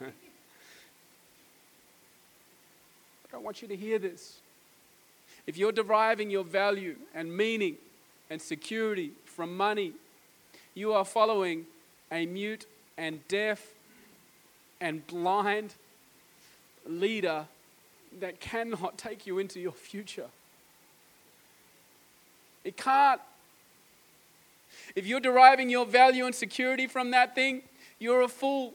I 0.00 0.12
don't 3.32 3.42
want 3.42 3.60
you 3.62 3.68
to 3.68 3.76
hear 3.76 3.98
this. 3.98 4.38
If 5.46 5.56
you're 5.56 5.72
deriving 5.72 6.30
your 6.30 6.44
value 6.44 6.96
and 7.14 7.36
meaning 7.36 7.76
and 8.30 8.40
security 8.40 9.12
from 9.24 9.56
money, 9.56 9.92
you 10.74 10.92
are 10.92 11.04
following 11.04 11.66
a 12.10 12.26
mute 12.26 12.66
and 12.96 13.26
deaf 13.28 13.66
and 14.80 15.06
blind 15.06 15.74
leader 16.86 17.46
that 18.20 18.40
cannot 18.40 18.96
take 18.96 19.26
you 19.26 19.38
into 19.38 19.60
your 19.60 19.72
future. 19.72 20.28
It 22.62 22.76
can't. 22.76 23.20
If 24.96 25.06
you're 25.06 25.20
deriving 25.20 25.70
your 25.70 25.86
value 25.86 26.26
and 26.26 26.34
security 26.34 26.86
from 26.86 27.10
that 27.10 27.34
thing, 27.34 27.62
you're 27.98 28.22
a 28.22 28.28
fool. 28.28 28.74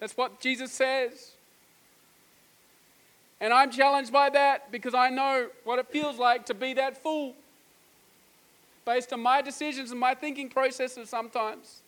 That's 0.00 0.16
what 0.16 0.40
Jesus 0.40 0.72
says. 0.72 1.31
And 3.42 3.52
I'm 3.52 3.70
challenged 3.72 4.12
by 4.12 4.30
that 4.30 4.70
because 4.70 4.94
I 4.94 5.10
know 5.10 5.48
what 5.64 5.80
it 5.80 5.88
feels 5.88 6.16
like 6.16 6.46
to 6.46 6.54
be 6.54 6.74
that 6.74 7.02
fool 7.02 7.34
based 8.84 9.12
on 9.12 9.20
my 9.20 9.42
decisions 9.42 9.90
and 9.90 9.98
my 9.98 10.14
thinking 10.14 10.48
processes 10.48 11.08
sometimes. 11.10 11.80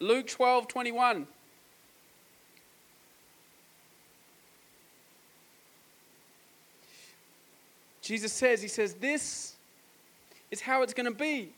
Luke 0.00 0.26
12 0.26 0.66
21. 0.66 1.28
Jesus 8.02 8.32
says, 8.32 8.62
He 8.62 8.68
says, 8.68 8.94
This 8.94 9.54
is 10.50 10.60
how 10.60 10.82
it's 10.82 10.92
going 10.92 11.06
to 11.06 11.16
be. 11.16 11.50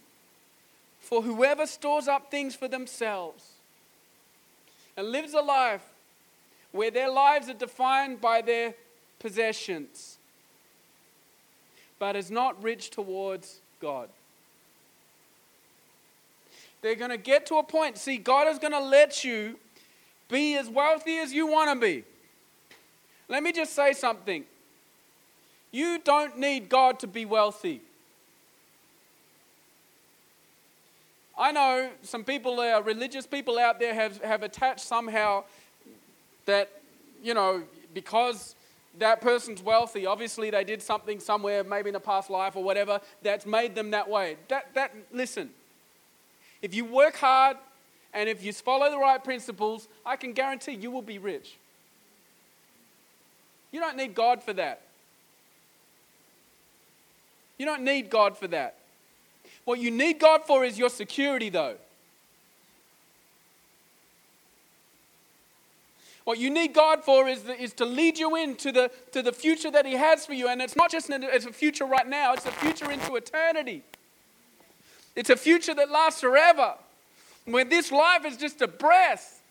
For 1.00 1.22
whoever 1.22 1.64
stores 1.64 2.06
up 2.06 2.30
things 2.30 2.54
for 2.54 2.68
themselves 2.68 3.57
and 4.98 5.12
lives 5.12 5.32
a 5.32 5.40
life 5.40 5.84
where 6.72 6.90
their 6.90 7.08
lives 7.08 7.48
are 7.48 7.54
defined 7.54 8.20
by 8.20 8.42
their 8.42 8.74
possessions, 9.20 10.18
but 12.00 12.16
is 12.16 12.32
not 12.32 12.60
rich 12.60 12.90
towards 12.90 13.60
God. 13.80 14.08
They're 16.82 16.96
going 16.96 17.12
to 17.12 17.16
get 17.16 17.46
to 17.46 17.58
a 17.58 17.62
point. 17.62 17.96
See, 17.96 18.18
God 18.18 18.48
is 18.48 18.58
going 18.58 18.72
to 18.72 18.80
let 18.80 19.22
you 19.22 19.56
be 20.28 20.56
as 20.56 20.68
wealthy 20.68 21.18
as 21.18 21.32
you 21.32 21.46
want 21.46 21.72
to 21.72 21.86
be. 21.86 22.02
Let 23.28 23.44
me 23.44 23.52
just 23.52 23.74
say 23.74 23.92
something. 23.92 24.44
You 25.70 26.00
don't 26.02 26.38
need 26.38 26.68
God 26.68 26.98
to 27.00 27.06
be 27.06 27.24
wealthy. 27.24 27.82
I 31.38 31.52
know 31.52 31.90
some 32.02 32.24
people, 32.24 32.58
uh, 32.58 32.80
religious 32.80 33.26
people 33.26 33.58
out 33.58 33.78
there, 33.78 33.94
have, 33.94 34.20
have 34.22 34.42
attached 34.42 34.80
somehow 34.80 35.44
that, 36.46 36.68
you 37.22 37.32
know, 37.32 37.62
because 37.94 38.56
that 38.98 39.20
person's 39.20 39.62
wealthy. 39.62 40.04
Obviously, 40.04 40.50
they 40.50 40.64
did 40.64 40.82
something 40.82 41.20
somewhere, 41.20 41.62
maybe 41.62 41.90
in 41.90 41.94
a 41.94 42.00
past 42.00 42.28
life 42.28 42.56
or 42.56 42.64
whatever, 42.64 43.00
that's 43.22 43.46
made 43.46 43.76
them 43.76 43.92
that 43.92 44.10
way. 44.10 44.36
That, 44.48 44.74
that, 44.74 44.92
listen, 45.12 45.50
if 46.60 46.74
you 46.74 46.84
work 46.84 47.16
hard 47.16 47.56
and 48.12 48.28
if 48.28 48.42
you 48.42 48.52
follow 48.52 48.90
the 48.90 48.98
right 48.98 49.22
principles, 49.22 49.86
I 50.04 50.16
can 50.16 50.32
guarantee 50.32 50.72
you 50.72 50.90
will 50.90 51.02
be 51.02 51.18
rich. 51.18 51.56
You 53.70 53.78
don't 53.78 53.96
need 53.96 54.14
God 54.14 54.42
for 54.42 54.54
that. 54.54 54.80
You 57.58 57.66
don't 57.66 57.82
need 57.82 58.10
God 58.10 58.36
for 58.36 58.48
that. 58.48 58.77
What 59.68 59.80
you 59.80 59.90
need 59.90 60.18
God 60.18 60.46
for 60.46 60.64
is 60.64 60.78
your 60.78 60.88
security, 60.88 61.50
though. 61.50 61.74
What 66.24 66.38
you 66.38 66.48
need 66.48 66.72
God 66.72 67.04
for 67.04 67.28
is, 67.28 67.42
the, 67.42 67.52
is 67.54 67.74
to 67.74 67.84
lead 67.84 68.18
you 68.18 68.34
into 68.34 68.72
the, 68.72 68.90
to 69.12 69.20
the 69.20 69.30
future 69.30 69.70
that 69.70 69.84
He 69.84 69.92
has 69.92 70.24
for 70.24 70.32
you. 70.32 70.48
And 70.48 70.62
it's 70.62 70.74
not 70.74 70.90
just 70.90 71.10
it's 71.10 71.44
a 71.44 71.52
future 71.52 71.84
right 71.84 72.08
now, 72.08 72.32
it's 72.32 72.46
a 72.46 72.50
future 72.50 72.90
into 72.90 73.14
eternity. 73.16 73.82
It's 75.14 75.28
a 75.28 75.36
future 75.36 75.74
that 75.74 75.90
lasts 75.90 76.22
forever, 76.22 76.72
where 77.44 77.66
this 77.66 77.92
life 77.92 78.24
is 78.24 78.38
just 78.38 78.62
a 78.62 78.68
breath, 78.68 79.42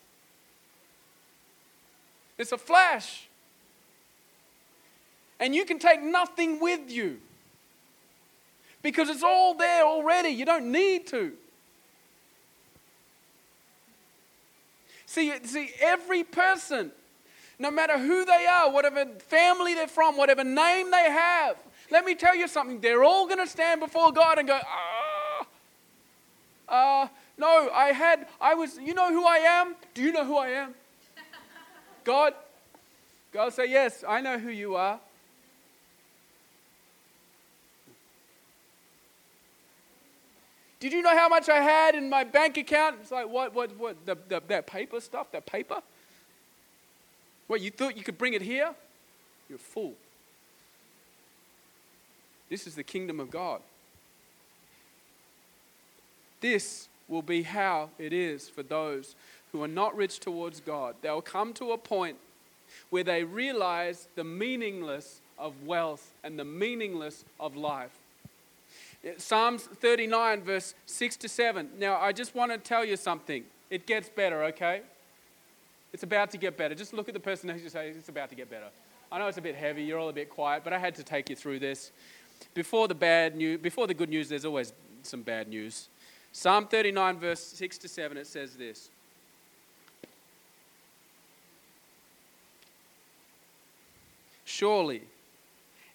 it's 2.39 2.51
a 2.51 2.57
flash. 2.57 3.27
And 5.39 5.53
you 5.53 5.63
can 5.63 5.77
take 5.77 6.01
nothing 6.01 6.59
with 6.59 6.89
you 6.89 7.19
because 8.81 9.09
it's 9.09 9.23
all 9.23 9.53
there 9.53 9.83
already. 9.83 10.29
You 10.29 10.45
don't 10.45 10.71
need 10.71 11.07
to. 11.07 11.33
See, 15.05 15.33
see, 15.43 15.71
every 15.79 16.23
person, 16.23 16.91
no 17.57 17.71
matter 17.71 17.97
who 17.97 18.25
they 18.25 18.45
are, 18.45 18.69
whatever 18.71 19.05
family 19.19 19.73
they're 19.73 19.87
from, 19.87 20.17
whatever 20.17 20.43
name 20.43 20.91
they 20.91 21.09
have, 21.09 21.57
let 21.89 22.05
me 22.05 22.13
tell 22.13 22.35
you 22.35 22.47
something. 22.47 22.81
They're 22.81 23.03
all 23.03 23.25
going 23.25 23.39
to 23.39 23.47
stand 23.47 23.79
before 23.79 24.11
God 24.11 24.37
and 24.37 24.47
go, 24.47 24.59
ah, 26.69 27.03
uh, 27.03 27.07
no, 27.37 27.69
I 27.73 27.93
had, 27.93 28.27
I 28.41 28.55
was, 28.55 28.77
you 28.77 28.93
know 28.93 29.09
who 29.09 29.25
I 29.25 29.37
am? 29.37 29.75
Do 29.93 30.01
you 30.01 30.11
know 30.11 30.25
who 30.25 30.37
I 30.37 30.49
am? 30.49 30.73
God, 32.03 32.33
God 33.31 33.53
say, 33.53 33.69
yes, 33.69 34.03
I 34.07 34.21
know 34.21 34.37
who 34.37 34.49
you 34.49 34.75
are. 34.75 34.99
Did 40.79 40.93
you 40.93 41.01
know 41.01 41.15
how 41.17 41.27
much 41.27 41.49
I 41.49 41.61
had 41.61 41.95
in 41.95 42.09
my 42.09 42.23
bank 42.23 42.57
account? 42.57 42.97
It's 43.01 43.11
like, 43.11 43.27
what, 43.27 43.53
what, 43.53 43.75
what, 43.77 44.05
the, 44.05 44.15
the, 44.27 44.41
that 44.47 44.67
paper 44.67 44.99
stuff, 44.99 45.31
that 45.31 45.45
paper? 45.45 45.81
What, 47.47 47.61
you 47.61 47.71
thought 47.71 47.97
you 47.97 48.03
could 48.03 48.17
bring 48.17 48.33
it 48.33 48.41
here? 48.41 48.73
You're 49.49 49.57
a 49.57 49.59
fool. 49.59 49.93
This 52.49 52.67
is 52.67 52.75
the 52.75 52.83
kingdom 52.83 53.19
of 53.19 53.31
God. 53.31 53.61
This 56.41 56.87
will 57.07 57.21
be 57.21 57.43
how 57.43 57.89
it 57.97 58.13
is 58.13 58.47
for 58.47 58.63
those 58.63 59.15
who 59.51 59.63
are 59.63 59.67
not 59.67 59.95
rich 59.95 60.19
towards 60.19 60.59
God. 60.59 60.95
They'll 61.01 61.21
come 61.21 61.53
to 61.53 61.71
a 61.71 61.77
point 61.77 62.17
where 62.89 63.03
they 63.03 63.23
realize 63.23 64.07
the 64.15 64.23
meaningless 64.23 65.21
of 65.39 65.65
wealth 65.65 66.11
and 66.23 66.37
the 66.37 66.45
meaningless 66.45 67.25
of 67.39 67.55
life. 67.55 67.96
Psalms 69.17 69.63
39, 69.63 70.41
verse 70.41 70.73
6 70.85 71.17
to 71.17 71.29
7. 71.29 71.69
Now, 71.79 71.99
I 71.99 72.11
just 72.11 72.35
want 72.35 72.51
to 72.51 72.57
tell 72.57 72.83
you 72.83 72.97
something. 72.97 73.43
It 73.69 73.85
gets 73.85 74.09
better, 74.09 74.43
okay? 74.45 74.81
It's 75.93 76.03
about 76.03 76.31
to 76.31 76.37
get 76.37 76.57
better. 76.57 76.75
Just 76.75 76.93
look 76.93 77.07
at 77.07 77.13
the 77.13 77.19
person 77.19 77.47
next 77.47 77.59
to 77.59 77.63
you 77.65 77.69
say, 77.69 77.89
It's 77.89 78.09
about 78.09 78.29
to 78.29 78.35
get 78.35 78.49
better. 78.49 78.67
I 79.11 79.19
know 79.19 79.27
it's 79.27 79.37
a 79.37 79.41
bit 79.41 79.55
heavy, 79.55 79.83
you're 79.83 79.99
all 79.99 80.09
a 80.09 80.13
bit 80.13 80.29
quiet, 80.29 80.63
but 80.63 80.73
I 80.73 80.79
had 80.79 80.95
to 80.95 81.03
take 81.03 81.29
you 81.29 81.35
through 81.35 81.59
this. 81.59 81.91
Before 82.53 82.87
the 82.87 82.95
bad 82.95 83.35
news, 83.35 83.59
before 83.61 83.87
the 83.87 83.93
good 83.93 84.09
news, 84.09 84.27
there's 84.27 84.45
always 84.45 84.73
some 85.03 85.21
bad 85.21 85.47
news. 85.47 85.87
Psalm 86.33 86.67
39, 86.67 87.19
verse 87.19 87.39
6 87.39 87.77
to 87.79 87.87
7, 87.87 88.17
it 88.17 88.27
says 88.27 88.55
this. 88.55 88.89
Surely 94.43 95.03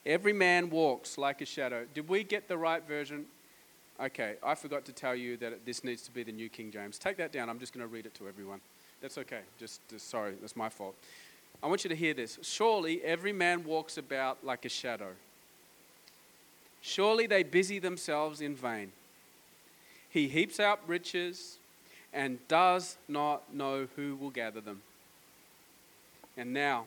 Every 0.05 0.33
man 0.33 0.71
walks 0.71 1.17
like 1.17 1.41
a 1.41 1.47
shadow. 1.47 1.87
Did 1.95 2.09
we 2.09 2.25
get 2.25 2.49
the 2.49 2.59
right 2.59 2.87
version? 2.87 3.27
Okay, 4.01 4.35
I 4.43 4.55
forgot 4.55 4.85
to 4.87 4.93
tell 4.93 5.15
you 5.15 5.37
that 5.37 5.65
this 5.65 5.85
needs 5.85 6.03
to 6.03 6.11
be 6.11 6.25
the 6.25 6.33
New 6.33 6.49
King 6.49 6.71
James. 6.73 6.99
Take 6.99 7.17
that 7.19 7.31
down. 7.31 7.49
I'm 7.49 7.61
just 7.61 7.73
going 7.73 7.87
to 7.87 7.93
read 7.93 8.07
it 8.07 8.15
to 8.15 8.27
everyone. 8.27 8.61
That's 9.01 9.19
okay. 9.19 9.41
Just, 9.59 9.81
just 9.89 10.11
sorry, 10.11 10.35
that's 10.41 10.57
my 10.57 10.69
fault. 10.69 10.97
I 11.63 11.69
want 11.69 11.85
you 11.85 11.91
to 11.91 11.97
hear 11.97 12.15
this. 12.15 12.39
Surely 12.43 13.03
every 13.03 13.33
man 13.33 13.63
walks 13.65 13.97
about 13.97 14.45
like 14.45 14.65
a 14.65 14.69
shadow. 14.69 15.11
Surely 16.81 17.29
they 17.29 17.45
busy 17.45 17.79
themselves 17.79 18.41
in 18.41 18.57
vain. 18.57 18.91
He 20.11 20.27
heaps 20.27 20.59
up 20.59 20.81
riches 20.87 21.59
and 22.13 22.39
does 22.49 22.97
not 23.09 23.55
know 23.55 23.87
who 23.95 24.17
will 24.17 24.31
gather 24.31 24.61
them. 24.61 24.83
And 26.37 26.53
now, 26.53 26.87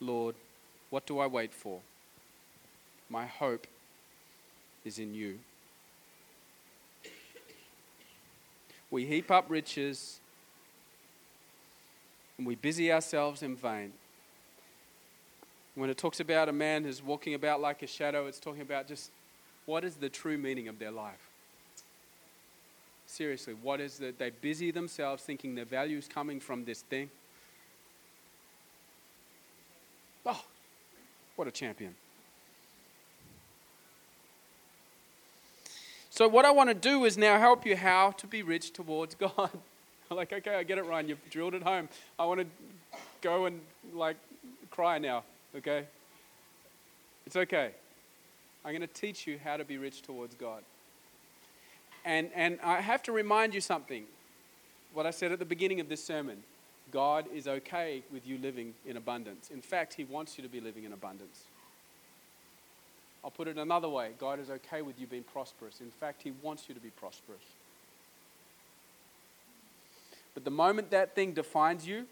Lord, 0.00 0.36
what 0.90 1.06
do 1.06 1.18
I 1.18 1.26
wait 1.26 1.52
for? 1.52 1.80
My 3.10 3.26
hope 3.26 3.66
is 4.84 4.98
in 4.98 5.14
you. 5.14 5.38
We 8.90 9.04
heap 9.04 9.30
up 9.30 9.46
riches 9.48 10.20
and 12.38 12.46
we 12.46 12.54
busy 12.54 12.90
ourselves 12.92 13.42
in 13.42 13.56
vain. 13.56 13.92
When 15.74 15.90
it 15.90 15.98
talks 15.98 16.20
about 16.20 16.48
a 16.48 16.52
man 16.52 16.84
who's 16.84 17.02
walking 17.02 17.34
about 17.34 17.60
like 17.60 17.82
a 17.82 17.86
shadow, 17.86 18.26
it's 18.26 18.40
talking 18.40 18.62
about 18.62 18.88
just 18.88 19.10
what 19.66 19.84
is 19.84 19.96
the 19.96 20.08
true 20.08 20.38
meaning 20.38 20.68
of 20.68 20.78
their 20.78 20.90
life. 20.90 21.28
Seriously, 23.06 23.54
what 23.54 23.80
is 23.80 23.98
that? 23.98 24.18
They 24.18 24.30
busy 24.30 24.70
themselves 24.70 25.22
thinking 25.22 25.54
their 25.54 25.64
value 25.64 25.98
is 25.98 26.08
coming 26.08 26.40
from 26.40 26.64
this 26.64 26.82
thing. 26.82 27.10
Oh, 30.26 30.42
what 31.38 31.46
a 31.46 31.52
champion. 31.52 31.94
So, 36.10 36.26
what 36.26 36.44
I 36.44 36.50
want 36.50 36.68
to 36.68 36.74
do 36.74 37.04
is 37.04 37.16
now 37.16 37.38
help 37.38 37.64
you 37.64 37.76
how 37.76 38.10
to 38.10 38.26
be 38.26 38.42
rich 38.42 38.72
towards 38.72 39.14
God. 39.36 39.50
like, 40.10 40.32
okay, 40.32 40.56
I 40.56 40.64
get 40.64 40.78
it, 40.78 40.84
Ryan. 40.84 41.08
You've 41.08 41.30
drilled 41.30 41.54
it 41.54 41.62
home. 41.62 41.88
I 42.18 42.24
want 42.24 42.40
to 42.40 42.46
go 43.22 43.46
and, 43.46 43.60
like, 43.94 44.16
cry 44.70 44.98
now, 44.98 45.22
okay? 45.54 45.84
It's 47.24 47.36
okay. 47.36 47.70
I'm 48.64 48.72
going 48.72 48.80
to 48.80 48.88
teach 48.88 49.28
you 49.28 49.38
how 49.44 49.56
to 49.56 49.64
be 49.64 49.78
rich 49.78 50.02
towards 50.02 50.34
God. 50.34 50.64
And, 52.04 52.30
and 52.34 52.58
I 52.64 52.80
have 52.80 53.04
to 53.04 53.12
remind 53.12 53.54
you 53.54 53.60
something 53.60 54.04
what 54.92 55.06
I 55.06 55.12
said 55.12 55.30
at 55.30 55.38
the 55.38 55.44
beginning 55.44 55.78
of 55.78 55.88
this 55.88 56.02
sermon. 56.02 56.42
God 56.90 57.26
is 57.34 57.46
okay 57.46 58.02
with 58.12 58.26
you 58.26 58.38
living 58.38 58.74
in 58.86 58.96
abundance. 58.96 59.50
In 59.50 59.60
fact, 59.60 59.94
He 59.94 60.04
wants 60.04 60.38
you 60.38 60.42
to 60.42 60.48
be 60.48 60.60
living 60.60 60.84
in 60.84 60.92
abundance. 60.92 61.44
I'll 63.22 63.30
put 63.30 63.48
it 63.48 63.58
another 63.58 63.88
way 63.88 64.12
God 64.18 64.40
is 64.40 64.48
okay 64.48 64.82
with 64.82 64.98
you 65.00 65.06
being 65.06 65.24
prosperous. 65.24 65.80
In 65.80 65.90
fact, 65.90 66.22
He 66.22 66.32
wants 66.42 66.68
you 66.68 66.74
to 66.74 66.80
be 66.80 66.90
prosperous. 66.90 67.42
But 70.34 70.44
the 70.44 70.50
moment 70.50 70.90
that 70.90 71.14
thing 71.14 71.32
defines 71.32 71.86
you 71.86 72.06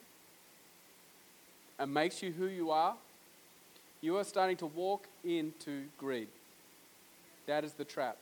and 1.79 1.93
makes 1.95 2.23
you 2.23 2.33
who 2.33 2.47
you 2.47 2.71
are, 2.71 2.97
you 4.01 4.17
are 4.17 4.25
starting 4.25 4.57
to 4.59 4.67
walk 4.67 5.07
into 5.25 5.85
greed. 5.99 6.29
That 7.47 7.65
is 7.65 7.73
the 7.73 7.85
trap. 7.85 8.17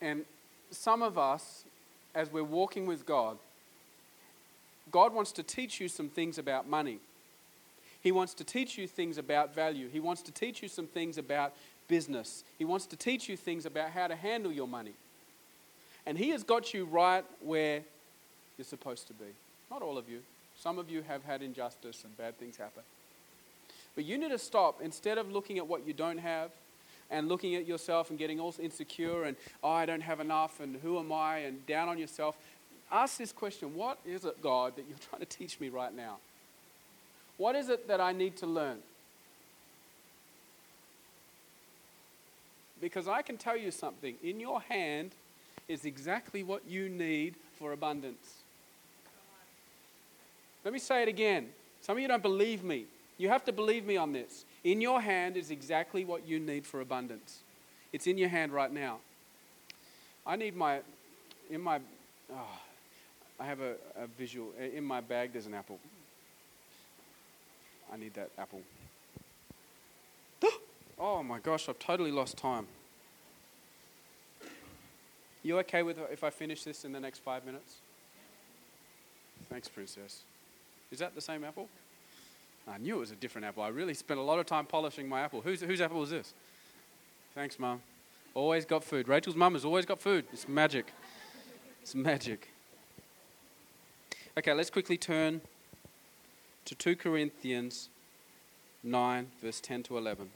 And 0.00 0.24
some 0.70 1.02
of 1.02 1.18
us, 1.18 1.64
as 2.14 2.32
we're 2.32 2.44
walking 2.44 2.86
with 2.86 3.06
God, 3.06 3.38
God 4.90 5.14
wants 5.14 5.32
to 5.32 5.42
teach 5.42 5.80
you 5.80 5.88
some 5.88 6.08
things 6.08 6.38
about 6.38 6.68
money. 6.68 6.98
He 8.02 8.12
wants 8.12 8.34
to 8.34 8.44
teach 8.44 8.78
you 8.78 8.86
things 8.86 9.18
about 9.18 9.54
value. 9.54 9.88
He 9.88 10.00
wants 10.00 10.22
to 10.22 10.32
teach 10.32 10.62
you 10.62 10.68
some 10.68 10.86
things 10.86 11.18
about 11.18 11.52
business. 11.86 12.44
He 12.58 12.64
wants 12.64 12.86
to 12.86 12.96
teach 12.96 13.28
you 13.28 13.36
things 13.36 13.66
about 13.66 13.90
how 13.90 14.06
to 14.06 14.16
handle 14.16 14.52
your 14.52 14.68
money. 14.68 14.94
And 16.06 16.16
He 16.16 16.30
has 16.30 16.42
got 16.42 16.72
you 16.72 16.86
right 16.86 17.24
where 17.40 17.82
you're 18.56 18.64
supposed 18.64 19.06
to 19.08 19.12
be. 19.12 19.26
Not 19.70 19.82
all 19.82 19.98
of 19.98 20.08
you. 20.08 20.20
Some 20.58 20.78
of 20.78 20.90
you 20.90 21.02
have 21.02 21.24
had 21.24 21.42
injustice 21.42 22.04
and 22.04 22.16
bad 22.16 22.38
things 22.38 22.56
happen. 22.56 22.82
But 23.94 24.04
you 24.04 24.18
need 24.18 24.30
to 24.30 24.38
stop. 24.38 24.80
Instead 24.82 25.18
of 25.18 25.30
looking 25.30 25.58
at 25.58 25.66
what 25.66 25.86
you 25.86 25.92
don't 25.92 26.18
have, 26.18 26.50
and 27.10 27.28
looking 27.28 27.54
at 27.54 27.66
yourself 27.66 28.10
and 28.10 28.18
getting 28.18 28.40
all 28.40 28.54
insecure 28.60 29.24
and, 29.24 29.36
oh, 29.62 29.70
I 29.70 29.86
don't 29.86 30.00
have 30.00 30.20
enough 30.20 30.60
and 30.60 30.76
who 30.82 30.98
am 30.98 31.12
I 31.12 31.38
and 31.38 31.64
down 31.66 31.88
on 31.88 31.98
yourself, 31.98 32.36
ask 32.90 33.18
this 33.18 33.32
question 33.32 33.74
What 33.74 33.98
is 34.06 34.24
it, 34.24 34.40
God, 34.42 34.76
that 34.76 34.84
you're 34.88 34.98
trying 35.10 35.20
to 35.20 35.26
teach 35.26 35.60
me 35.60 35.68
right 35.68 35.94
now? 35.94 36.18
What 37.36 37.56
is 37.56 37.68
it 37.68 37.88
that 37.88 38.00
I 38.00 38.12
need 38.12 38.36
to 38.38 38.46
learn? 38.46 38.78
Because 42.80 43.08
I 43.08 43.22
can 43.22 43.36
tell 43.36 43.56
you 43.56 43.70
something 43.70 44.14
in 44.22 44.40
your 44.40 44.60
hand 44.60 45.10
is 45.68 45.84
exactly 45.84 46.42
what 46.42 46.62
you 46.68 46.88
need 46.88 47.34
for 47.58 47.72
abundance. 47.72 48.40
Let 50.64 50.72
me 50.72 50.78
say 50.78 51.02
it 51.02 51.08
again. 51.08 51.48
Some 51.80 51.96
of 51.96 52.02
you 52.02 52.08
don't 52.08 52.22
believe 52.22 52.62
me. 52.62 52.86
You 53.20 53.28
have 53.28 53.44
to 53.44 53.52
believe 53.52 53.84
me 53.84 53.98
on 53.98 54.14
this. 54.14 54.46
In 54.64 54.80
your 54.80 54.98
hand 54.98 55.36
is 55.36 55.50
exactly 55.50 56.06
what 56.06 56.26
you 56.26 56.40
need 56.40 56.66
for 56.66 56.80
abundance. 56.80 57.40
It's 57.92 58.06
in 58.06 58.16
your 58.16 58.30
hand 58.30 58.50
right 58.50 58.72
now. 58.72 59.00
I 60.26 60.36
need 60.36 60.56
my, 60.56 60.80
in 61.50 61.60
my, 61.60 61.80
oh, 62.32 62.58
I 63.38 63.44
have 63.44 63.60
a, 63.60 63.74
a 63.94 64.06
visual. 64.06 64.52
In 64.74 64.84
my 64.84 65.02
bag, 65.02 65.34
there's 65.34 65.44
an 65.44 65.52
apple. 65.52 65.78
I 67.92 67.98
need 67.98 68.14
that 68.14 68.30
apple. 68.38 68.62
Oh 71.02 71.22
my 71.22 71.38
gosh, 71.38 71.66
I've 71.66 71.78
totally 71.78 72.10
lost 72.10 72.36
time. 72.36 72.66
You 75.42 75.58
okay 75.60 75.82
with 75.82 75.98
if 76.12 76.22
I 76.22 76.28
finish 76.28 76.62
this 76.62 76.84
in 76.84 76.92
the 76.92 77.00
next 77.00 77.20
five 77.20 77.46
minutes? 77.46 77.76
Thanks, 79.48 79.66
Princess. 79.66 80.24
Is 80.90 80.98
that 80.98 81.14
the 81.14 81.22
same 81.22 81.42
apple? 81.42 81.70
I 82.68 82.78
knew 82.78 82.96
it 82.96 83.00
was 83.00 83.10
a 83.10 83.16
different 83.16 83.46
apple. 83.46 83.62
I 83.62 83.68
really 83.68 83.94
spent 83.94 84.20
a 84.20 84.22
lot 84.22 84.38
of 84.38 84.46
time 84.46 84.66
polishing 84.66 85.08
my 85.08 85.20
apple. 85.20 85.40
Whose, 85.40 85.60
whose 85.60 85.80
apple 85.80 86.02
is 86.02 86.10
this? 86.10 86.34
Thanks, 87.34 87.58
Mum. 87.58 87.80
Always 88.34 88.64
got 88.64 88.84
food. 88.84 89.08
Rachel's 89.08 89.34
mum 89.34 89.54
has 89.54 89.64
always 89.64 89.86
got 89.86 90.00
food. 90.00 90.24
It's 90.32 90.48
magic. 90.48 90.92
It's 91.82 91.94
magic. 91.94 92.48
Okay, 94.38 94.52
let's 94.54 94.70
quickly 94.70 94.96
turn 94.96 95.40
to 96.64 96.74
2 96.74 96.94
Corinthians 96.94 97.88
9, 98.84 99.26
verse 99.42 99.60
10 99.60 99.82
to 99.84 99.98
11. 99.98 100.30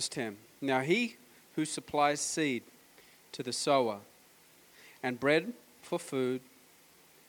Verse 0.00 0.08
10 0.08 0.38
Now 0.62 0.80
he 0.80 1.16
who 1.56 1.66
supplies 1.66 2.22
seed 2.22 2.62
to 3.32 3.42
the 3.42 3.52
sower 3.52 3.98
and 5.02 5.20
bread 5.20 5.52
for 5.82 5.98
food 5.98 6.40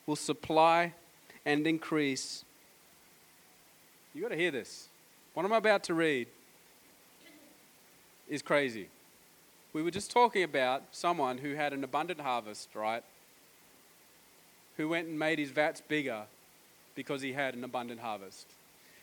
will 0.07 0.15
supply 0.15 0.93
and 1.45 1.67
increase. 1.67 2.45
You 4.15 4.21
got 4.21 4.29
to 4.29 4.37
hear 4.37 4.51
this. 4.51 4.87
What 5.33 5.45
I'm 5.45 5.51
about 5.51 5.83
to 5.83 5.93
read 5.93 6.27
is 8.29 8.41
crazy. 8.41 8.87
We 9.73 9.83
were 9.83 9.91
just 9.91 10.09
talking 10.09 10.43
about 10.43 10.83
someone 10.93 11.39
who 11.39 11.55
had 11.55 11.73
an 11.73 11.83
abundant 11.83 12.21
harvest, 12.21 12.73
right? 12.73 13.03
Who 14.77 14.87
went 14.87 15.09
and 15.09 15.19
made 15.19 15.39
his 15.39 15.51
vats 15.51 15.81
bigger 15.81 16.23
because 16.95 17.21
he 17.21 17.33
had 17.33 17.53
an 17.53 17.65
abundant 17.65 17.99
harvest. 17.99 18.47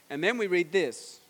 And 0.09 0.25
then 0.25 0.39
we 0.39 0.47
read 0.47 0.73
this 0.73 1.21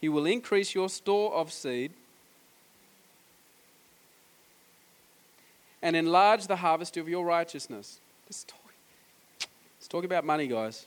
He 0.00 0.08
will 0.08 0.26
increase 0.26 0.74
your 0.74 0.88
store 0.88 1.32
of 1.34 1.52
seed 1.52 1.92
and 5.82 5.96
enlarge 5.96 6.46
the 6.46 6.56
harvest 6.56 6.96
of 6.96 7.08
your 7.08 7.24
righteousness. 7.24 7.98
Let's 8.26 8.44
talk, 8.44 8.74
let's 9.40 9.88
talk 9.88 10.04
about 10.04 10.24
money, 10.24 10.46
guys. 10.46 10.86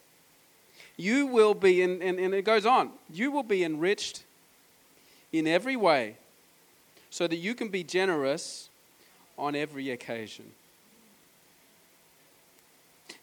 You 0.98 1.28
will 1.28 1.54
be, 1.54 1.82
and, 1.82 2.02
and, 2.02 2.20
and 2.20 2.34
it 2.34 2.44
goes 2.44 2.66
on, 2.66 2.92
you 3.12 3.32
will 3.32 3.44
be 3.44 3.64
enriched 3.64 4.24
in 5.32 5.48
every 5.48 5.76
way 5.76 6.18
so 7.10 7.28
that 7.28 7.38
you 7.38 7.56
can 7.56 7.70
be 7.70 7.84
generous 7.84 8.70
on 9.38 9.56
every 9.56 9.90
occasion. 9.90 10.52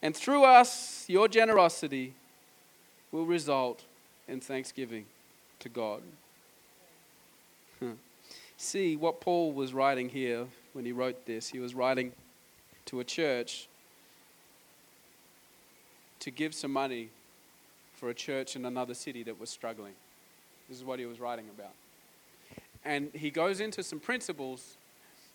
And 0.02 0.14
through 0.14 0.44
us, 0.44 1.04
your 1.08 1.28
generosity 1.28 2.12
will 3.10 3.24
result 3.24 3.84
in 4.26 4.40
thanksgiving 4.40 5.06
to 5.60 5.68
God. 5.68 6.02
See 8.56 8.96
what 8.96 9.20
Paul 9.20 9.52
was 9.52 9.72
writing 9.72 10.08
here 10.08 10.46
when 10.72 10.84
he 10.84 10.90
wrote 10.90 11.26
this. 11.26 11.48
He 11.48 11.60
was 11.60 11.74
writing 11.74 12.12
to 12.86 12.98
a 12.98 13.04
church 13.04 13.68
to 16.20 16.30
give 16.32 16.54
some 16.54 16.72
money 16.72 17.10
for 17.94 18.10
a 18.10 18.14
church 18.14 18.56
in 18.56 18.64
another 18.64 18.94
city 18.94 19.22
that 19.22 19.38
was 19.38 19.48
struggling. 19.50 19.92
This 20.68 20.78
is 20.78 20.84
what 20.84 20.98
he 20.98 21.06
was 21.06 21.20
writing 21.20 21.46
about. 21.56 21.72
And 22.84 23.10
he 23.14 23.30
goes 23.30 23.60
into 23.60 23.82
some 23.82 24.00
principles 24.00 24.76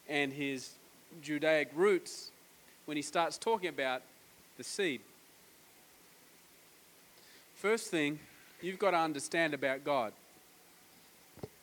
and 0.09 0.33
his 0.33 0.71
Judaic 1.21 1.69
roots 1.73 2.31
when 2.85 2.97
he 2.97 3.03
starts 3.03 3.37
talking 3.37 3.69
about 3.69 4.01
the 4.57 4.63
seed. 4.63 5.01
First 7.55 7.87
thing, 7.87 8.19
you've 8.63 8.79
got 8.79 8.91
to 8.91 8.97
understand 8.97 9.53
about 9.53 9.83
God. 9.83 10.13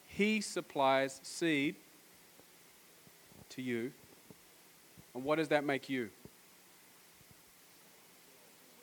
He 0.09 0.41
supplies 0.41 1.19
seed 1.23 1.75
to 3.51 3.63
you. 3.63 3.91
And 5.15 5.25
what 5.25 5.37
does 5.37 5.49
that 5.49 5.65
make 5.65 5.89
you? 5.89 6.11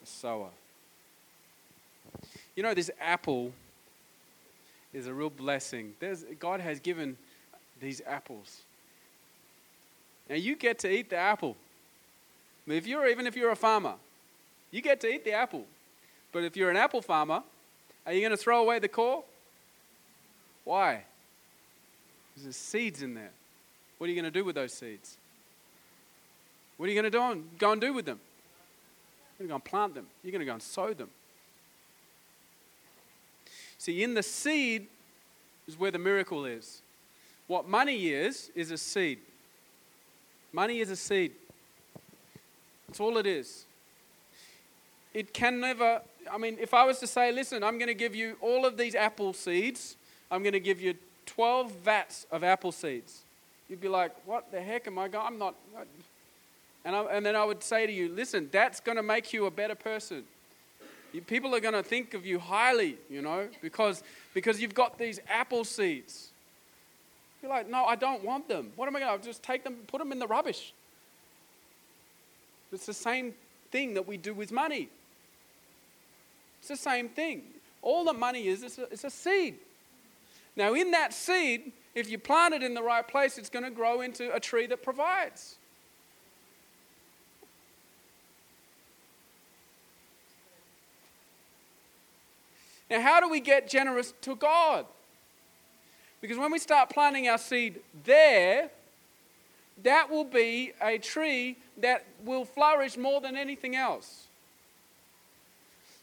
A 0.03 0.05
sower. 0.05 0.49
You 2.55 2.63
know, 2.63 2.73
this 2.73 2.89
apple 2.99 3.53
is 4.93 5.05
a 5.05 5.13
real 5.13 5.29
blessing. 5.29 5.93
There's, 5.99 6.25
God 6.39 6.59
has 6.59 6.79
given 6.79 7.17
these 7.79 8.01
apples. 8.05 8.61
Now 10.29 10.35
you 10.35 10.55
get 10.55 10.79
to 10.79 10.91
eat 10.91 11.09
the 11.09 11.17
apple. 11.17 11.55
If 12.65 12.85
you're 12.87 13.07
even 13.07 13.27
if 13.27 13.35
you're 13.35 13.51
a 13.51 13.55
farmer, 13.55 13.93
you 14.71 14.81
get 14.81 14.99
to 15.01 15.07
eat 15.07 15.23
the 15.23 15.31
apple. 15.31 15.65
But 16.33 16.43
if 16.43 16.57
you're 16.57 16.69
an 16.69 16.75
apple 16.75 17.01
farmer, 17.01 17.43
are 18.07 18.13
you 18.13 18.21
going 18.21 18.31
to 18.31 18.37
throw 18.37 18.61
away 18.61 18.79
the 18.79 18.87
core? 18.87 19.23
Why? 20.63 21.03
Because 22.29 22.43
There's 22.43 22.55
seeds 22.55 23.03
in 23.03 23.13
there. 23.13 23.31
What 23.97 24.07
are 24.07 24.09
you 24.09 24.15
going 24.15 24.31
to 24.31 24.39
do 24.39 24.45
with 24.45 24.55
those 24.55 24.73
seeds? 24.73 25.17
What 26.77 26.85
are 26.85 26.89
you 26.89 26.95
going 26.95 27.11
to 27.11 27.17
do 27.17 27.21
and 27.21 27.57
go 27.57 27.73
and 27.73 27.81
do 27.81 27.93
with 27.93 28.05
them? 28.05 28.19
You're 29.37 29.47
going 29.47 29.49
to 29.49 29.51
go 29.51 29.55
and 29.55 29.63
plant 29.65 29.95
them. 29.95 30.07
You're 30.23 30.31
going 30.31 30.39
to 30.39 30.45
go 30.45 30.53
and 30.53 30.61
sow 30.61 30.93
them. 30.93 31.09
See, 33.77 34.03
in 34.03 34.13
the 34.13 34.23
seed 34.23 34.87
is 35.67 35.77
where 35.77 35.91
the 35.91 35.99
miracle 35.99 36.45
is. 36.45 36.81
What 37.47 37.67
money 37.67 38.09
is, 38.09 38.51
is 38.55 38.71
a 38.71 38.77
seed. 38.77 39.19
Money 40.53 40.79
is 40.79 40.89
a 40.89 40.95
seed. 40.95 41.33
That's 42.87 42.99
all 42.99 43.17
it 43.17 43.25
is. 43.25 43.65
It 45.13 45.33
can 45.33 45.59
never, 45.59 46.01
I 46.31 46.37
mean, 46.37 46.57
if 46.59 46.73
I 46.73 46.85
was 46.85 46.99
to 46.99 47.07
say, 47.07 47.31
listen, 47.31 47.63
I'm 47.63 47.77
going 47.77 47.87
to 47.87 47.93
give 47.93 48.15
you 48.15 48.37
all 48.41 48.65
of 48.65 48.77
these 48.77 48.95
apple 48.95 49.33
seeds, 49.33 49.95
I'm 50.31 50.43
going 50.43 50.53
to 50.53 50.59
give 50.59 50.81
you 50.81 50.95
12 51.25 51.71
vats 51.71 52.25
of 52.31 52.43
apple 52.43 52.71
seeds. 52.71 53.21
You'd 53.69 53.81
be 53.81 53.89
like, 53.89 54.11
what 54.25 54.51
the 54.51 54.61
heck 54.61 54.87
am 54.87 54.97
I 54.97 55.07
going? 55.07 55.25
I'm 55.25 55.37
not. 55.37 55.55
And, 56.85 56.95
I, 56.95 57.03
and 57.03 57.25
then 57.25 57.35
I 57.35 57.43
would 57.43 57.63
say 57.63 57.85
to 57.85 57.91
you, 57.91 58.09
listen, 58.09 58.49
that's 58.51 58.79
going 58.79 58.95
to 58.95 59.03
make 59.03 59.33
you 59.33 59.45
a 59.45 59.51
better 59.51 59.75
person. 59.75 60.23
You, 61.13 61.21
people 61.21 61.53
are 61.55 61.59
going 61.59 61.73
to 61.73 61.83
think 61.83 62.13
of 62.13 62.25
you 62.25 62.39
highly, 62.39 62.97
you 63.09 63.21
know, 63.21 63.47
because, 63.61 64.03
because 64.33 64.61
you've 64.61 64.73
got 64.73 64.97
these 64.97 65.19
apple 65.29 65.63
seeds. 65.63 66.29
You're 67.41 67.51
like, 67.51 67.69
no, 67.69 67.85
I 67.85 67.95
don't 67.95 68.23
want 68.23 68.47
them. 68.47 68.71
What 68.75 68.87
am 68.87 68.95
I 68.95 68.99
going 68.99 69.19
to 69.19 69.25
just 69.25 69.43
take 69.43 69.63
them, 69.63 69.75
put 69.87 69.99
them 69.99 70.11
in 70.11 70.19
the 70.19 70.27
rubbish? 70.27 70.73
It's 72.71 72.85
the 72.85 72.93
same 72.93 73.33
thing 73.71 73.93
that 73.93 74.07
we 74.07 74.17
do 74.17 74.33
with 74.33 74.51
money. 74.51 74.89
It's 76.59 76.67
the 76.67 76.75
same 76.75 77.09
thing. 77.09 77.43
All 77.81 78.03
the 78.03 78.13
money 78.13 78.47
is, 78.47 78.63
it's 78.63 78.77
a, 78.77 78.83
it's 78.91 79.03
a 79.03 79.09
seed. 79.09 79.55
Now, 80.55 80.73
in 80.73 80.91
that 80.91 81.13
seed, 81.13 81.71
if 81.93 82.09
you 82.09 82.17
plant 82.17 82.53
it 82.53 82.63
in 82.63 82.73
the 82.73 82.81
right 82.81 83.07
place, 83.07 83.37
it's 83.37 83.49
going 83.49 83.65
to 83.65 83.71
grow 83.71 84.01
into 84.01 84.33
a 84.33 84.39
tree 84.39 84.65
that 84.67 84.83
provides. 84.83 85.55
Now, 92.89 93.01
how 93.01 93.19
do 93.19 93.29
we 93.29 93.39
get 93.39 93.69
generous 93.69 94.13
to 94.21 94.35
God? 94.35 94.85
Because 96.21 96.37
when 96.37 96.51
we 96.51 96.59
start 96.59 96.89
planting 96.89 97.27
our 97.27 97.37
seed 97.37 97.79
there, 98.05 98.69
that 99.83 100.09
will 100.09 100.23
be 100.23 100.73
a 100.81 100.97
tree 100.97 101.57
that 101.77 102.05
will 102.23 102.45
flourish 102.45 102.97
more 102.97 103.21
than 103.21 103.37
anything 103.37 103.75
else 103.75 104.26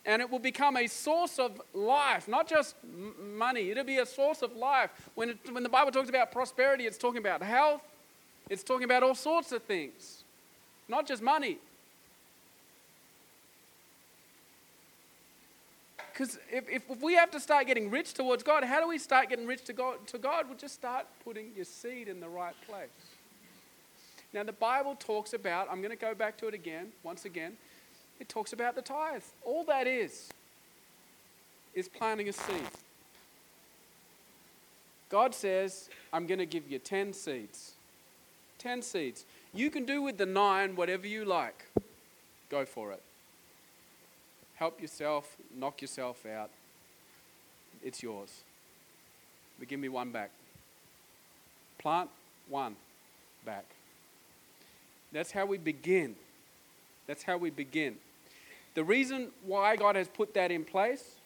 and 0.07 0.21
it 0.21 0.31
will 0.31 0.39
become 0.39 0.77
a 0.77 0.87
source 0.87 1.39
of 1.39 1.61
life, 1.73 2.29
not 2.29 2.49
just 2.49 2.75
m- 2.83 3.39
money. 3.39 3.71
It'll 3.71 3.85
be 3.85 3.99
a 3.99 4.07
source 4.07 4.43
of 4.43 4.55
life. 4.55 4.91
When, 5.15 5.31
it, 5.31 5.39
when 5.51 5.63
the 5.63 5.69
Bible 5.69 5.93
talks 5.93 6.09
about 6.09 6.31
prosperity, 6.31 6.85
it's 6.85 6.99
talking 6.99 7.19
about 7.19 7.43
health, 7.43 7.83
it's 8.51 8.63
talking 8.63 8.85
about 8.85 9.03
all 9.03 9.15
sorts 9.15 9.53
of 9.53 9.63
things, 9.63 10.25
not 10.89 11.07
just 11.07 11.23
money. 11.23 11.59
because 16.15 16.39
if, 16.51 16.69
if, 16.69 16.89
if 16.89 17.03
we 17.03 17.15
have 17.15 17.33
to 17.33 17.41
start 17.41 17.67
getting 17.67 17.91
rich 17.91 18.15
towards 18.15 18.45
God, 18.45 18.63
how 18.63 18.81
do 18.81 18.87
we 18.87 18.99
start 18.99 19.29
getting 19.29 19.47
rich 19.47 19.65
to 19.65 19.73
God? 19.73 20.07
To 20.09 20.19
God, 20.19 20.47
we'll 20.49 20.57
just 20.57 20.75
start 20.75 21.07
putting 21.25 21.51
your 21.57 21.65
seed 21.65 22.07
in 22.07 22.21
the 22.21 22.29
right 22.29 22.55
place. 22.69 22.89
Now, 24.33 24.45
the 24.45 24.53
Bible 24.53 24.95
talks 24.95 25.33
about, 25.33 25.69
I'm 25.71 25.79
going 25.79 25.91
to 25.91 25.97
go 25.97 26.15
back 26.15 26.37
to 26.39 26.47
it 26.47 26.55
again, 26.55 26.89
once 27.03 27.25
again. 27.25 27.57
It 28.25 28.31
talks 28.31 28.55
about 28.55 28.75
the 28.75 28.81
tithe. 28.81 29.23
All 29.45 29.65
that 29.65 29.87
is, 29.87 30.31
is 31.75 31.91
planting 31.91 32.31
a 32.31 32.33
seed. 32.33 32.71
God 35.11 35.35
says, 35.35 35.91
I'm 36.11 36.27
going 36.27 36.39
to 36.39 36.47
give 36.47 36.71
you 36.71 36.79
10 36.79 37.13
seeds. 37.13 37.73
10 38.57 38.81
seeds. 38.81 39.27
You 39.53 39.71
can 39.71 39.85
do 39.85 40.01
with 40.01 40.17
the 40.17 40.25
nine 40.25 40.75
whatever 40.75 41.07
you 41.07 41.27
like. 41.27 41.67
Go 42.49 42.65
for 42.65 42.93
it. 42.93 43.03
Help 44.55 44.81
yourself, 44.81 45.37
knock 45.55 45.83
yourself 45.83 46.25
out. 46.25 46.49
It's 47.85 48.03
yours. 48.03 48.41
But 49.59 49.69
give 49.69 49.79
me 49.79 49.91
one 49.91 50.13
back. 50.13 50.31
Plant 51.77 52.09
one 52.49 52.77
back. 53.45 53.67
That's 55.13 55.31
how 55.31 55.45
we 55.45 55.59
begin. 55.59 56.17
That's 57.07 57.23
how 57.23 57.37
we 57.37 57.51
begin. 57.51 57.97
The 58.75 58.85
reason 58.85 59.31
why 59.45 59.77
God 59.77 59.97
has 59.97 60.09
put 60.09 60.35
that 60.35 60.51
in 60.51 60.65
place 60.65 61.17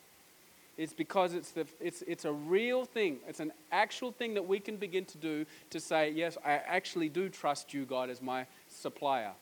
is 0.77 0.93
because 0.93 1.35
it's, 1.35 1.51
the, 1.51 1.67
it's, 1.81 2.03
it's 2.03 2.25
a 2.25 2.33
real 2.33 2.85
thing. 2.85 3.19
It's 3.27 3.41
an 3.41 3.53
actual 3.73 4.13
thing 4.13 4.35
that 4.35 4.47
we 4.47 4.61
can 4.61 4.77
begin 4.77 5.05
to 5.07 5.19
do 5.19 5.45
to 5.71 5.81
say, 5.81 6.11
yes, 6.11 6.39
I 6.45 6.53
actually 6.53 7.09
do 7.09 7.29
trust 7.29 7.75
you, 7.75 7.85
God, 7.85 8.11
as 8.11 8.23
my 8.23 8.47
supplier, 8.69 9.33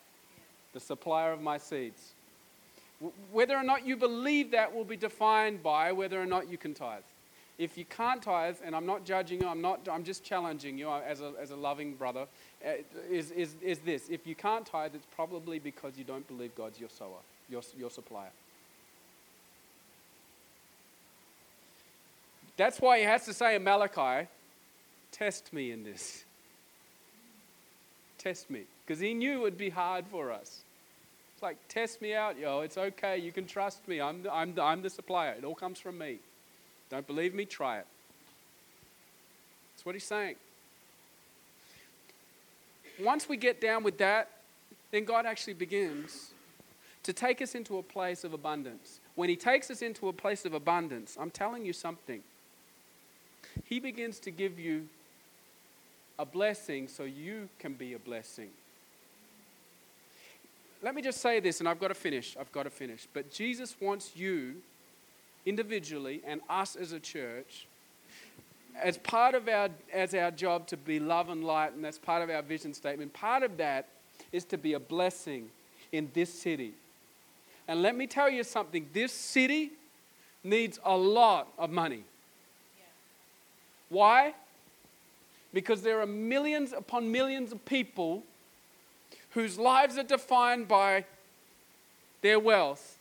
the 0.73 0.81
supplier 0.81 1.33
of 1.33 1.43
my 1.43 1.59
seeds. 1.59 2.15
Whether 3.31 3.55
or 3.55 3.63
not 3.63 3.87
you 3.87 3.97
believe 3.97 4.53
that 4.53 4.75
will 4.75 4.85
be 4.85 4.97
defined 4.97 5.63
by 5.63 5.93
whether 5.93 6.21
or 6.21 6.25
not 6.25 6.49
you 6.49 6.57
can 6.57 6.73
tithe. 6.73 7.03
If 7.59 7.77
you 7.77 7.85
can't 7.85 8.23
tithe, 8.23 8.57
and 8.65 8.75
I'm 8.75 8.87
not 8.87 9.05
judging 9.05 9.43
you, 9.43 9.49
I'm, 9.49 9.61
not, 9.61 9.87
I'm 9.91 10.05
just 10.05 10.25
challenging 10.25 10.79
you 10.79 10.91
as 10.91 11.21
a, 11.21 11.33
as 11.41 11.51
a 11.51 11.57
loving 11.57 11.95
brother, 11.95 12.27
uh, 12.67 12.71
is, 13.11 13.31
is, 13.31 13.57
is 13.63 13.79
this. 13.81 14.09
If 14.09 14.27
you 14.27 14.35
can't 14.35 14.65
tithe, 14.65 14.95
it's 14.95 15.07
probably 15.15 15.59
because 15.59 15.99
you 15.99 16.05
don't 16.05 16.27
believe 16.29 16.55
God's 16.55 16.79
your 16.79 16.91
sower, 16.91 17.21
your, 17.49 17.63
your 17.77 17.91
supplier. 17.91 18.31
That's 22.57 22.81
why 22.81 22.99
he 22.99 23.05
has 23.05 23.25
to 23.27 23.35
say 23.35 23.57
in 23.57 23.65
Malachi, 23.65 24.29
test 25.13 25.53
me 25.53 25.73
in 25.73 25.85
this. 25.85 26.25
Test 28.19 28.51
me. 28.51 28.63
Because 28.85 29.01
he 29.01 29.15
knew 29.15 29.35
it 29.35 29.43
would 29.43 29.59
be 29.59 29.69
hard 29.69 30.07
for 30.07 30.33
us. 30.33 30.63
It's 31.35 31.43
like, 31.43 31.59
test 31.69 32.01
me 32.01 32.15
out, 32.15 32.39
yo. 32.39 32.61
It's 32.61 32.79
okay. 32.79 33.19
You 33.19 33.31
can 33.31 33.47
trust 33.47 33.87
me. 33.87 34.01
I'm 34.01 34.23
the, 34.23 34.33
I'm 34.33 34.55
the, 34.55 34.63
I'm 34.63 34.81
the 34.81 34.89
supplier. 34.89 35.33
It 35.33 35.45
all 35.45 35.55
comes 35.55 35.79
from 35.79 35.99
me. 35.99 36.17
Don't 36.89 37.07
believe 37.07 37.35
me? 37.35 37.45
Try 37.45 37.79
it. 37.79 37.87
That's 39.75 39.85
what 39.85 39.95
he's 39.95 40.05
saying. 40.05 40.37
Once 43.03 43.29
we 43.29 43.37
get 43.37 43.61
down 43.61 43.83
with 43.83 43.99
that, 43.99 44.31
then 44.91 45.05
God 45.05 45.27
actually 45.27 45.53
begins 45.53 46.31
to 47.07 47.13
take 47.13 47.41
us 47.41 47.55
into 47.55 47.79
a 47.79 47.83
place 47.85 48.25
of 48.25 48.33
abundance. 48.33 48.99
When 49.15 49.29
he 49.29 49.37
takes 49.37 49.71
us 49.71 49.81
into 49.81 50.09
a 50.09 50.13
place 50.13 50.45
of 50.45 50.55
abundance, 50.55 51.17
I'm 51.19 51.31
telling 51.31 51.65
you 51.65 51.73
something. 51.73 52.21
He 53.65 53.79
begins 53.79 54.19
to 54.21 54.33
give 54.33 54.59
you 54.59 54.89
a 56.19 56.25
blessing 56.25 56.89
so 56.89 57.05
you 57.05 57.49
can 57.61 57.75
be 57.75 57.95
a 57.95 57.99
blessing. 57.99 58.49
Let 60.83 60.97
me 60.97 61.01
just 61.01 61.21
say 61.21 61.39
this, 61.39 61.61
and 61.61 61.69
I've 61.69 61.79
got 61.79 61.89
to 61.89 61.95
finish. 61.95 62.37
I've 62.39 62.51
got 62.51 62.65
to 62.65 62.71
finish. 62.71 63.07
But 63.13 63.31
Jesus 63.31 63.77
wants 63.81 64.17
you 64.17 64.57
individually 65.47 66.23
and 66.27 66.41
us 66.51 66.75
as 66.75 66.91
a 66.91 66.99
church 66.99 67.69
as 68.83 68.99
part 68.99 69.37
of 69.37 69.49
our 69.49 69.71
as 69.93 70.13
our 70.13 70.33
job 70.33 70.67
to 70.67 70.77
be 70.77 70.99
love 70.99 71.31
and 71.31 71.45
light 71.45 71.73
and 71.73 71.85
that's 71.85 71.99
part 71.99 72.21
of 72.21 72.29
our 72.29 72.43
vision 72.43 72.75
statement 72.75 73.11
part 73.15 73.45
of 73.45 73.57
that 73.57 73.87
is 74.33 74.45
to 74.45 74.59
be 74.59 74.75
a 74.75 74.81
blessing 74.81 75.49
in 75.93 76.11
this 76.13 76.35
city 76.35 76.75
and 77.69 77.83
let 77.83 77.97
me 77.97 78.07
tell 78.07 78.31
you 78.31 78.45
something 78.45 78.89
this 78.93 79.13
city 79.13 79.73
needs 80.45 80.79
a 80.85 80.97
lot 80.97 81.49
of 81.59 81.71
money 81.71 82.05
why? 83.89 84.35
Because 85.53 85.83
there 85.83 86.01
are 86.01 86.07
millions 86.07 86.73
upon 86.73 87.11
millions 87.11 87.53
of 87.53 87.65
people 87.65 88.23
whose 89.31 89.59
lives 89.59 89.97
are 89.97 90.03
defined 90.03 90.69
by 90.69 91.05
their 92.23 92.41
wealth. 92.41 92.99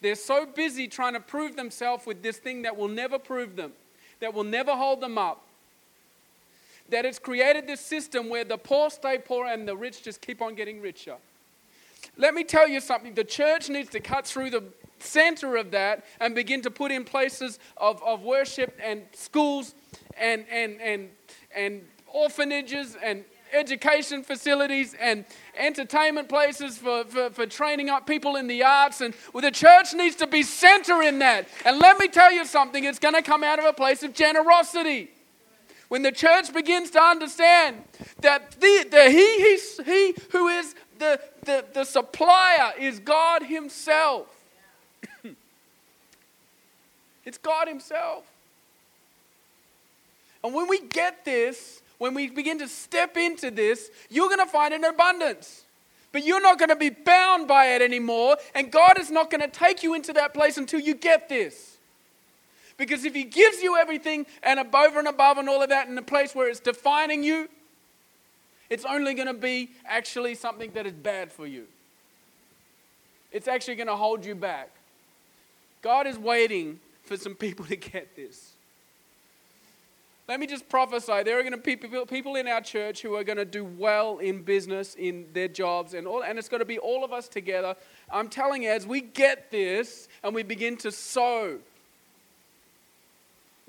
They're 0.00 0.14
so 0.14 0.44
busy 0.44 0.88
trying 0.88 1.14
to 1.14 1.20
prove 1.20 1.56
themselves 1.56 2.06
with 2.06 2.22
this 2.22 2.38
thing 2.38 2.62
that 2.62 2.76
will 2.76 2.88
never 2.88 3.18
prove 3.18 3.56
them, 3.56 3.72
that 4.20 4.34
will 4.34 4.44
never 4.44 4.74
hold 4.74 5.00
them 5.00 5.16
up, 5.16 5.42
that 6.88 7.04
it's 7.04 7.18
created 7.18 7.66
this 7.66 7.80
system 7.80 8.28
where 8.28 8.44
the 8.44 8.58
poor 8.58 8.90
stay 8.90 9.18
poor 9.18 9.46
and 9.46 9.66
the 9.66 9.76
rich 9.76 10.02
just 10.02 10.20
keep 10.20 10.42
on 10.42 10.54
getting 10.54 10.80
richer. 10.80 11.16
Let 12.16 12.34
me 12.34 12.44
tell 12.44 12.68
you 12.68 12.80
something 12.80 13.14
the 13.14 13.24
church 13.24 13.68
needs 13.68 13.90
to 13.90 14.00
cut 14.00 14.26
through 14.26 14.50
the 14.50 14.64
center 14.98 15.56
of 15.56 15.70
that 15.72 16.04
and 16.20 16.34
begin 16.34 16.62
to 16.62 16.70
put 16.70 16.92
in 16.92 17.04
places 17.04 17.58
of, 17.76 18.02
of 18.02 18.22
worship 18.22 18.78
and 18.82 19.02
schools 19.12 19.74
and, 20.16 20.44
and, 20.50 20.80
and, 20.80 21.08
and 21.54 21.82
orphanages 22.06 22.96
and 23.02 23.24
education 23.52 24.22
facilities 24.22 24.94
and 24.98 25.24
entertainment 25.56 26.28
places 26.28 26.78
for, 26.78 27.04
for, 27.04 27.30
for, 27.30 27.46
training 27.46 27.90
up 27.90 28.06
people 28.06 28.36
in 28.36 28.46
the 28.46 28.62
arts. 28.62 29.00
And 29.00 29.14
well, 29.32 29.42
the 29.42 29.50
church 29.50 29.92
needs 29.92 30.16
to 30.16 30.26
be 30.26 30.42
center 30.42 31.02
in 31.02 31.18
that. 31.18 31.48
And 31.64 31.78
let 31.78 31.98
me 31.98 32.08
tell 32.08 32.32
you 32.32 32.46
something, 32.46 32.84
it's 32.84 32.98
going 32.98 33.14
to 33.14 33.22
come 33.22 33.44
out 33.44 33.58
of 33.58 33.64
a 33.64 33.72
place 33.72 34.02
of 34.02 34.14
generosity. 34.14 35.10
When 35.88 36.00
the 36.00 36.12
church 36.12 36.54
begins 36.54 36.90
to 36.92 37.00
understand 37.02 37.82
that 38.20 38.52
the, 38.52 38.86
the 38.90 39.10
he, 39.10 39.36
he, 39.36 39.82
he 39.84 40.14
who 40.30 40.48
is 40.48 40.74
the, 41.02 41.20
the, 41.44 41.64
the 41.74 41.84
supplier 41.84 42.72
is 42.78 43.00
God 43.00 43.42
Himself. 43.42 44.26
It's 47.24 47.38
God 47.38 47.68
Himself. 47.68 48.24
And 50.42 50.52
when 50.52 50.68
we 50.68 50.80
get 50.80 51.24
this, 51.24 51.80
when 51.98 52.14
we 52.14 52.28
begin 52.28 52.58
to 52.58 52.66
step 52.66 53.16
into 53.16 53.52
this, 53.52 53.90
you're 54.10 54.26
going 54.26 54.44
to 54.44 54.50
find 54.50 54.74
an 54.74 54.82
abundance. 54.82 55.62
But 56.10 56.24
you're 56.24 56.42
not 56.42 56.58
going 56.58 56.70
to 56.70 56.76
be 56.76 56.90
bound 56.90 57.46
by 57.46 57.66
it 57.66 57.80
anymore. 57.80 58.38
And 58.56 58.72
God 58.72 58.98
is 58.98 59.08
not 59.08 59.30
going 59.30 59.40
to 59.40 59.46
take 59.46 59.84
you 59.84 59.94
into 59.94 60.12
that 60.14 60.34
place 60.34 60.58
until 60.58 60.80
you 60.80 60.94
get 60.94 61.28
this. 61.28 61.76
Because 62.76 63.04
if 63.04 63.14
He 63.14 63.22
gives 63.22 63.62
you 63.62 63.76
everything 63.76 64.26
and 64.42 64.58
above 64.58 64.96
and 64.96 65.06
above 65.06 65.38
and 65.38 65.48
all 65.48 65.62
of 65.62 65.68
that 65.68 65.86
in 65.86 65.96
a 65.96 66.02
place 66.02 66.34
where 66.34 66.48
it's 66.48 66.58
defining 66.58 67.22
you, 67.22 67.48
it's 68.72 68.86
only 68.86 69.12
going 69.12 69.26
to 69.26 69.34
be 69.34 69.68
actually 69.84 70.34
something 70.34 70.70
that 70.72 70.86
is 70.86 70.94
bad 70.94 71.30
for 71.30 71.46
you. 71.46 71.66
It's 73.30 73.46
actually 73.46 73.74
going 73.74 73.88
to 73.88 73.96
hold 73.96 74.24
you 74.24 74.34
back. 74.34 74.70
God 75.82 76.06
is 76.06 76.18
waiting 76.18 76.80
for 77.02 77.18
some 77.18 77.34
people 77.34 77.66
to 77.66 77.76
get 77.76 78.16
this. 78.16 78.52
Let 80.26 80.40
me 80.40 80.46
just 80.46 80.70
prophesy 80.70 81.22
there 81.22 81.38
are 81.38 81.42
going 81.42 81.52
to 81.52 81.58
be 81.58 81.76
people 81.76 82.36
in 82.36 82.48
our 82.48 82.62
church 82.62 83.02
who 83.02 83.14
are 83.14 83.24
going 83.24 83.36
to 83.36 83.44
do 83.44 83.62
well 83.62 84.16
in 84.16 84.42
business, 84.42 84.94
in 84.94 85.26
their 85.34 85.48
jobs, 85.48 85.92
and, 85.92 86.06
all, 86.06 86.24
and 86.24 86.38
it's 86.38 86.48
going 86.48 86.60
to 86.60 86.64
be 86.64 86.78
all 86.78 87.04
of 87.04 87.12
us 87.12 87.28
together. 87.28 87.76
I'm 88.10 88.30
telling 88.30 88.62
you, 88.62 88.70
as 88.70 88.86
we 88.86 89.02
get 89.02 89.50
this 89.50 90.08
and 90.22 90.34
we 90.34 90.44
begin 90.44 90.78
to 90.78 90.90
sow, 90.90 91.58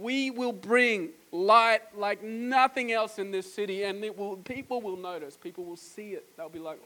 we 0.04 0.30
will 0.30 0.51
bring 0.51 1.10
light 1.32 1.82
like 1.97 2.22
nothing 2.22 2.91
else 2.91 3.18
in 3.18 3.32
this 3.32 3.51
city, 3.51 3.84
and 3.84 4.04
will, 4.18 4.36
people 4.38 4.82
will 4.82 4.97
notice. 4.97 5.38
People 5.38 5.64
will 5.64 5.78
see 5.78 6.12
it. 6.12 6.26
They'll 6.36 6.49
be 6.49 6.60
like, 6.60 6.80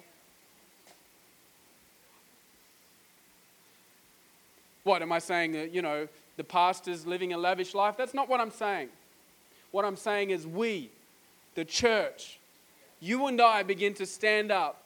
What 4.83 5.01
am 5.01 5.11
I 5.11 5.19
saying? 5.19 5.51
That, 5.51 5.73
you 5.73 5.81
know, 5.81 6.07
the 6.37 6.45
pastor's 6.45 7.05
living 7.05 7.33
a 7.33 7.37
lavish 7.37 7.73
life. 7.73 7.95
That's 7.97 8.13
not 8.13 8.29
what 8.29 8.39
I'm 8.39 8.51
saying. 8.51 8.87
What 9.71 9.83
I'm 9.83 9.97
saying 9.97 10.29
is, 10.29 10.47
we, 10.47 10.89
the 11.55 11.65
church, 11.65 12.39
you 13.01 13.27
and 13.27 13.41
I 13.41 13.63
begin 13.63 13.93
to 13.95 14.05
stand 14.05 14.49
up. 14.49 14.81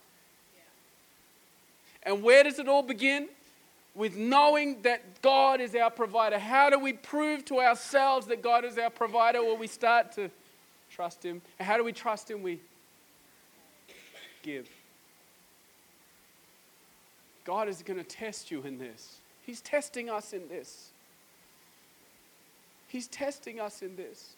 And 2.01 2.23
where 2.23 2.43
does 2.43 2.57
it 2.57 2.67
all 2.67 2.81
begin? 2.81 3.27
With 3.93 4.15
knowing 4.15 4.81
that 4.83 5.21
God 5.21 5.59
is 5.59 5.75
our 5.75 5.91
provider. 5.91 6.39
How 6.39 6.69
do 6.69 6.79
we 6.79 6.93
prove 6.93 7.43
to 7.45 7.59
ourselves 7.59 8.27
that 8.27 8.41
God 8.41 8.63
is 8.63 8.77
our 8.77 8.89
provider? 8.89 9.43
Well, 9.43 9.57
we 9.57 9.67
start 9.67 10.13
to 10.13 10.31
trust 10.89 11.23
Him. 11.23 11.41
And 11.59 11.67
how 11.67 11.77
do 11.77 11.83
we 11.83 11.91
trust 11.91 12.31
Him? 12.31 12.41
We 12.41 12.59
give. 14.43 14.69
God 17.43 17.67
is 17.67 17.81
going 17.81 17.97
to 17.97 18.03
test 18.03 18.51
you 18.51 18.61
in 18.61 18.77
this. 18.77 19.17
He's 19.45 19.61
testing 19.61 20.09
us 20.09 20.33
in 20.33 20.47
this. 20.47 20.89
He's 22.87 23.07
testing 23.07 23.59
us 23.59 23.81
in 23.81 23.95
this. 23.95 24.35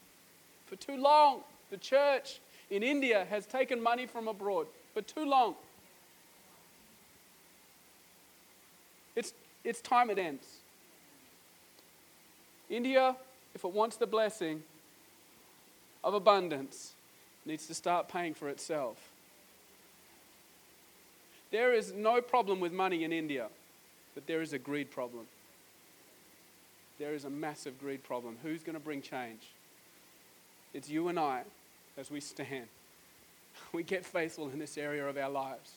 For 0.66 0.76
too 0.76 0.96
long, 0.96 1.40
the 1.70 1.76
church 1.76 2.40
in 2.70 2.82
India 2.82 3.26
has 3.28 3.46
taken 3.46 3.82
money 3.82 4.06
from 4.06 4.28
abroad. 4.28 4.66
For 4.94 5.02
too 5.02 5.24
long. 5.24 5.54
It's, 9.16 9.32
it's 9.64 9.80
time 9.80 10.10
it 10.10 10.18
ends. 10.18 10.46
India, 12.68 13.16
if 13.54 13.64
it 13.64 13.72
wants 13.72 13.96
the 13.96 14.06
blessing 14.06 14.62
of 16.02 16.14
abundance, 16.14 16.92
needs 17.46 17.66
to 17.66 17.74
start 17.74 18.08
paying 18.08 18.34
for 18.34 18.48
itself. 18.48 18.96
There 21.50 21.72
is 21.72 21.92
no 21.92 22.20
problem 22.20 22.60
with 22.60 22.72
money 22.72 23.04
in 23.04 23.12
India, 23.12 23.48
but 24.14 24.26
there 24.26 24.42
is 24.42 24.52
a 24.52 24.58
greed 24.58 24.90
problem. 24.90 25.26
There 26.98 27.14
is 27.14 27.24
a 27.24 27.30
massive 27.30 27.78
greed 27.80 28.02
problem. 28.02 28.36
Who's 28.42 28.62
going 28.62 28.74
to 28.74 28.84
bring 28.84 29.02
change? 29.02 29.42
It's 30.72 30.88
you 30.88 31.08
and 31.08 31.18
I 31.18 31.42
as 31.96 32.10
we 32.10 32.20
stand. 32.20 32.66
We 33.72 33.84
get 33.84 34.04
faithful 34.04 34.48
in 34.48 34.58
this 34.58 34.76
area 34.76 35.06
of 35.06 35.16
our 35.16 35.30
lives. 35.30 35.70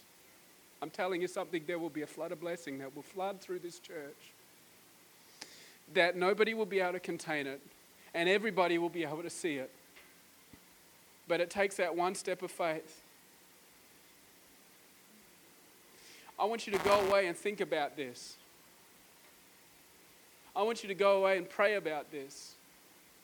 I'm 0.81 0.89
telling 0.89 1.21
you 1.21 1.27
something, 1.27 1.63
there 1.65 1.79
will 1.79 1.89
be 1.89 2.03
a 2.03 2.07
flood 2.07 2.31
of 2.31 2.39
blessing 2.39 2.77
that 2.79 2.95
will 2.95 3.03
flood 3.03 3.41
through 3.41 3.59
this 3.59 3.79
church. 3.79 4.33
That 5.93 6.15
nobody 6.15 6.53
will 6.53 6.65
be 6.65 6.79
able 6.79 6.93
to 6.93 6.99
contain 6.99 7.47
it, 7.47 7.61
and 8.13 8.29
everybody 8.29 8.77
will 8.77 8.89
be 8.89 9.03
able 9.03 9.23
to 9.23 9.29
see 9.29 9.55
it. 9.55 9.71
But 11.27 11.41
it 11.41 11.49
takes 11.49 11.75
that 11.77 11.95
one 11.95 12.15
step 12.15 12.41
of 12.41 12.51
faith. 12.51 13.01
I 16.39 16.45
want 16.45 16.67
you 16.67 16.73
to 16.73 16.79
go 16.79 16.99
away 17.07 17.27
and 17.27 17.35
think 17.35 17.61
about 17.61 17.97
this. 17.97 18.35
I 20.55 20.61
want 20.61 20.83
you 20.83 20.89
to 20.89 20.95
go 20.95 21.17
away 21.17 21.37
and 21.37 21.49
pray 21.49 21.75
about 21.75 22.11
this. 22.11 22.53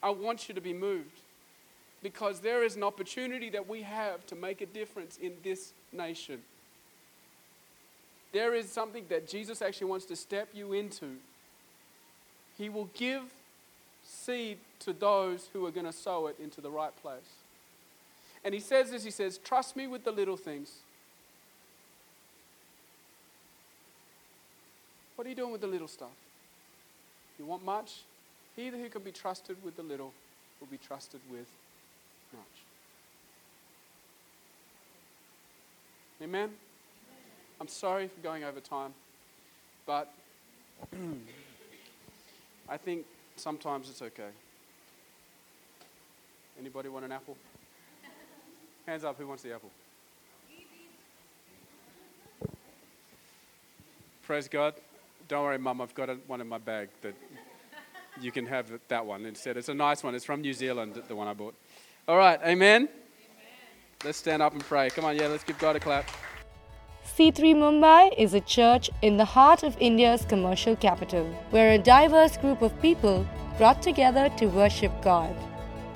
I 0.01 0.09
want 0.09 0.47
you 0.47 0.55
to 0.55 0.61
be 0.61 0.73
moved 0.73 1.19
because 2.01 2.39
there 2.39 2.63
is 2.63 2.75
an 2.75 2.83
opportunity 2.83 3.49
that 3.51 3.67
we 3.67 3.83
have 3.83 4.25
to 4.27 4.35
make 4.35 4.61
a 4.61 4.65
difference 4.65 5.17
in 5.17 5.33
this 5.43 5.73
nation. 5.91 6.41
There 8.33 8.55
is 8.55 8.69
something 8.69 9.05
that 9.09 9.27
Jesus 9.27 9.61
actually 9.61 9.87
wants 9.87 10.05
to 10.07 10.15
step 10.15 10.49
you 10.53 10.73
into. 10.73 11.17
He 12.57 12.67
will 12.67 12.89
give 12.95 13.21
seed 14.03 14.57
to 14.79 14.91
those 14.91 15.49
who 15.53 15.65
are 15.65 15.71
going 15.71 15.85
to 15.85 15.93
sow 15.93 16.27
it 16.27 16.35
into 16.41 16.59
the 16.59 16.69
right 16.69 16.95
place. 17.01 17.37
And 18.43 18.53
he 18.53 18.59
says 18.59 18.91
this 18.91 19.03
He 19.03 19.11
says, 19.11 19.37
Trust 19.37 19.75
me 19.75 19.87
with 19.87 20.03
the 20.03 20.11
little 20.11 20.35
things. 20.35 20.71
What 25.15 25.27
are 25.27 25.29
you 25.29 25.35
doing 25.35 25.51
with 25.51 25.61
the 25.61 25.67
little 25.67 25.87
stuff? 25.87 26.09
You 27.37 27.45
want 27.45 27.63
much? 27.63 28.01
He 28.55 28.67
who 28.67 28.89
can 28.89 29.03
be 29.03 29.11
trusted 29.11 29.57
with 29.63 29.75
the 29.75 29.83
little 29.83 30.11
will 30.59 30.67
be 30.67 30.77
trusted 30.77 31.21
with 31.31 31.47
much. 32.33 32.43
Amen? 36.21 36.49
I'm 37.59 37.67
sorry 37.67 38.07
for 38.07 38.19
going 38.21 38.43
over 38.43 38.59
time, 38.59 38.93
but 39.85 40.13
I 42.69 42.77
think 42.77 43.05
sometimes 43.35 43.89
it's 43.89 44.01
okay. 44.01 44.29
Anybody 46.59 46.89
want 46.89 47.05
an 47.05 47.11
apple? 47.11 47.37
Hands 48.85 49.03
up, 49.03 49.17
who 49.17 49.27
wants 49.27 49.43
the 49.43 49.53
apple? 49.53 49.69
Praise 54.23 54.47
God. 54.47 54.73
Don't 55.27 55.43
worry, 55.43 55.57
Mum, 55.57 55.81
I've 55.81 55.95
got 55.95 56.09
a, 56.09 56.15
one 56.27 56.41
in 56.41 56.47
my 56.47 56.57
bag 56.57 56.89
that 57.01 57.13
you 58.21 58.31
can 58.31 58.45
have 58.45 58.71
that 58.87 59.05
one 59.05 59.25
instead. 59.25 59.57
It's 59.57 59.69
a 59.69 59.73
nice 59.73 60.03
one. 60.03 60.15
It's 60.15 60.25
from 60.25 60.41
New 60.41 60.53
Zealand, 60.53 61.01
the 61.07 61.15
one 61.15 61.27
I 61.27 61.33
bought. 61.33 61.55
All 62.07 62.17
right, 62.17 62.39
amen? 62.43 62.83
amen. 62.83 62.89
Let's 64.03 64.17
stand 64.17 64.41
up 64.41 64.53
and 64.53 64.63
pray. 64.63 64.89
Come 64.89 65.05
on, 65.05 65.15
yeah, 65.15 65.27
let's 65.27 65.43
give 65.43 65.57
God 65.59 65.75
a 65.75 65.79
clap. 65.79 66.09
C3 67.05 67.53
Mumbai 67.53 68.13
is 68.17 68.33
a 68.33 68.41
church 68.41 68.89
in 69.01 69.17
the 69.17 69.25
heart 69.25 69.61
of 69.61 69.77
India's 69.79 70.25
commercial 70.25 70.75
capital, 70.75 71.25
where 71.51 71.71
a 71.71 71.77
diverse 71.77 72.37
group 72.37 72.61
of 72.61 72.81
people 72.81 73.27
brought 73.57 73.81
together 73.83 74.29
to 74.37 74.47
worship 74.47 74.91
God 75.03 75.35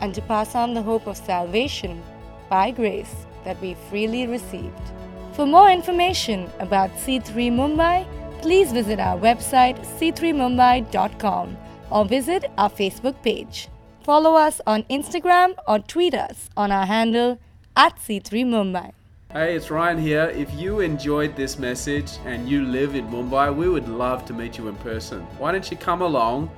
and 0.02 0.14
to 0.14 0.22
pass 0.22 0.54
on 0.54 0.74
the 0.74 0.82
hope 0.82 1.08
of 1.08 1.18
salvation 1.18 2.04
by 2.50 2.72
grace 2.72 3.26
that 3.46 3.60
we 3.62 3.74
freely 3.90 4.28
received. 4.28 4.92
For 5.32 5.48
more 5.48 5.72
information 5.72 6.52
about 6.60 6.92
C3 6.98 7.52
Mumbai, 7.52 8.06
please 8.42 8.72
visit 8.72 9.00
our 9.00 9.18
website 9.18 9.80
c3mumbai.com 9.98 11.58
or 11.90 12.06
visit 12.06 12.46
our 12.58 12.70
Facebook 12.70 13.24
page. 13.24 13.70
Follow 14.04 14.36
us 14.36 14.62
on 14.68 14.84
Instagram 14.84 15.56
or 15.68 15.80
tweet 15.80 16.14
us 16.14 16.50
on 16.56 16.72
our 16.72 16.86
handle 16.86 17.40
at 17.76 17.96
C3 17.98 18.46
Mumbai. 18.46 18.97
Hey, 19.34 19.58
it's 19.58 19.70
Ryan 19.70 19.98
here. 19.98 20.32
If 20.34 20.54
you 20.54 20.80
enjoyed 20.80 21.36
this 21.36 21.60
message 21.60 22.14
and 22.24 22.48
you 22.48 22.64
live 22.64 22.96
in 22.96 23.06
Mumbai, 23.10 23.54
we 23.54 23.68
would 23.68 23.90
love 23.90 24.24
to 24.28 24.34
meet 24.34 24.58
you 24.58 24.70
in 24.70 24.76
person. 24.78 25.20
Why 25.38 25.52
don't 25.52 25.70
you 25.70 25.76
come 25.76 26.02
along 26.02 26.50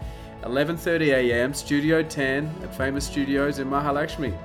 11:30 0.44 1.08
a.m. 1.08 1.52
Studio 1.56 2.04
10 2.04 2.46
at 2.62 2.76
Famous 2.76 3.08
Studios 3.08 3.58
in 3.58 3.68
Mahalakshmi. 3.68 4.38